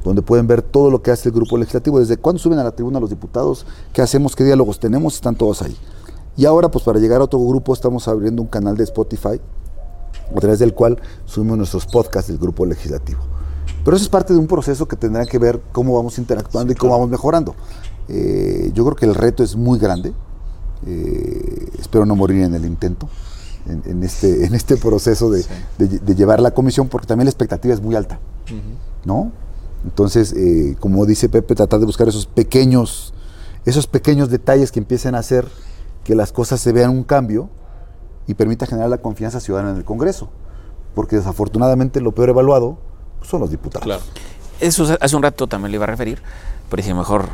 donde 0.02 0.22
pueden 0.22 0.46
ver 0.46 0.62
todo 0.62 0.90
lo 0.90 1.02
que 1.02 1.10
hace 1.10 1.28
el 1.28 1.34
grupo 1.34 1.58
legislativo, 1.58 1.98
desde 1.98 2.16
cuándo 2.16 2.38
suben 2.38 2.60
a 2.60 2.64
la 2.64 2.70
tribuna 2.70 3.00
los 3.00 3.10
diputados, 3.10 3.66
qué 3.92 4.02
hacemos, 4.02 4.36
qué 4.36 4.44
diálogos 4.44 4.78
tenemos, 4.78 5.14
están 5.14 5.34
todos 5.34 5.62
ahí. 5.62 5.76
Y 6.36 6.44
ahora, 6.44 6.70
pues 6.70 6.84
para 6.84 7.00
llegar 7.00 7.20
a 7.20 7.24
otro 7.24 7.40
grupo, 7.40 7.72
estamos 7.72 8.06
abriendo 8.06 8.40
un 8.40 8.48
canal 8.48 8.76
de 8.76 8.84
Spotify, 8.84 9.40
a 10.34 10.40
través 10.40 10.60
del 10.60 10.74
cual 10.74 11.00
subimos 11.24 11.58
nuestros 11.58 11.86
podcasts 11.86 12.28
del 12.28 12.38
grupo 12.38 12.64
legislativo. 12.66 13.35
Pero 13.86 13.96
eso 13.96 14.02
es 14.02 14.08
parte 14.08 14.32
de 14.32 14.40
un 14.40 14.48
proceso 14.48 14.88
que 14.88 14.96
tendrá 14.96 15.24
que 15.26 15.38
ver 15.38 15.62
cómo 15.70 15.94
vamos 15.94 16.18
interactuando 16.18 16.72
y 16.72 16.74
cómo 16.74 16.94
vamos 16.94 17.08
mejorando. 17.08 17.54
Eh, 18.08 18.72
yo 18.74 18.84
creo 18.84 18.96
que 18.96 19.06
el 19.06 19.14
reto 19.14 19.44
es 19.44 19.54
muy 19.54 19.78
grande. 19.78 20.12
Eh, 20.84 21.70
espero 21.78 22.04
no 22.04 22.16
morir 22.16 22.42
en 22.42 22.56
el 22.56 22.64
intento, 22.64 23.08
en, 23.64 24.02
este, 24.02 24.44
en 24.44 24.56
este 24.56 24.76
proceso 24.76 25.30
de, 25.30 25.44
llevar 26.16 26.40
la 26.40 26.50
comisión, 26.50 26.88
porque 26.88 27.06
también 27.06 27.26
la 27.26 27.30
expectativa 27.30 27.72
es 27.72 27.80
muy 27.80 27.94
alta. 27.94 28.18
¿No? 29.04 29.30
Entonces, 29.84 30.32
eh, 30.32 30.76
como 30.80 31.06
dice 31.06 31.28
Pepe, 31.28 31.54
tratar 31.54 31.78
de 31.78 31.86
buscar 31.86 32.08
esos 32.08 32.26
pequeños, 32.26 33.14
esos 33.66 33.86
pequeños 33.86 34.30
detalles 34.30 34.72
que 34.72 34.80
empiecen 34.80 35.14
a 35.14 35.18
hacer 35.18 35.46
que 36.02 36.16
las 36.16 36.32
cosas 36.32 36.60
se 36.60 36.72
vean 36.72 36.90
un 36.90 37.04
cambio 37.04 37.50
y 38.26 38.34
permita 38.34 38.66
generar 38.66 38.90
la 38.90 38.98
confianza 38.98 39.38
ciudadana 39.38 39.70
en 39.70 39.76
el 39.76 39.84
Congreso. 39.84 40.28
Porque 40.96 41.14
desafortunadamente 41.14 42.00
lo 42.00 42.16
peor 42.16 42.30
evaluado 42.30 42.78
son 43.28 43.40
los 43.40 43.50
diputados. 43.50 43.84
Claro. 43.84 44.02
Eso 44.60 44.96
hace 45.00 45.16
un 45.16 45.22
rato 45.22 45.46
también 45.46 45.70
le 45.70 45.76
iba 45.76 45.84
a 45.84 45.88
referir, 45.88 46.22
pero 46.70 46.82
dije 46.82 46.94
mejor 46.94 47.28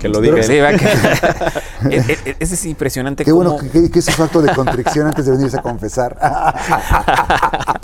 que 0.00 0.08
lo 0.08 0.20
diga. 0.20 0.42
Sí, 0.42 0.54
es, 1.90 2.52
es, 2.52 2.66
impresionante. 2.66 3.24
Qué 3.24 3.32
bueno 3.32 3.56
que, 3.56 3.90
que, 3.90 3.98
es 3.98 4.18
un 4.18 4.24
acto 4.24 4.42
de 4.42 4.54
contrición 4.54 5.06
antes 5.06 5.26
de 5.26 5.32
venirse 5.32 5.58
a 5.58 5.62
confesar. 5.62 6.18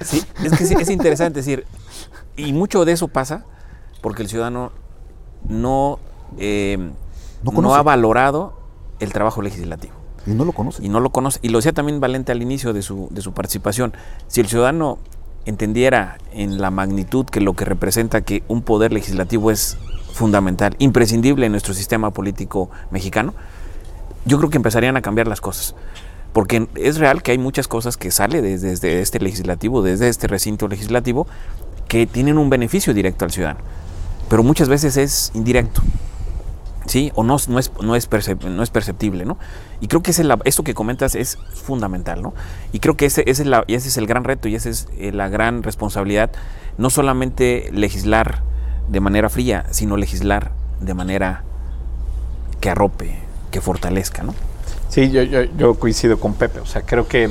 sí, 0.00 0.22
es 0.42 0.52
que 0.52 0.82
es 0.82 0.90
interesante 0.90 1.40
decir, 1.40 1.66
y 2.36 2.52
mucho 2.52 2.84
de 2.84 2.92
eso 2.92 3.08
pasa 3.08 3.44
porque 4.00 4.22
el 4.22 4.28
ciudadano 4.28 4.72
no, 5.48 5.98
eh, 6.38 6.92
no, 7.42 7.74
ha 7.74 7.82
valorado 7.82 8.58
el 9.00 9.12
trabajo 9.12 9.42
legislativo. 9.42 9.94
Y 10.26 10.30
no 10.30 10.44
lo 10.44 10.52
conoce. 10.52 10.84
Y 10.84 10.88
no 10.88 11.00
lo 11.00 11.10
conoce. 11.10 11.38
Y 11.42 11.50
lo 11.50 11.58
decía 11.58 11.72
también 11.72 12.00
Valente 12.00 12.32
al 12.32 12.42
inicio 12.42 12.72
de 12.72 12.82
su, 12.82 13.08
de 13.10 13.22
su 13.22 13.32
participación. 13.32 13.92
Si 14.26 14.40
el 14.40 14.48
ciudadano 14.48 14.98
entendiera 15.46 16.18
en 16.32 16.60
la 16.60 16.70
magnitud 16.70 17.24
que 17.24 17.40
lo 17.40 17.54
que 17.54 17.64
representa 17.64 18.20
que 18.20 18.42
un 18.48 18.62
poder 18.62 18.92
legislativo 18.92 19.50
es 19.50 19.78
fundamental, 20.12 20.74
imprescindible 20.78 21.46
en 21.46 21.52
nuestro 21.52 21.72
sistema 21.72 22.10
político 22.10 22.70
mexicano, 22.90 23.32
yo 24.24 24.38
creo 24.38 24.50
que 24.50 24.56
empezarían 24.56 24.96
a 24.96 25.02
cambiar 25.02 25.28
las 25.28 25.40
cosas. 25.40 25.74
Porque 26.32 26.68
es 26.74 26.98
real 26.98 27.22
que 27.22 27.30
hay 27.30 27.38
muchas 27.38 27.68
cosas 27.68 27.96
que 27.96 28.10
salen 28.10 28.42
desde, 28.42 29.00
este 29.00 29.20
legislativo, 29.20 29.82
desde 29.82 30.08
este 30.08 30.26
recinto 30.26 30.68
legislativo, 30.68 31.26
que 31.88 32.06
tienen 32.06 32.36
un 32.36 32.50
beneficio 32.50 32.92
directo 32.92 33.24
al 33.24 33.30
ciudadano. 33.30 33.60
Pero 34.28 34.42
muchas 34.42 34.68
veces 34.68 34.96
es 34.96 35.30
indirecto. 35.34 35.80
¿Sí? 36.86 37.12
O 37.14 37.24
no, 37.24 37.36
no, 37.48 37.58
es, 37.58 37.72
no, 37.80 37.94
es, 37.96 38.08
no 38.44 38.62
es 38.62 38.70
perceptible, 38.70 39.24
¿no? 39.24 39.38
Y 39.80 39.88
creo 39.88 40.02
que 40.02 40.10
ese, 40.10 40.24
esto 40.44 40.64
que 40.64 40.74
comentas 40.74 41.14
es 41.14 41.38
fundamental, 41.54 42.22
¿no? 42.22 42.34
Y 42.72 42.80
creo 42.80 42.96
que 42.96 43.06
ese, 43.06 43.22
ese, 43.26 43.42
es, 43.42 43.48
la, 43.48 43.64
ese 43.68 43.88
es 43.88 43.96
el 43.96 44.06
gran 44.06 44.24
reto 44.24 44.48
y 44.48 44.54
esa 44.54 44.68
es 44.68 44.88
eh, 44.98 45.12
la 45.12 45.28
gran 45.28 45.62
responsabilidad, 45.62 46.30
no 46.78 46.90
solamente 46.90 47.70
legislar 47.72 48.42
de 48.88 49.00
manera 49.00 49.28
fría, 49.28 49.66
sino 49.70 49.96
legislar 49.96 50.52
de 50.80 50.94
manera 50.94 51.42
que 52.60 52.70
arrope, 52.70 53.16
que 53.50 53.60
fortalezca, 53.60 54.22
¿no? 54.22 54.34
Sí, 54.88 55.10
yo, 55.10 55.22
yo, 55.22 55.42
yo 55.42 55.74
coincido 55.74 56.18
con 56.20 56.34
Pepe, 56.34 56.60
o 56.60 56.66
sea, 56.66 56.82
creo 56.82 57.08
que 57.08 57.30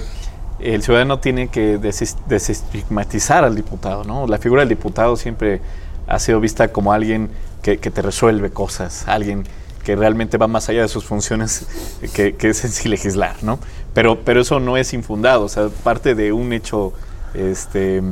el 0.59 0.83
ciudadano 0.83 1.19
tiene 1.19 1.49
que 1.49 1.77
desestigmatizar 1.77 3.43
al 3.43 3.55
diputado, 3.55 4.03
¿no? 4.03 4.27
La 4.27 4.37
figura 4.37 4.61
del 4.61 4.69
diputado 4.69 5.15
siempre 5.15 5.61
ha 6.07 6.19
sido 6.19 6.39
vista 6.39 6.69
como 6.69 6.93
alguien 6.93 7.29
que, 7.73 7.77
te 7.77 8.01
resuelve 8.03 8.51
cosas, 8.51 9.07
alguien 9.07 9.43
que 9.83 9.95
realmente 9.95 10.37
va 10.37 10.47
más 10.47 10.69
allá 10.69 10.83
de 10.83 10.87
sus 10.87 11.05
funciones, 11.05 11.65
que, 12.13 12.35
es 12.39 12.63
en 12.63 12.71
sí 12.71 12.89
legislar, 12.89 13.35
¿no? 13.41 13.57
Pero, 13.93 14.19
pero 14.23 14.41
eso 14.41 14.59
no 14.59 14.77
es 14.77 14.93
infundado, 14.93 15.45
o 15.45 15.49
sea, 15.49 15.69
parte 15.83 16.13
de 16.13 16.31
un 16.31 16.53
hecho, 16.53 16.93
este, 17.33 18.03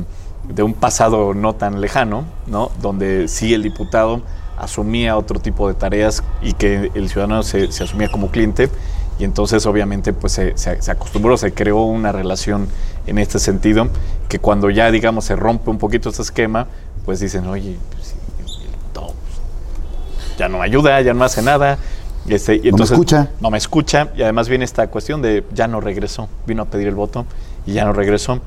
de 0.48 0.62
un 0.62 0.74
pasado 0.74 1.34
no 1.34 1.54
tan 1.54 1.80
lejano, 1.80 2.24
¿no? 2.48 2.72
Donde 2.82 3.28
sí 3.28 3.54
el 3.54 3.62
diputado 3.62 4.22
asumía 4.58 5.16
otro 5.16 5.38
tipo 5.38 5.68
de 5.68 5.74
tareas 5.74 6.24
y 6.42 6.52
que 6.54 6.90
el 6.94 7.08
ciudadano 7.08 7.42
se, 7.44 7.64
asumía 7.64 8.10
como 8.10 8.30
cliente 8.30 8.70
y 9.18 9.24
entonces 9.24 9.66
obviamente 9.66 10.12
pues 10.12 10.32
se, 10.32 10.56
se, 10.56 10.90
acostumbró, 10.90 11.36
se 11.36 11.52
creó 11.52 11.82
una 11.82 12.12
relación 12.12 12.68
en 13.06 13.18
este 13.18 13.38
sentido 13.38 13.88
que 14.28 14.38
cuando 14.38 14.70
ya 14.70 14.90
digamos 14.90 15.26
se 15.26 15.36
rompe 15.36 15.70
un 15.70 15.78
poquito 15.78 16.08
este 16.08 16.22
esquema, 16.22 16.66
pues 17.04 17.20
dicen, 17.20 17.46
oye, 17.46 17.76
ya 20.38 20.48
no 20.48 20.58
me 20.58 20.64
ayuda, 20.64 21.00
ya 21.00 21.14
no 21.14 21.24
hace 21.24 21.42
nada. 21.42 21.78
Este, 22.28 22.56
y 22.56 22.68
entonces, 22.68 22.90
no 22.92 22.96
me 22.96 23.04
escucha. 23.04 23.30
No 23.40 23.50
me 23.50 23.58
escucha. 23.58 24.08
Y 24.16 24.22
además 24.22 24.48
viene 24.48 24.64
esta 24.64 24.86
cuestión 24.88 25.22
de 25.22 25.44
ya 25.52 25.68
no 25.68 25.80
regresó. 25.80 26.28
Vino 26.46 26.62
a 26.62 26.66
pedir 26.66 26.88
el 26.88 26.94
voto 26.94 27.26
y 27.66 27.72
ya 27.72 27.84
no 27.84 27.92
regresó. 27.92 28.40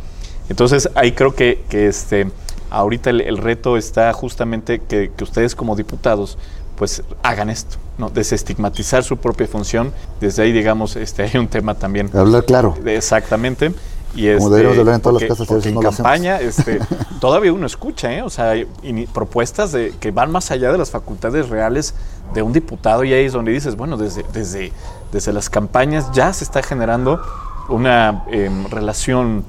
Entonces 0.50 0.90
ahí 0.96 1.12
creo 1.12 1.36
que, 1.36 1.64
que 1.70 1.88
este, 1.88 2.32
ahorita 2.70 3.10
el, 3.10 3.38
reto 3.38 3.78
está 3.78 4.12
justamente 4.14 4.80
que, 4.80 5.12
que 5.16 5.24
ustedes 5.24 5.56
como 5.56 5.76
diputados 5.76 6.38
pues 6.78 7.02
hagan 7.24 7.50
esto, 7.50 7.78
¿no? 7.98 8.10
desestigmatizar 8.10 9.04
su 9.04 9.18
propia 9.18 9.48
función. 9.48 9.92
Desde 10.22 10.44
ahí, 10.44 10.52
digamos, 10.52 10.96
este, 10.96 11.24
hay 11.24 11.38
un 11.38 11.48
tema 11.48 11.74
también. 11.74 12.10
Hablar 12.16 12.46
claro. 12.46 12.78
exactamente. 12.86 13.74
Y 14.18 14.26
Como 14.34 14.48
este, 14.48 14.50
deberíamos 14.50 14.80
hablar 14.80 14.96
en 14.96 15.02
todas 15.02 15.22
las 15.22 15.38
casas. 15.38 15.66
en 15.68 15.80
campaña 15.80 16.40
este, 16.40 16.80
todavía 17.22 17.54
uno 17.54 17.68
escucha, 17.68 18.12
¿eh? 18.12 18.24
o 18.24 18.32
sea, 18.32 18.50
hay 18.50 18.66
propuestas 19.14 19.72
de, 19.72 19.94
que 20.00 20.10
van 20.10 20.32
más 20.32 20.50
allá 20.50 20.72
de 20.72 20.78
las 20.80 20.90
facultades 20.90 21.50
reales 21.50 21.94
de 22.34 22.42
un 22.42 22.52
diputado 22.52 23.04
y 23.04 23.14
ahí 23.14 23.26
es 23.26 23.34
donde 23.34 23.52
dices, 23.52 23.76
bueno, 23.76 23.96
desde, 23.96 24.26
desde, 24.34 24.74
desde 25.12 25.34
las 25.34 25.52
campañas 25.52 26.12
ya 26.14 26.34
se 26.34 26.44
está 26.44 26.64
generando 26.64 27.22
una 27.70 28.24
em, 28.32 28.66
relación 28.66 29.44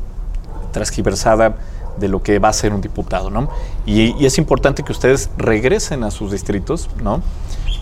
transgiversada 0.72 1.56
de 1.98 2.08
lo 2.08 2.22
que 2.22 2.38
va 2.38 2.48
a 2.48 2.52
ser 2.52 2.74
un 2.74 2.82
diputado, 2.82 3.30
¿no? 3.30 3.48
Y, 3.86 4.24
es 4.24 4.38
importante 4.38 4.82
que 4.82 4.92
ustedes 4.92 5.30
regresen 5.36 6.04
a 6.04 6.10
sus 6.10 6.30
distritos, 6.30 6.88
¿no? 7.02 7.22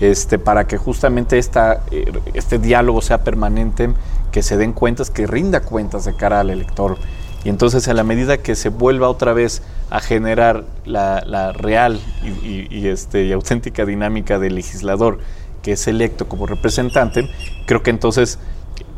Este, 0.01 0.39
para 0.39 0.67
que 0.67 0.77
justamente 0.79 1.39
esta, 1.39 1.83
eh, 1.91 2.13
este 2.35 2.59
diálogo 2.59 3.03
sea 3.03 3.25
permanente, 3.25 3.91
que 4.37 4.43
se 4.43 4.59
den 4.59 4.75
cuentas, 4.75 5.09
que 5.09 5.27
rinda 5.27 5.63
cuentas 5.63 6.05
de 6.05 6.15
cara 6.15 6.41
al 6.41 6.51
elector. 6.51 6.99
Y 7.43 7.49
entonces 7.49 7.89
a 7.89 7.95
la 7.95 8.05
medida 8.05 8.37
que 8.37 8.55
se 8.55 8.69
vuelva 8.69 9.09
otra 9.09 9.33
vez 9.33 9.63
a 9.89 10.01
generar 10.01 10.67
la, 10.85 11.53
real 11.53 11.99
y, 12.43 12.87
este, 12.87 13.25
y 13.25 13.33
auténtica 13.33 13.87
dinámica 13.87 14.39
del 14.39 14.57
legislador 14.57 15.21
que 15.63 15.73
es 15.73 15.89
electo 15.89 16.29
como 16.29 16.45
representante, 16.45 17.31
creo 17.65 17.83
que 17.83 17.89
entonces 17.89 18.39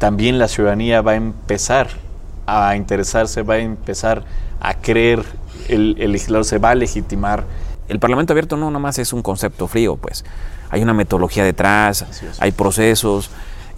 también 0.01 0.41
la 0.41 0.49
ciudadanía 0.49 1.03
va 1.03 1.13
a 1.13 1.15
empezar 1.15 1.87
a 2.47 2.75
interesarse, 2.75 3.43
va 3.43 3.55
a 3.55 3.59
empezar 3.59 4.25
a 4.59 4.75
creer, 4.75 5.23
el, 5.69 5.95
legislador 5.95 6.47
se 6.47 6.59
va 6.59 6.71
a 6.71 6.75
legitimar. 6.75 7.45
El 7.87 8.01
Parlamento 8.01 8.33
abierto 8.33 8.57
no 8.57 8.73
nomás 8.73 8.99
es 8.99 9.13
un 9.13 9.23
concepto 9.23 9.69
frío, 9.69 9.95
pues 9.95 10.25
hay 10.69 10.83
una 10.83 10.95
metodología 10.95 11.45
detrás, 11.45 12.05
hay 12.41 12.51
procesos. 12.51 13.31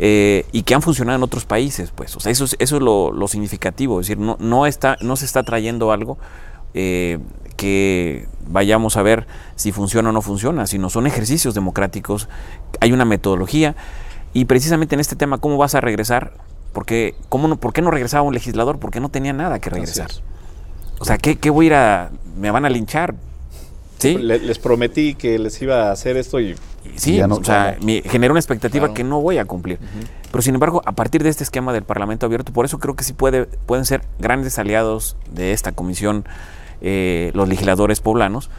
Eh, 0.03 0.47
y 0.53 0.63
que 0.63 0.75
han 0.75 0.81
funcionado 0.81 1.19
en 1.19 1.23
otros 1.23 1.45
países, 1.45 1.91
pues. 1.95 2.17
O 2.17 2.21
sea, 2.21 2.33
eso 2.33 2.47
es, 2.47 2.57
eso 2.59 2.77
es 2.77 2.83
lo, 2.83 3.29
significativo. 3.29 4.01
Es 4.01 4.07
decir, 4.07 4.19
no, 4.19 4.39
no, 4.41 4.65
está, 4.65 4.97
no 5.03 5.15
se 5.15 5.27
está 5.27 5.43
trayendo 5.43 5.93
algo 5.93 6.17
eh, 6.73 7.19
que 7.59 8.27
vayamos 8.49 8.97
a 8.97 9.03
ver 9.03 9.27
si 9.57 9.73
funciona 9.73 10.09
o 10.09 10.13
no 10.13 10.23
funciona, 10.23 10.67
sino 10.67 10.89
son 10.89 11.07
ejercicios 11.07 11.55
democráticos, 11.55 12.31
hay 12.81 12.93
una 12.93 13.05
metodología. 13.05 13.77
Y 14.33 14.47
precisamente 14.47 14.95
en 14.95 15.01
este 15.01 15.17
tema, 15.17 15.37
¿cómo 15.37 15.59
vas 15.59 15.75
a 15.75 15.83
regresar? 15.83 16.33
Porque, 16.73 17.15
¿cómo 17.29 17.47
no, 17.47 17.57
¿Por 17.57 17.75
qué 17.75 17.83
no 17.83 17.91
regresaba 17.91 18.23
un 18.23 18.33
legislador? 18.33 18.79
Porque 18.79 19.01
no 19.01 19.11
tenía 19.11 19.35
nada 19.35 19.59
que 19.59 19.69
regresar. 19.69 20.11
O 20.99 21.05
sea, 21.05 21.19
¿qué, 21.19 21.51
voy 21.51 21.67
a 21.67 21.69
ir 21.69 21.75
a...? 21.75 22.11
¿Me 22.39 22.51
van 22.51 22.65
a 22.65 22.71
linchar? 22.71 23.17
¿Sí? 24.01 24.17
les 24.17 24.59
prometí 24.59 25.15
que 25.15 25.39
les 25.39 25.61
iba 25.61 25.89
a 25.89 25.93
hacer 25.93 26.17
esto 26.17 26.41
y... 26.41 26.57
Sí, 26.97 27.21
o 27.21 27.45
sea, 27.45 27.77
me 27.83 28.03
generó 28.03 28.33
una 28.33 28.41
expectativa 28.41 28.95
que 28.95 29.05
no 29.05 29.21
voy 29.21 29.39
a 29.39 29.45
cumplir. 29.45 29.79
Pero 30.31 30.43
sin 30.43 30.55
embargo, 30.55 30.83
a 30.87 30.93
partir 30.93 31.23
de 31.23 31.29
este 31.29 31.45
esquema 31.45 31.73
del 31.73 31.83
Parlamento 31.83 32.27
abierto, 32.27 32.53
por 32.53 32.65
eso 32.65 32.79
creo 32.79 32.97
que 32.97 33.05
sí 33.05 33.13
puede, 33.13 33.45
pueden 33.45 33.85
ser 33.85 34.03
grandes 34.19 34.59
aliados 34.59 35.17
de 35.31 35.53
esta 35.53 35.73
comisión 35.73 36.25
eh, 36.81 37.31
los 37.35 37.49
legisladores 37.49 38.01
poblanos, 38.01 38.51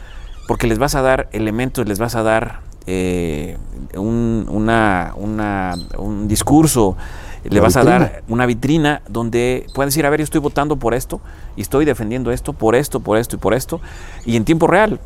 porque 0.46 0.66
les 0.66 0.78
vas 0.78 0.94
a 0.94 1.02
dar 1.02 1.28
elementos, 1.32 1.86
les 1.88 1.98
vas 1.98 2.14
a 2.14 2.22
dar 2.22 2.60
eh, 2.86 3.56
un, 3.94 4.46
una, 4.48 5.12
un 5.16 6.28
discurso 6.28 6.96
le 7.44 7.60
vas 7.60 7.76
a 7.76 7.84
dar 7.84 8.22
una 8.28 8.46
vitrina 8.46 9.02
donde 9.08 9.66
puedes 9.74 9.92
decir, 9.92 10.06
a 10.06 10.10
ver, 10.10 10.20
yo 10.20 10.24
estoy 10.24 10.40
votando 10.40 10.76
por 10.76 10.94
esto 10.94 11.20
y 11.56 11.62
estoy 11.62 11.84
defendiendo 11.84 12.30
esto, 12.30 12.52
por 12.52 12.74
esto, 12.74 13.00
por 13.00 13.18
esto 13.18 13.36
y 13.36 13.38
por 13.38 13.54
esto, 13.54 13.80
y 14.24 14.36
en 14.36 14.44
tiempo 14.44 14.66
real. 14.66 15.00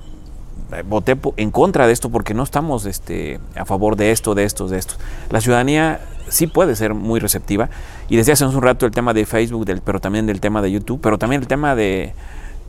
Eh, 0.73 0.83
voté 0.87 1.17
en 1.37 1.51
contra 1.51 1.87
de 1.87 1.93
esto 1.93 2.11
porque 2.11 2.35
no 2.35 2.43
estamos 2.43 2.87
este, 2.87 3.39
a 3.55 3.65
favor 3.65 3.97
de 3.97 4.11
esto, 4.11 4.35
de 4.35 4.45
esto, 4.45 4.67
de 4.67 4.79
esto. 4.79 4.95
La 5.31 5.41
ciudadanía 5.41 6.01
sí 6.29 6.49
puede 6.49 6.75
ser 6.75 6.95
muy 6.95 7.21
receptiva 7.21 7.69
y 8.09 8.17
desde 8.17 8.33
hace 8.33 8.45
un 8.45 8.61
rato 8.61 8.85
el 8.85 8.93
tema 8.93 9.15
de 9.15 9.27
Facebook, 9.27 9.65
del, 9.65 9.81
pero 9.81 10.01
también 10.01 10.27
del 10.27 10.41
tema 10.41 10.63
de 10.63 10.73
YouTube, 10.73 11.01
pero 11.01 11.19
también 11.19 11.43
el 11.43 11.49
tema 11.49 11.75
de 11.77 12.15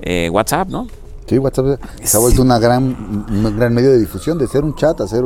eh, 0.01 0.29
WhatsApp, 0.31 0.69
¿no? 0.69 0.87
Sí, 1.27 1.39
WhatsApp 1.39 1.79
se 2.03 2.17
ha 2.17 2.19
vuelto 2.19 2.41
una 2.41 2.59
gran, 2.59 3.25
un 3.29 3.57
gran 3.57 3.73
medio 3.73 3.91
de 3.91 3.99
difusión, 3.99 4.37
de 4.37 4.47
ser 4.47 4.63
un 4.63 4.75
chat, 4.75 5.01
hacer 5.01 5.23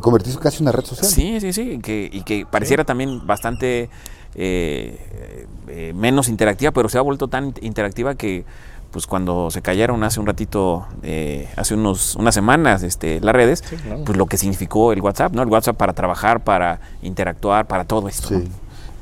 convertirse 0.00 0.38
casi 0.38 0.58
en 0.58 0.62
una 0.62 0.72
red 0.72 0.84
social. 0.84 1.06
Sí, 1.06 1.40
sí, 1.40 1.52
sí, 1.52 1.78
que, 1.80 2.08
y 2.10 2.22
que 2.22 2.46
pareciera 2.50 2.84
también 2.84 3.26
bastante 3.26 3.90
eh, 4.34 5.46
eh, 5.68 5.92
menos 5.94 6.28
interactiva, 6.28 6.70
pero 6.70 6.88
se 6.88 6.96
ha 6.96 7.02
vuelto 7.02 7.28
tan 7.28 7.52
interactiva 7.60 8.14
que 8.14 8.44
pues 8.92 9.06
cuando 9.06 9.50
se 9.50 9.62
cayeron 9.62 10.04
hace 10.04 10.20
un 10.20 10.26
ratito, 10.26 10.86
eh, 11.02 11.48
hace 11.56 11.74
unos, 11.74 12.14
unas 12.16 12.34
semanas, 12.34 12.82
este, 12.82 13.20
las 13.20 13.34
redes, 13.34 13.64
pues 14.04 14.16
lo 14.18 14.26
que 14.26 14.36
significó 14.36 14.92
el 14.92 15.00
WhatsApp, 15.00 15.32
¿no? 15.34 15.42
El 15.42 15.48
WhatsApp 15.48 15.76
para 15.76 15.94
trabajar, 15.94 16.44
para 16.44 16.80
interactuar, 17.02 17.66
para 17.66 17.84
todo 17.84 18.08
esto. 18.08 18.28
Sí. 18.28 18.44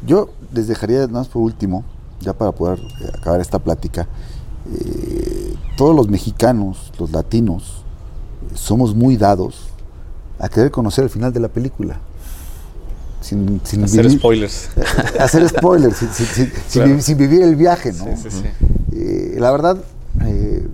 Yo 0.07 0.31
les 0.53 0.69
dejaría 0.69 1.07
más 1.09 1.29
por 1.29 1.43
último, 1.43 1.85
ya 2.21 2.33
para 2.33 2.53
poder 2.53 2.79
acabar 3.19 3.41
esta 3.41 3.59
plática, 3.59 4.07
todos 5.77 5.97
los 5.97 6.09
mexicanos, 6.09 6.93
los 6.99 7.11
latinos, 7.11 7.85
somos 8.55 8.95
muy 8.95 9.17
dados 9.17 9.71
a 10.39 10.49
querer 10.49 10.71
conocer 10.71 11.05
el 11.05 11.11
final 11.11 11.33
de 11.33 11.41
la 11.41 11.49
película. 11.49 12.01
Sin, 13.21 13.61
hacer 13.85 14.11
spoilers. 14.11 14.71
hacer 15.21 15.47
spoilers, 15.49 15.97
sin, 16.69 17.19
vivir, 17.19 17.43
el 17.43 17.55
viaje, 17.55 17.93
¿no? 17.93 18.07
Eh, 19.31 19.41
la 19.41 19.51
verdad, 19.51 19.77
eh, 20.25 20.67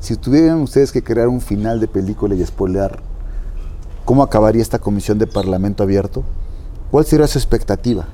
si 0.00 0.16
tuvieran 0.16 0.60
ustedes 0.60 0.92
que 0.92 1.02
crear 1.02 1.28
un 1.28 1.40
final 1.40 1.80
de 1.80 1.88
película 1.88 2.34
y 2.34 2.44
spoilear, 2.44 3.00
¿cómo 4.04 4.22
acabaría 4.22 4.62
esta 4.62 4.78
comisión 4.78 5.18
de 5.18 5.26
Parlamento 5.26 5.82
abierto? 5.82 6.24
¿Cuál 6.90 7.04
sería 7.04 7.26
su 7.26 7.38
expectativa 7.38 8.06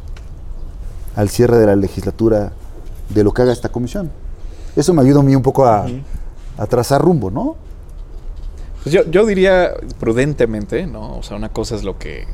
al 1.16 1.28
cierre 1.28 1.56
de 1.58 1.66
la 1.66 1.76
legislatura 1.76 2.52
de 3.08 3.24
lo 3.24 3.32
que 3.32 3.42
haga 3.42 3.52
esta 3.52 3.70
comisión? 3.70 4.10
Eso 4.76 4.94
me 4.94 5.02
ayuda 5.02 5.20
a 5.20 5.22
mí 5.22 5.34
un 5.34 5.42
poco 5.42 5.66
a, 5.66 5.86
a 6.56 6.66
trazar 6.66 7.02
rumbo, 7.02 7.30
¿no? 7.30 7.56
Pues 8.82 8.94
yo, 8.94 9.04
yo 9.10 9.26
diría 9.26 9.72
prudentemente, 9.98 10.86
¿no? 10.86 11.18
O 11.18 11.22
sea, 11.22 11.36
una 11.36 11.48
cosa 11.48 11.74
es 11.74 11.84
lo 11.84 11.98
que, 11.98 12.26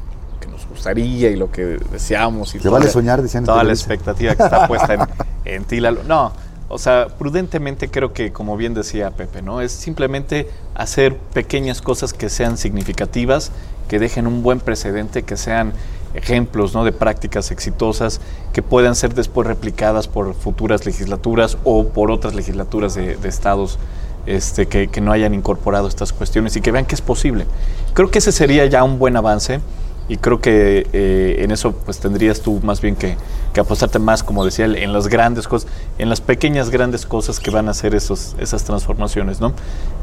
nos 0.51 0.69
gustaría 0.69 1.31
y 1.31 1.37
lo 1.37 1.51
que 1.51 1.79
deseamos. 1.91 2.55
Y 2.55 2.59
Te 2.59 2.69
vale 2.69 2.89
soñar, 2.89 3.23
decían. 3.23 3.45
Toda 3.45 3.65
la 3.65 3.73
expectativa 3.73 4.35
que 4.35 4.43
está 4.43 4.69
puesta 4.69 4.95
en, 4.95 5.01
en 5.47 5.65
ti. 5.65 5.81
no, 5.81 6.33
o 6.75 6.79
sea, 6.79 7.07
prudentemente 7.07 7.89
creo 7.89 8.13
que, 8.13 8.33
como 8.33 8.57
bien 8.57 8.75
decía 8.75 9.13
Pepe, 9.13 9.43
¿no? 9.43 9.61
Es 9.61 9.71
simplemente 9.71 10.51
hacer 10.75 11.17
pequeñas 11.17 11.81
cosas 11.81 12.13
que 12.13 12.29
sean 12.29 12.59
significativas, 12.59 13.53
que 13.87 14.01
dejen 14.01 14.27
un 14.27 14.43
buen 14.43 14.59
precedente, 14.59 15.23
que 15.23 15.37
sean 15.37 15.73
ejemplos 16.15 16.75
¿no? 16.75 16.85
de 16.85 16.91
prácticas 16.91 17.53
exitosas 17.53 18.21
que 18.53 18.61
puedan 18.61 18.97
ser 18.97 19.15
después 19.15 19.47
replicadas 19.47 20.09
por 20.09 20.35
futuras 20.35 20.85
legislaturas 20.85 21.59
o 21.63 21.91
por 21.91 22.11
otras 22.11 22.35
legislaturas 22.35 22.97
de, 22.97 23.17
estados 23.23 23.79
este, 24.27 24.67
que, 24.67 25.01
no 25.01 25.13
hayan 25.13 25.33
incorporado 25.33 25.87
estas 25.87 26.13
cuestiones 26.13 26.57
y 26.57 26.61
que 26.61 26.73
vean 26.73 26.87
que 26.87 26.97
es 26.97 27.03
posible. 27.03 27.47
Creo 27.93 28.11
que 28.11 28.19
ese 28.19 28.33
sería 28.33 28.67
ya 28.67 28.83
un 28.83 28.99
buen 28.99 29.17
avance 29.17 29.61
y 30.09 30.17
creo 30.19 30.41
que 30.41 30.87
eh, 30.93 31.37
en 31.41 31.51
eso 31.51 31.73
pues 31.73 31.99
tendrías 31.99 32.41
tú 32.41 32.61
más 32.63 32.81
bien 32.81 32.97
que, 32.97 33.17
apostarte 33.59 33.99
más, 33.99 34.23
como 34.23 34.45
decía, 34.45 34.67
en 34.67 34.93
las 34.93 35.09
grandes 35.09 35.49
cosas, 35.49 35.71
en 35.99 36.09
las 36.09 36.21
pequeñas 36.21 36.71
grandes 36.71 37.07
cosas 37.07 37.41
que 37.41 37.51
van 37.51 37.69
a 37.69 37.71
hacer 37.71 37.95
esos, 37.95 38.35
esas 38.39 38.65
transformaciones, 38.65 39.41
¿no? 39.41 39.53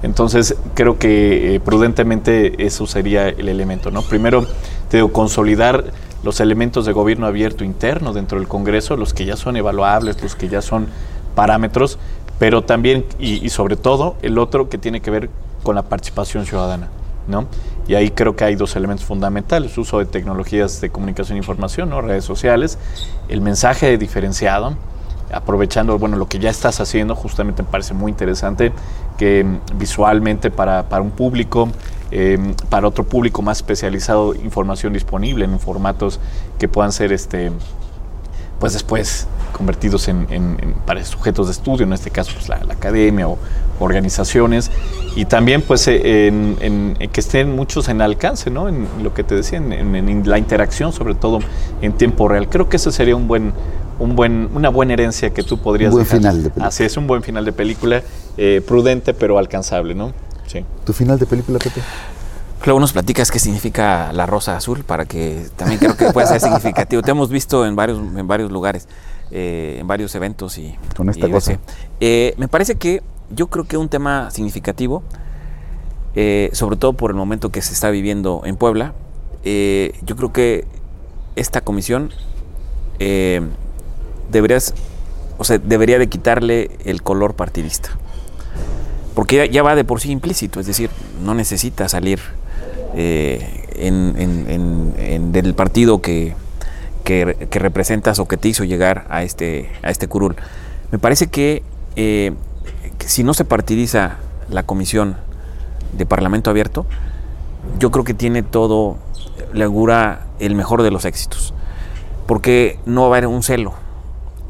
Entonces 0.04 0.56
creo 0.74 0.98
que 0.98 1.56
eh, 1.56 1.60
prudentemente 1.60 2.66
eso 2.66 2.88
sería 2.88 3.28
el 3.28 3.50
elemento, 3.50 3.92
¿no? 3.92 4.02
Primero, 4.02 4.48
te 4.90 4.98
digo, 4.98 5.12
consolidar 5.12 5.86
los 6.24 6.40
elementos 6.40 6.86
de 6.86 6.94
gobierno 6.94 7.26
abierto 7.26 7.64
interno 7.64 8.14
dentro 8.14 8.38
del 8.38 8.48
Congreso, 8.48 8.96
los 8.96 9.14
que 9.14 9.26
ya 9.26 9.36
son 9.36 9.58
evaluables, 9.58 10.22
los 10.22 10.36
que 10.36 10.48
ya 10.48 10.62
son 10.62 10.88
parámetros, 11.36 11.98
pero 12.40 12.64
también 12.64 13.06
y, 13.20 13.50
sobre 13.50 13.76
todo 13.76 14.16
el 14.22 14.38
otro 14.38 14.70
que 14.70 14.78
tiene 14.78 15.02
que 15.02 15.12
ver 15.12 15.30
con 15.64 15.76
la 15.76 15.84
participación 15.84 16.46
ciudadana. 16.46 16.90
¿no? 17.28 17.46
Y 17.92 17.96
ahí 17.96 18.10
creo 18.10 18.38
que 18.38 18.46
hay 18.46 18.56
dos 18.56 18.78
elementos 18.78 19.06
fundamentales, 19.06 19.78
uso 19.78 20.00
de 20.00 20.06
tecnologías 20.06 20.80
de 20.80 20.90
comunicación 20.92 21.36
e 21.36 21.40
información, 21.40 21.90
¿no? 21.90 22.00
redes 22.00 22.24
sociales, 22.24 22.78
el 23.28 23.42
mensaje 23.42 23.98
diferenciado, 23.98 24.78
aprovechando 25.34 26.00
bueno, 26.00 26.16
lo 26.16 26.26
que 26.26 26.40
ya 26.40 26.50
estás 26.50 26.80
haciendo, 26.80 27.18
justamente 27.18 27.64
me 27.64 27.70
parece 27.70 27.94
muy 27.94 28.10
interesante 28.10 28.72
que 29.18 29.44
mm, 29.44 29.78
visualmente 29.78 30.52
para, 30.52 30.88
para 30.88 31.02
un 31.02 31.12
público, 31.12 31.68
em, 32.12 32.54
para 32.70 32.88
otro 32.88 33.04
público 33.04 33.42
más 33.42 33.58
especializado, 33.58 34.36
información 34.36 34.94
disponible 34.94 35.44
en 35.44 35.60
formatos 35.60 36.22
que 36.60 36.70
puedan 36.70 36.94
ser 36.94 37.12
este, 37.12 37.52
pues 38.62 38.74
después 38.74 39.28
convertidos 39.52 40.08
en, 40.08 40.28
para 40.86 41.04
sujetos 41.04 41.48
de 41.48 41.54
estudio, 41.54 41.84
en 41.84 41.94
este 41.94 42.12
caso 42.12 42.32
pues 42.36 42.48
la, 42.48 42.58
academia 42.58 43.28
o 43.28 43.40
organizaciones, 43.80 44.70
y 45.16 45.26
también 45.26 45.64
pues 45.64 45.88
eh, 45.88 46.28
en, 46.28 46.96
que 47.12 47.20
estén 47.20 47.56
muchos 47.56 47.90
en 47.90 48.02
alcance, 48.02 48.52
¿no? 48.52 48.70
En 48.70 48.88
lo 49.02 49.16
que 49.16 49.24
te 49.24 49.34
decía, 49.34 49.58
en, 49.58 50.30
la 50.30 50.38
interacción, 50.38 50.94
sobre 50.94 51.16
todo 51.16 51.40
en 51.82 51.94
tiempo 51.94 52.28
real. 52.28 52.50
Creo 52.50 52.70
que 52.70 52.78
ese 52.78 52.92
sería 52.92 53.16
un 53.16 53.28
buen, 53.28 53.52
un 53.98 54.16
buen, 54.16 54.50
una 54.54 54.70
buena 54.70 54.94
herencia 54.94 55.32
que 55.32 55.42
tú 55.42 55.58
podrías 55.58 55.90
Un 55.90 55.96
buen 55.96 56.06
dejar. 56.06 56.20
final 56.20 56.38
de 56.44 56.50
película. 56.50 56.68
Así 56.68 56.84
es, 56.84 56.96
un 56.98 57.08
buen 57.08 57.24
final 57.24 57.44
de 57.44 57.52
película, 57.54 58.04
eh, 58.38 58.62
prudente 58.66 59.16
pero 59.16 59.40
alcanzable, 59.40 59.96
¿no? 59.96 60.14
Sí. 60.46 60.64
¿Tu 60.86 60.94
final 60.94 61.18
de 61.18 61.26
película, 61.26 61.58
Pepe? 61.58 61.82
Luego 62.64 62.80
nos 62.80 62.94
platicas 62.94 63.32
qué 63.32 63.40
significa 63.40 64.14
la 64.14 64.28
rosa 64.28 64.56
azul 64.56 64.84
para 64.84 65.06
que 65.06 65.48
también 65.56 65.80
creo 65.80 65.98
que 65.98 66.12
puede 66.12 66.28
ser 66.28 66.40
significativo. 66.40 67.02
Te 67.02 67.10
hemos 67.10 67.30
visto 67.30 67.66
en 67.66 67.76
varios, 67.76 67.98
en 67.98 68.28
varios 68.28 68.52
lugares, 68.52 68.88
eh, 69.32 69.78
en 69.80 69.88
varios 69.88 70.14
eventos 70.14 70.60
y 70.60 70.78
Con 70.96 71.10
esta 71.10 71.28
y 71.28 71.32
cosa. 71.32 71.58
Eh, 72.00 72.36
me 72.38 72.48
parece 72.48 72.76
que 72.76 73.02
yo 73.32 73.48
creo 73.48 73.66
que 73.66 73.78
un 73.78 73.90
tema 73.90 74.30
significativo, 74.30 75.02
eh, 76.14 76.52
sobre 76.54 76.76
todo 76.76 76.94
por 76.94 77.10
el 77.10 77.18
momento 77.18 77.50
que 77.50 77.64
se 77.64 77.74
está 77.74 77.90
viviendo 77.90 78.44
en 78.46 78.56
Puebla, 78.58 78.94
yo 79.44 80.16
creo 80.16 80.32
que 80.32 80.68
esta 81.36 81.62
comisión 81.62 82.12
deberías, 84.30 84.76
o 85.40 85.44
sea, 85.44 85.58
debería 85.58 85.98
de 85.98 86.10
quitarle 86.10 86.78
el 86.86 87.02
color 87.02 87.34
partidista. 87.34 87.90
Porque 89.16 89.38
ya, 89.38 89.46
ya 89.48 89.64
va 89.64 89.74
de 89.74 89.84
por 89.84 90.00
sí 90.00 90.12
implícito, 90.12 90.60
es 90.60 90.68
decir, 90.68 90.92
no 91.24 91.34
necesita 91.34 91.90
salir 91.90 92.20
eh, 92.96 93.62
del 95.32 95.54
partido 95.54 96.02
que, 96.02 96.36
que, 97.04 97.60
representas 97.60 98.20
o 98.20 98.28
que 98.28 98.38
te 98.38 98.48
hizo 98.48 98.64
llegar 98.64 99.06
a 99.10 99.24
este, 99.24 99.70
a 99.84 99.90
este 99.90 100.08
curul. 100.08 100.36
Me 100.92 101.00
parece 101.00 101.28
que, 101.28 101.64
eh, 101.96 102.34
que 102.98 103.08
si 103.08 103.24
no 103.24 103.34
se 103.34 103.46
partidiza 103.46 104.18
la 104.50 104.64
comisión 104.64 105.18
de 105.94 106.06
Parlamento 106.06 106.50
Abierto, 106.50 106.86
yo 107.80 107.92
creo 107.92 108.04
que 108.04 108.14
tiene 108.14 108.44
todo, 108.44 108.98
le 109.54 109.64
augura 109.64 110.26
el 110.40 110.56
mejor 110.56 110.84
de 110.84 110.92
los 110.92 111.06
éxitos. 111.06 111.54
Porque 112.28 112.80
no 112.86 113.02
va 113.02 113.08
a 113.08 113.10
haber 113.18 113.28
un 113.28 113.44
celo, 113.44 113.74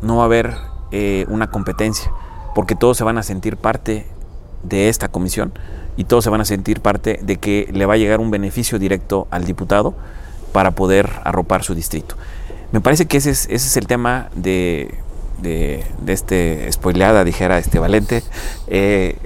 no 0.01 0.17
va 0.17 0.23
a 0.23 0.25
haber 0.25 0.55
eh, 0.91 1.25
una 1.29 1.49
competencia, 1.49 2.11
porque 2.53 2.75
todos 2.75 2.97
se 2.97 3.03
van 3.03 3.17
a 3.17 3.23
sentir 3.23 3.57
parte 3.57 4.07
de 4.63 4.89
esta 4.89 5.07
comisión 5.07 5.53
y 5.97 6.05
todos 6.05 6.23
se 6.23 6.29
van 6.29 6.41
a 6.41 6.45
sentir 6.45 6.81
parte 6.81 7.19
de 7.21 7.37
que 7.37 7.67
le 7.71 7.85
va 7.85 7.95
a 7.95 7.97
llegar 7.97 8.19
un 8.19 8.31
beneficio 8.31 8.79
directo 8.79 9.27
al 9.29 9.45
diputado 9.45 9.93
para 10.51 10.71
poder 10.71 11.09
arropar 11.23 11.63
su 11.63 11.75
distrito. 11.75 12.15
Me 12.71 12.81
parece 12.81 13.05
que 13.05 13.17
ese 13.17 13.31
es, 13.31 13.45
ese 13.45 13.67
es 13.67 13.77
el 13.77 13.87
tema 13.87 14.29
de, 14.35 14.95
de, 15.41 15.83
de 16.01 16.13
este 16.13 16.71
spoileada, 16.71 17.23
dijera 17.23 17.57
este 17.57 17.79
Valente. 17.79 18.23
Eh, 18.67 19.17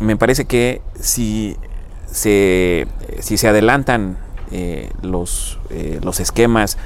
me 0.00 0.16
parece 0.16 0.44
que 0.46 0.80
si 0.98 1.56
se, 2.10 2.86
si 3.20 3.36
se 3.36 3.48
adelantan 3.48 4.18
eh, 4.50 4.90
los, 5.02 5.58
eh, 5.70 6.00
los 6.02 6.18
esquemas 6.18 6.78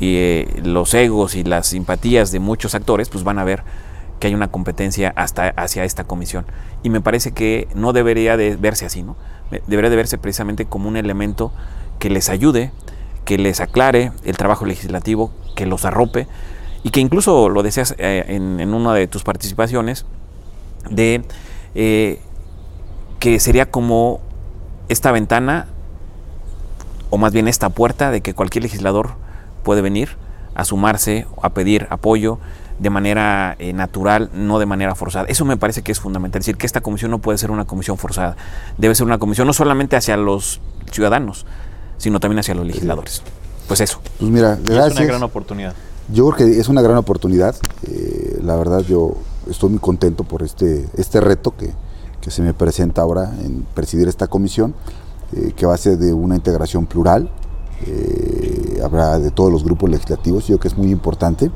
y 0.00 0.44
los 0.62 0.94
egos 0.94 1.34
y 1.34 1.44
las 1.44 1.68
simpatías 1.68 2.32
de 2.32 2.38
muchos 2.38 2.74
actores, 2.74 3.08
pues 3.08 3.24
van 3.24 3.38
a 3.38 3.44
ver 3.44 3.62
que 4.24 4.28
hay 4.28 4.34
una 4.34 4.48
competencia 4.48 5.12
hasta 5.16 5.48
hacia 5.50 5.84
esta 5.84 6.04
comisión. 6.04 6.46
Y 6.82 6.88
me 6.88 7.02
parece 7.02 7.32
que 7.32 7.68
no 7.74 7.92
debería 7.92 8.38
de 8.38 8.56
verse 8.56 8.86
así, 8.86 9.02
¿no? 9.02 9.16
Debería 9.66 9.90
de 9.90 9.96
verse 9.96 10.16
precisamente 10.16 10.64
como 10.64 10.88
un 10.88 10.96
elemento 10.96 11.52
que 11.98 12.08
les 12.08 12.30
ayude, 12.30 12.72
que 13.26 13.36
les 13.36 13.60
aclare 13.60 14.12
el 14.24 14.38
trabajo 14.38 14.64
legislativo, 14.64 15.30
que 15.54 15.66
los 15.66 15.84
arrope 15.84 16.26
y 16.82 16.88
que 16.88 17.00
incluso 17.00 17.50
lo 17.50 17.62
deseas 17.62 17.94
eh, 17.98 18.24
en, 18.28 18.60
en 18.60 18.72
una 18.72 18.94
de 18.94 19.06
tus 19.08 19.24
participaciones 19.24 20.06
de 20.88 21.22
eh, 21.74 22.18
que 23.18 23.38
sería 23.40 23.70
como 23.70 24.20
esta 24.88 25.12
ventana 25.12 25.66
o 27.10 27.18
más 27.18 27.34
bien 27.34 27.46
esta 27.46 27.68
puerta 27.68 28.10
de 28.10 28.22
que 28.22 28.32
cualquier 28.32 28.62
legislador 28.62 29.16
puede 29.64 29.82
venir 29.82 30.16
a 30.54 30.64
sumarse, 30.64 31.26
a 31.42 31.50
pedir 31.50 31.86
apoyo 31.90 32.38
de 32.78 32.90
manera 32.90 33.54
eh, 33.58 33.72
natural, 33.72 34.30
no 34.34 34.58
de 34.58 34.66
manera 34.66 34.94
forzada. 34.94 35.26
Eso 35.28 35.44
me 35.44 35.56
parece 35.56 35.82
que 35.82 35.92
es 35.92 36.00
fundamental, 36.00 36.40
es 36.40 36.46
decir, 36.46 36.56
que 36.56 36.66
esta 36.66 36.80
comisión 36.80 37.10
no 37.10 37.18
puede 37.18 37.38
ser 37.38 37.50
una 37.50 37.64
comisión 37.66 37.98
forzada, 37.98 38.36
debe 38.78 38.94
ser 38.94 39.06
una 39.06 39.18
comisión 39.18 39.46
no 39.46 39.52
solamente 39.52 39.96
hacia 39.96 40.16
los 40.16 40.60
ciudadanos, 40.90 41.46
sino 41.98 42.18
también 42.20 42.40
hacia 42.40 42.54
los 42.54 42.66
legisladores. 42.66 43.22
Pues 43.68 43.80
eso. 43.80 44.00
Pues 44.18 44.30
mira, 44.30 44.58
Y 44.60 44.64
es 44.64 44.70
gracias. 44.70 44.96
una 44.98 45.06
gran 45.06 45.22
oportunidad. 45.22 45.74
Yo 46.12 46.28
creo 46.30 46.48
que 46.48 46.60
es 46.60 46.68
una 46.68 46.82
gran 46.82 46.96
oportunidad. 46.98 47.54
eh, 47.86 48.38
la 48.42 48.56
verdad, 48.56 48.80
yo 48.80 49.14
estoy 49.48 49.70
muy 49.70 49.78
contento 49.78 50.24
por 50.24 50.42
este, 50.42 50.86
este 50.98 51.20
reto 51.20 51.54
que, 51.56 51.70
que 52.20 52.30
se 52.30 52.42
me 52.42 52.52
presenta 52.54 53.02
ahora 53.02 53.30
en 53.42 53.64
presidir 53.74 54.08
esta 54.08 54.26
comisión, 54.26 54.74
eh, 55.34 55.52
que 55.56 55.64
va 55.64 55.74
a 55.74 55.78
ser 55.78 55.96
de 55.96 56.12
una 56.12 56.34
integración 56.34 56.86
plural. 56.86 57.30
Eh, 57.86 58.80
habrá 58.84 59.18
de 59.18 59.30
todos 59.30 59.50
los 59.52 59.64
grupos 59.64 59.90
legislativos, 59.90 60.44
yo 60.44 60.58
creo 60.58 60.60
que 60.60 60.68
es 60.68 60.76
muy 60.78 60.90
importante. 60.90 61.50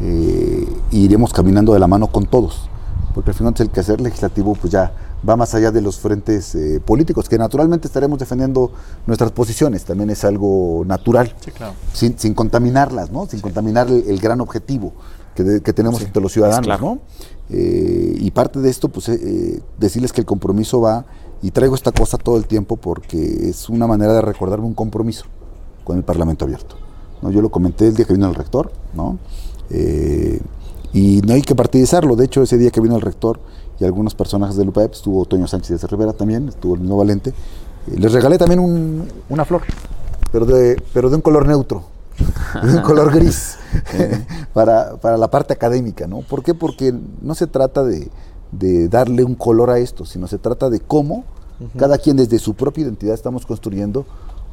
eh, 0.00 0.68
y 0.90 1.04
iremos 1.04 1.32
caminando 1.32 1.72
de 1.72 1.78
la 1.78 1.86
mano 1.86 2.08
con 2.08 2.26
todos, 2.26 2.68
porque 3.14 3.30
al 3.30 3.36
final 3.36 3.54
el 3.58 3.70
quehacer 3.70 4.00
legislativo 4.00 4.54
pues 4.60 4.72
ya 4.72 4.92
va 5.26 5.36
más 5.36 5.54
allá 5.54 5.70
de 5.70 5.80
los 5.80 5.98
frentes 5.98 6.54
eh, 6.56 6.80
políticos, 6.84 7.28
que 7.28 7.38
naturalmente 7.38 7.86
estaremos 7.86 8.18
defendiendo 8.18 8.72
nuestras 9.06 9.30
posiciones, 9.30 9.84
también 9.84 10.10
es 10.10 10.24
algo 10.24 10.82
natural 10.84 11.32
Sí, 11.44 11.50
claro. 11.52 11.74
sin, 11.92 12.18
sin 12.18 12.34
contaminarlas, 12.34 13.10
¿no? 13.12 13.26
Sin 13.26 13.40
contaminar 13.40 13.86
el, 13.88 14.04
el 14.08 14.18
gran 14.20 14.40
objetivo 14.40 14.92
que, 15.34 15.72
tenemos 15.72 16.00
entre 16.02 16.22
los 16.22 16.32
ciudadanos, 16.32 16.66
claro. 16.66 16.84
¿no? 16.84 16.98
Eh, 17.50 18.16
y 18.18 18.30
parte 18.32 18.60
de 18.60 18.70
esto, 18.70 18.88
pues, 18.88 19.08
eh, 19.08 19.60
decirles 19.78 20.12
que 20.12 20.20
el 20.20 20.26
compromiso 20.26 20.80
va, 20.80 21.06
y 21.42 21.50
traigo 21.50 21.74
esta 21.74 21.92
cosa 21.92 22.16
todo 22.18 22.36
el 22.36 22.46
tiempo 22.46 22.76
porque 22.76 23.48
es 23.50 23.68
una 23.68 23.86
manera 23.86 24.12
de 24.14 24.22
recordarme 24.22 24.64
un 24.66 24.74
compromiso 24.74 25.24
con 25.84 25.96
el 25.96 26.02
Parlamento 26.02 26.44
abierto. 26.44 26.76
¿no? 27.22 27.30
Yo 27.30 27.40
lo 27.42 27.50
comenté 27.50 27.88
el 27.88 27.94
día 27.94 28.04
que 28.04 28.12
vino 28.12 28.26
el 28.28 28.34
rector, 28.34 28.72
¿no? 28.94 29.18
Eh, 29.70 30.40
y 30.92 31.20
no 31.26 31.34
hay 31.34 31.42
que 31.42 31.54
partidizarlo. 31.54 32.16
De 32.16 32.24
hecho, 32.24 32.42
ese 32.42 32.58
día 32.58 32.70
que 32.70 32.80
vino 32.80 32.96
el 32.96 33.02
rector 33.02 33.40
y 33.80 33.84
algunos 33.84 34.14
personajes 34.14 34.56
del 34.56 34.68
UPAEP, 34.68 34.92
estuvo 34.92 35.24
Toño 35.24 35.46
Sánchez 35.46 35.80
de 35.80 35.86
Rivera 35.88 36.12
también, 36.12 36.48
estuvo 36.48 36.74
el 36.74 36.80
mismo 36.80 36.96
Valente, 36.96 37.30
eh, 37.30 37.34
les 37.96 38.12
regalé 38.12 38.38
también 38.38 38.60
un- 38.60 39.08
una 39.28 39.44
flor, 39.44 39.62
pero 40.30 40.46
de, 40.46 40.80
pero 40.92 41.10
de 41.10 41.16
un 41.16 41.22
color 41.22 41.46
neutro, 41.46 41.82
de 42.62 42.76
un 42.76 42.82
color 42.82 43.12
gris, 43.12 43.56
para, 44.52 44.96
para 44.96 45.16
la 45.16 45.28
parte 45.30 45.52
académica, 45.52 46.06
¿no? 46.06 46.20
¿Por 46.20 46.42
qué? 46.44 46.54
Porque 46.54 46.94
no 47.22 47.34
se 47.34 47.46
trata 47.48 47.82
de, 47.82 48.08
de 48.52 48.88
darle 48.88 49.24
un 49.24 49.34
color 49.34 49.70
a 49.70 49.78
esto, 49.78 50.04
sino 50.04 50.28
se 50.28 50.38
trata 50.38 50.70
de 50.70 50.78
cómo 50.80 51.24
cada 51.78 51.98
quien 51.98 52.16
desde 52.16 52.38
su 52.38 52.54
propia 52.54 52.82
identidad 52.84 53.14
estamos 53.14 53.46
construyendo 53.46 54.04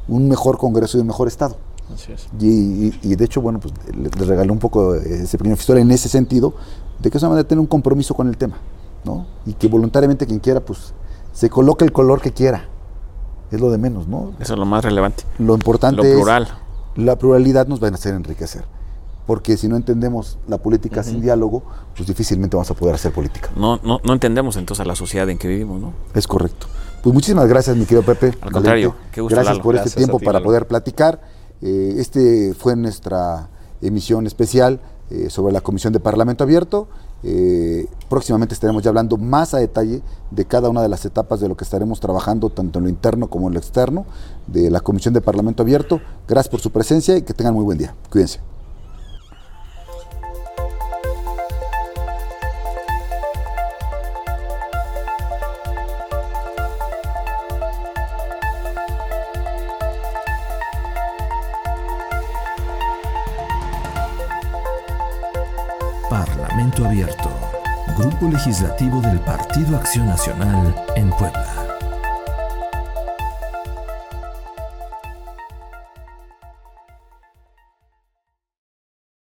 un 0.08 0.28
mejor 0.28 0.58
Congreso 0.58 0.98
y 0.98 1.00
un 1.00 1.06
mejor 1.06 1.28
Estado. 1.28 1.56
Así 1.94 2.12
es. 2.12 2.26
Y, 2.40 2.46
y- 2.86 2.98
y 3.02 3.14
de 3.16 3.24
hecho, 3.24 3.40
bueno, 3.40 3.60
pues 3.60 3.74
le, 3.94 4.08
le 4.08 4.24
regalé 4.26 4.50
un 4.52 4.58
poco 4.58 4.94
ese 4.94 5.36
pequeño 5.38 5.54
historia 5.54 5.82
en 5.82 5.90
ese 5.90 6.08
sentido, 6.08 6.54
de 7.00 7.10
que 7.10 7.18
es 7.18 7.22
una 7.22 7.30
manera 7.30 7.42
de 7.44 7.48
tener 7.48 7.60
un 7.60 7.66
compromiso 7.66 8.14
con 8.14 8.28
el 8.28 8.36
tema, 8.36 8.56
¿no? 9.04 9.26
Y 9.46 9.52
que 9.54 9.68
voluntariamente 9.68 10.26
quien 10.26 10.38
quiera, 10.38 10.60
pues, 10.60 10.94
se 11.32 11.50
coloque 11.50 11.84
el 11.84 11.92
color 11.92 12.20
que 12.20 12.32
quiera. 12.32 12.68
Es 13.50 13.60
lo 13.60 13.70
de 13.70 13.76
menos, 13.78 14.08
¿no? 14.08 14.32
Eso 14.40 14.54
es 14.54 14.58
lo 14.58 14.64
más 14.64 14.82
relevante. 14.84 15.24
Lo 15.38 15.54
importante 15.54 15.96
Lo 15.96 16.02
plural. 16.02 16.44
es 16.96 17.02
la 17.04 17.16
pluralidad 17.16 17.66
nos 17.66 17.82
va 17.82 17.88
a 17.88 17.90
hacer 17.90 18.14
enriquecer. 18.14 18.64
Porque 19.26 19.56
si 19.56 19.68
no 19.68 19.76
entendemos 19.76 20.38
la 20.48 20.58
política 20.58 21.02
sin 21.02 21.20
diálogo, 21.20 21.62
pues 21.96 22.08
difícilmente 22.08 22.56
vamos 22.56 22.70
a 22.70 22.74
poder 22.74 22.94
hacer 22.96 23.12
política. 23.12 23.50
No, 23.56 23.78
no, 23.84 24.00
no 24.02 24.12
entendemos 24.12 24.56
entonces 24.56 24.84
a 24.84 24.86
la 24.86 24.96
sociedad 24.96 25.28
en 25.30 25.38
que 25.38 25.46
vivimos, 25.48 25.80
¿no? 25.80 25.92
Es 26.14 26.26
correcto. 26.26 26.66
Pues 27.02 27.14
muchísimas 27.14 27.48
gracias, 27.48 27.76
mi 27.76 27.84
querido 27.84 28.02
Pepe. 28.02 28.34
Al 28.40 28.52
contrario, 28.52 28.90
Valente. 28.90 29.10
qué 29.12 29.20
gusto, 29.20 29.34
Gracias 29.36 29.54
Lalo. 29.54 29.62
por 29.62 29.74
Gracias 29.74 29.92
este 29.92 30.00
tiempo 30.00 30.18
ti, 30.18 30.24
para 30.24 30.38
Lalo. 30.38 30.44
poder 30.46 30.66
platicar. 30.66 31.20
Eh, 31.60 31.94
este 31.98 32.54
fue 32.54 32.74
nuestra 32.76 33.48
emisión 33.80 34.26
especial 34.26 34.80
eh, 35.10 35.30
sobre 35.30 35.52
la 35.52 35.60
Comisión 35.60 35.92
de 35.92 36.00
Parlamento 36.00 36.42
Abierto. 36.44 36.88
Eh, 37.24 37.86
próximamente 38.08 38.54
estaremos 38.54 38.82
ya 38.82 38.88
hablando 38.90 39.16
más 39.16 39.54
a 39.54 39.58
detalle 39.58 40.02
de 40.32 40.44
cada 40.44 40.68
una 40.68 40.82
de 40.82 40.88
las 40.88 41.04
etapas 41.04 41.38
de 41.40 41.48
lo 41.48 41.56
que 41.56 41.62
estaremos 41.62 42.00
trabajando, 42.00 42.50
tanto 42.50 42.78
en 42.80 42.84
lo 42.84 42.90
interno 42.90 43.28
como 43.28 43.46
en 43.48 43.54
lo 43.54 43.60
externo, 43.60 44.04
de 44.48 44.70
la 44.70 44.80
Comisión 44.80 45.14
de 45.14 45.20
Parlamento 45.20 45.62
Abierto. 45.62 46.00
Gracias 46.26 46.50
por 46.50 46.60
su 46.60 46.70
presencia 46.70 47.16
y 47.16 47.22
que 47.22 47.34
tengan 47.34 47.54
muy 47.54 47.64
buen 47.64 47.78
día. 47.78 47.94
Cuídense. 48.10 48.40
Abierto, 66.80 67.30
Grupo 67.98 68.28
Legislativo 68.28 69.02
del 69.02 69.20
Partido 69.20 69.76
Acción 69.76 70.06
Nacional 70.06 70.74
en 70.96 71.10
Puebla. 71.10 71.61